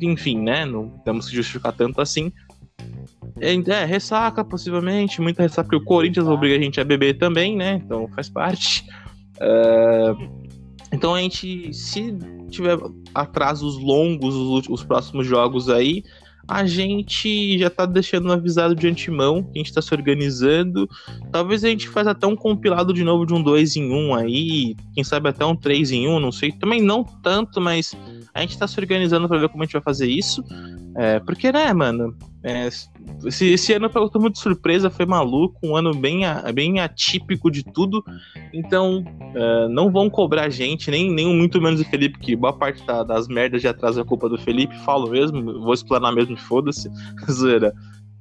enfim, 0.00 0.38
né, 0.40 0.64
não 0.64 0.88
temos 1.04 1.28
que 1.28 1.36
justificar 1.36 1.74
tanto 1.74 2.00
assim. 2.00 2.32
É, 3.40 3.54
é, 3.54 3.84
ressaca, 3.84 4.44
possivelmente. 4.44 5.20
Muita 5.20 5.42
ressaca, 5.42 5.68
porque 5.68 5.82
o 5.82 5.86
Corinthians 5.86 6.26
obriga 6.26 6.56
a 6.56 6.60
gente 6.60 6.80
a 6.80 6.84
beber 6.84 7.18
também, 7.18 7.56
né? 7.56 7.80
Então 7.84 8.08
faz 8.14 8.28
parte. 8.28 8.84
Uh, 9.36 10.42
então 10.92 11.14
a 11.14 11.20
gente, 11.20 11.72
se 11.72 12.16
tiver 12.50 12.78
atrasos 13.14 13.78
longos 13.78 14.34
os, 14.34 14.68
os, 14.68 14.84
próximos 14.84 15.26
jogos 15.26 15.68
aí, 15.70 16.04
a 16.46 16.66
gente 16.66 17.58
já 17.58 17.70
tá 17.70 17.86
deixando 17.86 18.30
avisado 18.30 18.74
de 18.74 18.86
antemão 18.86 19.42
que 19.42 19.58
a 19.58 19.62
gente 19.62 19.72
tá 19.72 19.80
se 19.80 19.94
organizando. 19.94 20.88
Talvez 21.32 21.64
a 21.64 21.68
gente 21.68 21.88
faça 21.88 22.10
até 22.10 22.26
um 22.26 22.36
compilado 22.36 22.92
de 22.92 23.02
novo 23.02 23.24
de 23.24 23.32
um 23.32 23.42
2 23.42 23.76
em 23.76 23.90
1 23.90 23.96
um 23.96 24.14
aí, 24.14 24.76
quem 24.94 25.02
sabe 25.02 25.30
até 25.30 25.44
um 25.44 25.56
3 25.56 25.92
em 25.92 26.06
1, 26.06 26.10
um, 26.10 26.20
não 26.20 26.30
sei. 26.30 26.52
Também 26.52 26.82
não 26.82 27.02
tanto, 27.02 27.60
mas 27.60 27.96
a 28.34 28.40
gente 28.42 28.58
tá 28.58 28.68
se 28.68 28.78
organizando 28.78 29.28
para 29.28 29.38
ver 29.38 29.48
como 29.48 29.62
a 29.62 29.66
gente 29.66 29.72
vai 29.72 29.82
fazer 29.82 30.08
isso. 30.08 30.44
É, 30.96 31.20
porque, 31.20 31.50
né, 31.50 31.72
mano, 31.72 32.14
é, 32.44 32.68
esse, 33.24 33.46
esse 33.46 33.72
ano 33.72 33.90
eu 33.94 34.08
tô 34.08 34.18
muito 34.18 34.38
surpresa, 34.38 34.90
foi 34.90 35.06
maluco, 35.06 35.58
um 35.62 35.76
ano 35.76 35.94
bem, 35.94 36.22
bem 36.52 36.80
atípico 36.80 37.50
de 37.50 37.62
tudo. 37.62 38.02
Então, 38.52 39.04
é, 39.34 39.68
não 39.68 39.90
vão 39.90 40.10
cobrar 40.10 40.46
a 40.46 40.50
gente, 40.50 40.90
nem, 40.90 41.10
nem 41.10 41.34
muito 41.34 41.60
menos 41.60 41.80
o 41.80 41.84
Felipe, 41.84 42.18
que 42.18 42.34
boa 42.34 42.52
parte 42.52 42.84
da, 42.84 43.04
das 43.04 43.28
merdas 43.28 43.60
de 43.60 43.68
atrás 43.68 43.96
é 43.96 44.04
culpa 44.04 44.28
do 44.28 44.38
Felipe, 44.38 44.76
falo 44.80 45.08
mesmo, 45.10 45.60
vou 45.60 45.72
explanar 45.72 46.12
mesmo, 46.12 46.36
foda-se. 46.36 46.90
zoeira, 47.30 47.72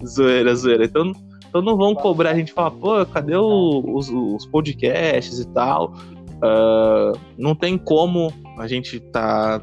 zoeira, 0.05 0.55
zoeira. 0.55 0.85
Então, 0.85 1.11
então 1.49 1.61
não 1.61 1.75
vão 1.75 1.95
cobrar 1.95 2.31
a 2.31 2.35
gente 2.35 2.53
falar, 2.53 2.71
pô, 2.71 3.05
cadê 3.07 3.35
o, 3.35 3.83
os, 3.95 4.09
os, 4.09 4.45
podcasts 4.45 5.39
e 5.39 5.47
tal? 5.49 5.93
Uh, 6.37 7.17
não 7.37 7.53
tem 7.53 7.77
como 7.77 8.33
a 8.57 8.67
gente 8.67 8.99
tá 8.99 9.61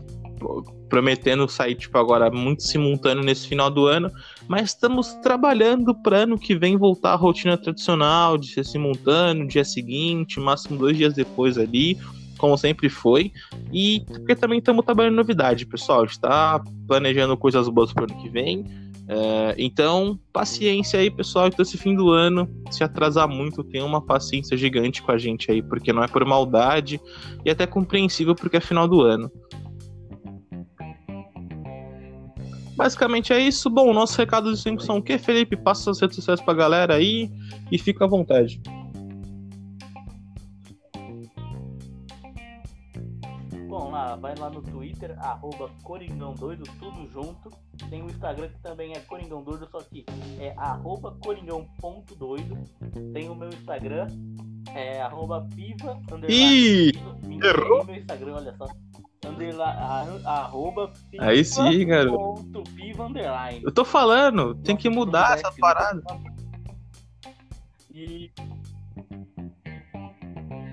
prometendo 0.88 1.48
sair, 1.48 1.74
tipo, 1.74 1.96
agora 1.98 2.30
muito 2.30 2.62
simultâneo 2.62 3.22
nesse 3.22 3.46
final 3.46 3.70
do 3.70 3.86
ano, 3.86 4.10
mas 4.46 4.70
estamos 4.70 5.14
trabalhando 5.22 5.94
para 5.94 6.18
ano 6.18 6.38
que 6.38 6.56
vem 6.56 6.76
voltar 6.76 7.12
à 7.12 7.16
rotina 7.16 7.56
tradicional 7.56 8.38
de 8.38 8.48
ser 8.48 8.64
simultâneo, 8.64 9.46
dia 9.46 9.64
seguinte, 9.64 10.40
máximo 10.40 10.78
dois 10.78 10.96
dias 10.96 11.14
depois 11.14 11.58
ali, 11.58 11.98
como 12.38 12.56
sempre 12.56 12.88
foi. 12.88 13.32
E 13.72 14.00
porque 14.06 14.34
também 14.34 14.58
estamos 14.58 14.84
trabalhando 14.84 15.16
novidade, 15.16 15.66
pessoal. 15.66 16.04
está 16.04 16.62
planejando 16.86 17.36
coisas 17.36 17.68
boas 17.68 17.92
para 17.92 18.06
o 18.06 18.10
ano 18.10 18.22
que 18.22 18.28
vem. 18.30 18.64
É, 19.10 19.54
então, 19.56 20.18
paciência 20.32 21.00
aí, 21.00 21.10
pessoal. 21.10 21.48
Então, 21.48 21.62
esse 21.62 21.78
fim 21.78 21.94
do 21.94 22.10
ano, 22.10 22.48
se 22.70 22.84
atrasar 22.84 23.26
muito, 23.26 23.64
tenha 23.64 23.84
uma 23.84 24.02
paciência 24.02 24.56
gigante 24.56 25.02
com 25.02 25.10
a 25.10 25.16
gente 25.16 25.50
aí, 25.50 25.62
porque 25.62 25.92
não 25.92 26.02
é 26.02 26.06
por 26.06 26.24
maldade 26.26 27.00
e 27.44 27.50
até 27.50 27.66
compreensível 27.66 28.34
porque 28.34 28.58
é 28.58 28.60
final 28.60 28.86
do 28.86 29.00
ano. 29.00 29.30
Basicamente 32.78 33.32
é 33.32 33.40
isso. 33.40 33.68
Bom, 33.68 33.92
nosso 33.92 34.16
recado 34.16 34.52
de 34.52 34.56
sempre 34.56 34.84
são 34.84 34.98
o 34.98 35.02
que, 35.02 35.18
Felipe? 35.18 35.56
Passa 35.56 35.82
suas 35.82 36.00
redes 36.00 36.14
sociais 36.14 36.40
pra 36.40 36.54
galera 36.54 36.94
aí 36.94 37.28
e 37.72 37.76
fica 37.76 38.04
à 38.04 38.08
vontade. 38.08 38.62
Bom, 43.66 43.90
lá, 43.90 44.14
vai 44.14 44.36
lá 44.36 44.48
no 44.48 44.62
Twitter, 44.62 45.16
arroba 45.18 45.68
Coringão 45.82 46.34
Doido, 46.34 46.62
tudo 46.78 47.10
junto. 47.10 47.50
Tem 47.90 48.00
o 48.00 48.06
Instagram 48.06 48.48
que 48.48 48.60
também 48.60 48.92
é 48.92 49.00
Coringão 49.00 49.42
Doido, 49.42 49.68
só 49.68 49.80
que 49.80 50.06
é 50.38 50.54
arroba 50.56 51.16
coringão.doido. 51.20 52.58
Tem 53.12 53.28
o 53.28 53.34
meu 53.34 53.48
Instagram, 53.48 54.06
é 54.72 55.02
arroba 55.02 55.44
piva, 55.52 56.00
Ih, 56.28 56.92
errou. 57.42 57.84
meu 57.84 57.96
Instagram, 57.96 58.34
olha 58.36 58.54
só 58.56 58.68
arroba 60.24 60.92
Aí 61.18 61.44
sim, 61.44 61.86
garoto. 61.86 62.62
Eu 63.62 63.72
tô 63.72 63.84
falando, 63.84 64.54
tem 64.56 64.76
que 64.76 64.88
mudar 64.88 65.34
essa 65.38 65.52
parada. 65.52 66.02
E... 67.92 68.30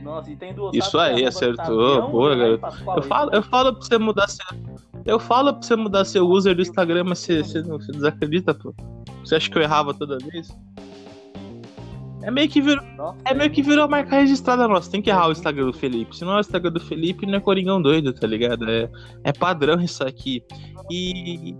Nossa, 0.04 0.30
e 0.30 0.36
tem 0.36 0.54
do 0.54 0.70
Isso 0.74 0.98
aí, 1.00 1.26
acertou. 1.26 2.10
Boa, 2.10 2.36
garoto. 2.36 2.66
Eu 2.96 3.04
falo, 3.04 3.32
eu 3.34 3.44
falo 3.44 3.74
pra 3.74 3.82
você 3.82 3.98
mudar 3.98 4.28
seu. 4.28 4.46
Eu 5.04 5.20
falo 5.20 5.54
pra 5.54 5.62
você 5.62 5.76
mudar 5.76 6.06
seu 6.06 6.28
user 6.28 6.56
do 6.56 6.62
Instagram, 6.62 7.04
mas 7.06 7.20
você, 7.20 7.44
você, 7.44 7.62
você 7.64 7.92
desacredita, 7.92 8.54
pô. 8.54 8.74
Você 9.24 9.36
acha 9.36 9.50
que 9.50 9.58
eu 9.58 9.62
errava 9.62 9.94
toda 9.94 10.18
vez? 10.20 10.56
É 12.26 12.32
meio 12.32 12.50
que 12.50 12.60
virou, 12.60 12.84
Nossa, 12.98 13.20
é 13.24 13.36
meio 13.36 13.52
que 13.52 13.62
virou 13.62 13.88
marca 13.88 14.16
registrada 14.16 14.68
nossa. 14.68 14.90
Tem 14.90 15.00
que 15.00 15.12
errar 15.12 15.28
o 15.28 15.32
Instagram 15.32 15.68
do 15.68 15.74
Felipe. 15.74 16.18
Se 16.18 16.26
não 16.26 16.34
é 16.34 16.38
o 16.38 16.40
Instagram 16.40 16.72
do 16.72 16.80
Felipe, 16.80 17.28
não 17.28 17.36
é 17.36 17.40
Coringão 17.40 17.80
doido, 17.80 18.12
tá 18.14 18.26
ligado? 18.26 18.68
É, 18.68 18.90
é 19.24 19.32
padrão 19.32 19.80
isso 19.80 20.04
aqui. 20.04 20.44
E. 20.90 21.56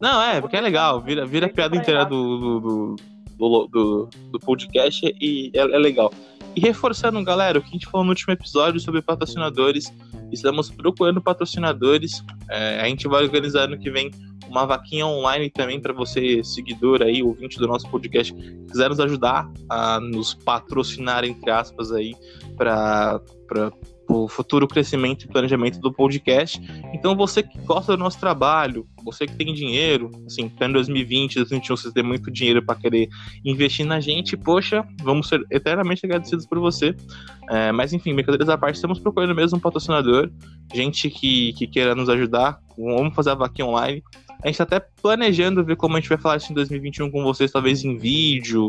Não, 0.00 0.22
é, 0.22 0.40
porque 0.40 0.56
é 0.56 0.60
legal. 0.60 1.00
Vira, 1.00 1.26
vira 1.26 1.48
piada 1.48 1.76
inteira 1.76 2.04
do, 2.04 2.38
do, 2.38 2.60
do, 2.60 2.96
do, 3.48 4.08
do 4.30 4.38
podcast 4.40 5.14
e 5.20 5.50
é, 5.54 5.60
é 5.60 5.78
legal. 5.78 6.12
E 6.54 6.60
reforçando, 6.60 7.22
galera, 7.24 7.58
o 7.58 7.62
que 7.62 7.68
a 7.68 7.72
gente 7.72 7.86
falou 7.86 8.04
no 8.04 8.10
último 8.10 8.32
episódio 8.32 8.78
sobre 8.78 9.00
patrocinadores. 9.00 9.92
Estamos 10.30 10.70
procurando 10.70 11.20
patrocinadores. 11.20 12.22
É, 12.50 12.80
a 12.80 12.86
gente 12.86 13.08
vai 13.08 13.22
organizar 13.24 13.68
no 13.68 13.78
que 13.78 13.90
vem 13.90 14.10
uma 14.48 14.66
vaquinha 14.66 15.06
online 15.06 15.48
também 15.48 15.80
para 15.80 15.94
você, 15.94 16.44
seguidor 16.44 17.00
aí, 17.02 17.22
ouvinte 17.22 17.58
do 17.58 17.66
nosso 17.66 17.88
podcast, 17.88 18.34
quiser 18.70 18.90
nos 18.90 19.00
ajudar 19.00 19.50
a 19.68 19.98
nos 19.98 20.34
patrocinar, 20.34 21.24
entre 21.24 21.50
aspas, 21.50 21.90
aí, 21.90 22.14
para 22.56 23.20
o 24.12 24.28
futuro 24.28 24.68
crescimento 24.68 25.24
e 25.24 25.28
planejamento 25.28 25.80
do 25.80 25.92
podcast. 25.92 26.60
Então, 26.92 27.16
você 27.16 27.42
que 27.42 27.58
gosta 27.60 27.96
do 27.96 27.98
nosso 27.98 28.18
trabalho, 28.20 28.86
você 29.04 29.26
que 29.26 29.34
tem 29.34 29.52
dinheiro, 29.54 30.10
assim, 30.26 30.48
tá 30.48 30.66
em 30.66 30.72
2020, 30.72 31.36
2021, 31.36 31.76
você 31.76 31.92
tem 31.92 32.02
muito 32.02 32.30
dinheiro 32.30 32.62
para 32.62 32.78
querer 32.78 33.08
investir 33.44 33.86
na 33.86 34.00
gente, 34.00 34.36
poxa, 34.36 34.86
vamos 35.02 35.28
ser 35.28 35.44
eternamente 35.50 36.04
agradecidos 36.04 36.46
por 36.46 36.58
você. 36.58 36.94
É, 37.50 37.72
mas, 37.72 37.92
enfim, 37.92 38.14
brincadeiras 38.14 38.48
à 38.48 38.58
parte, 38.58 38.76
estamos 38.76 38.98
procurando 38.98 39.34
mesmo 39.34 39.58
um 39.58 39.60
patrocinador, 39.60 40.30
gente 40.72 41.10
que, 41.10 41.52
que 41.54 41.66
queira 41.66 41.94
nos 41.94 42.08
ajudar. 42.08 42.58
Vamos 42.76 43.14
fazer 43.14 43.30
a 43.30 43.34
vaquinha 43.34 43.66
online. 43.66 44.02
A 44.42 44.48
gente 44.48 44.56
tá 44.56 44.64
até 44.64 44.80
planejando 44.80 45.64
ver 45.64 45.76
como 45.76 45.96
a 45.96 46.00
gente 46.00 46.08
vai 46.08 46.18
falar 46.18 46.36
isso 46.36 46.50
em 46.50 46.54
2021 46.54 47.10
com 47.10 47.22
vocês, 47.22 47.52
talvez 47.52 47.84
em 47.84 47.96
vídeo, 47.96 48.68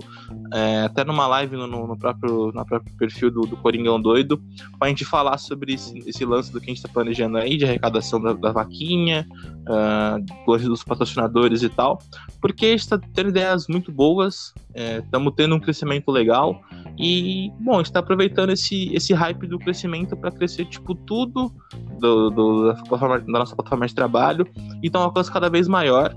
é, 0.53 0.83
até 0.83 1.03
numa 1.03 1.25
live 1.25 1.55
no, 1.55 1.67
no, 1.67 1.97
próprio, 1.97 2.51
no 2.51 2.65
próprio 2.65 2.95
perfil 2.95 3.31
do, 3.31 3.41
do 3.41 3.57
Coringão 3.57 3.99
Doido, 3.99 4.39
pra 4.77 4.89
gente 4.89 5.03
falar 5.03 5.37
sobre 5.39 5.73
esse, 5.73 5.97
esse, 6.07 6.23
lance 6.25 6.51
do 6.51 6.61
que 6.61 6.69
a 6.69 6.73
gente 6.73 6.83
tá 6.83 6.89
planejando 6.93 7.37
aí, 7.37 7.57
de 7.57 7.65
arrecadação 7.65 8.21
da, 8.21 8.33
da 8.33 8.51
vaquinha, 8.51 9.27
uh, 9.67 10.57
dos 10.59 10.83
patrocinadores 10.83 11.63
e 11.63 11.69
tal, 11.69 11.99
porque 12.39 12.67
a 12.67 12.69
gente 12.69 12.87
tá 12.87 12.99
tendo 13.13 13.29
ideias 13.29 13.67
muito 13.67 13.91
boas, 13.91 14.53
estamos 14.75 15.33
é, 15.33 15.35
tendo 15.35 15.55
um 15.55 15.59
crescimento 15.59 16.11
legal, 16.11 16.61
e, 16.97 17.51
bom, 17.59 17.75
a 17.75 17.77
gente 17.77 17.91
tá 17.91 17.99
aproveitando 17.99 18.51
esse, 18.51 18.93
esse 18.93 19.13
hype 19.13 19.47
do 19.47 19.57
crescimento 19.57 20.15
para 20.15 20.31
crescer, 20.31 20.65
tipo, 20.65 20.93
tudo 20.93 21.51
do, 21.99 22.29
do, 22.29 22.73
da, 22.73 23.17
da, 23.17 23.39
nossa 23.39 23.55
plataforma 23.55 23.87
de 23.87 23.95
trabalho, 23.95 24.47
então 24.83 25.01
um 25.01 25.05
alcance 25.05 25.31
cada 25.31 25.49
vez 25.49 25.67
maior. 25.67 26.15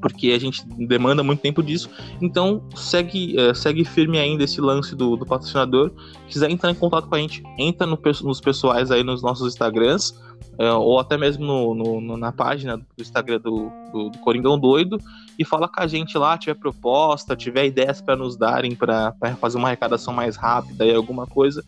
porque 0.00 0.32
a 0.32 0.38
gente 0.38 0.66
demanda 0.66 1.22
muito 1.22 1.40
tempo 1.40 1.62
disso. 1.62 1.88
Então, 2.20 2.62
segue, 2.74 3.38
é, 3.38 3.54
segue 3.54 3.84
firme 3.84 4.18
ainda 4.18 4.42
esse 4.42 4.60
lance 4.60 4.96
do, 4.96 5.16
do 5.16 5.24
patrocinador. 5.24 5.92
Quiser 6.26 6.50
entrar 6.50 6.72
em 6.72 6.74
contato 6.74 7.06
com 7.06 7.14
a 7.14 7.18
gente, 7.18 7.42
entra 7.56 7.86
no, 7.86 7.96
nos 8.22 8.40
pessoais 8.40 8.90
aí 8.90 9.04
nos 9.04 9.22
nossos 9.22 9.46
Instagrams, 9.46 10.12
é, 10.58 10.72
ou 10.72 10.98
até 10.98 11.16
mesmo 11.16 11.44
no, 11.44 12.00
no, 12.00 12.16
na 12.16 12.32
página 12.32 12.76
do 12.76 12.84
Instagram 13.00 13.40
do, 13.40 13.70
do, 13.92 14.10
do, 14.10 14.18
Coringão 14.18 14.58
Doido, 14.58 14.98
e 15.38 15.44
fala 15.44 15.68
com 15.68 15.80
a 15.80 15.86
gente 15.86 16.16
lá, 16.16 16.36
tiver 16.36 16.54
proposta, 16.54 17.36
tiver 17.36 17.66
ideias 17.66 18.00
para 18.00 18.16
nos 18.16 18.36
darem 18.36 18.74
para 18.74 19.14
fazer 19.40 19.58
uma 19.58 19.68
arrecadação 19.68 20.12
mais 20.12 20.36
rápida 20.36 20.84
e 20.84 20.94
alguma 20.94 21.26
coisa. 21.26 21.62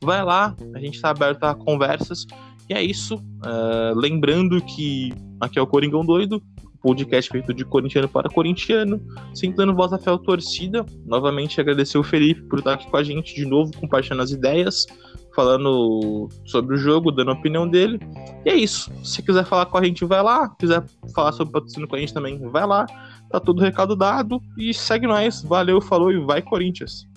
Vai 0.00 0.24
lá, 0.24 0.54
a 0.74 0.78
gente 0.78 0.94
está 0.94 1.10
aberto 1.10 1.44
a 1.44 1.54
conversas. 1.54 2.26
E 2.68 2.74
é 2.74 2.82
isso. 2.82 3.16
Uh, 3.16 3.94
lembrando 3.94 4.60
que 4.62 5.12
aqui 5.40 5.58
é 5.58 5.62
o 5.62 5.66
Coringão 5.66 6.04
Doido 6.04 6.42
podcast 6.80 7.30
feito 7.30 7.52
de 7.52 7.64
corintiano 7.64 8.08
para 8.08 8.28
corintiano, 8.28 9.00
sentando 9.34 9.74
voz 9.74 9.92
a 9.92 9.98
fé 9.98 10.10
ao 10.10 10.18
torcida. 10.18 10.84
Novamente 11.04 11.60
agradecer 11.60 11.98
o 11.98 12.02
Felipe 12.02 12.42
por 12.42 12.58
estar 12.58 12.74
aqui 12.74 12.88
com 12.90 12.96
a 12.96 13.02
gente 13.02 13.34
de 13.34 13.44
novo, 13.44 13.70
compartilhando 13.78 14.22
as 14.22 14.30
ideias, 14.30 14.86
falando 15.34 16.28
sobre 16.44 16.74
o 16.74 16.78
jogo, 16.78 17.10
dando 17.10 17.30
a 17.30 17.34
opinião 17.34 17.68
dele. 17.68 17.98
E 18.44 18.50
é 18.50 18.54
isso. 18.54 18.90
Se 19.04 19.22
quiser 19.22 19.44
falar 19.44 19.66
com 19.66 19.78
a 19.78 19.84
gente, 19.84 20.04
vai 20.04 20.22
lá. 20.22 20.48
Se 20.50 20.56
quiser 20.58 20.84
falar 21.14 21.32
sobre 21.32 21.52
patrocínio 21.52 21.88
com 21.88 21.96
a 21.96 21.98
gente 21.98 22.14
também, 22.14 22.38
vai 22.48 22.66
lá. 22.66 22.86
Tá 23.30 23.38
todo 23.38 23.62
recado 23.62 23.94
dado 23.94 24.40
e 24.56 24.74
segue 24.74 25.06
nós. 25.06 25.42
Valeu, 25.42 25.80
falou 25.80 26.10
e 26.10 26.18
vai 26.18 26.42
Corinthians. 26.42 27.09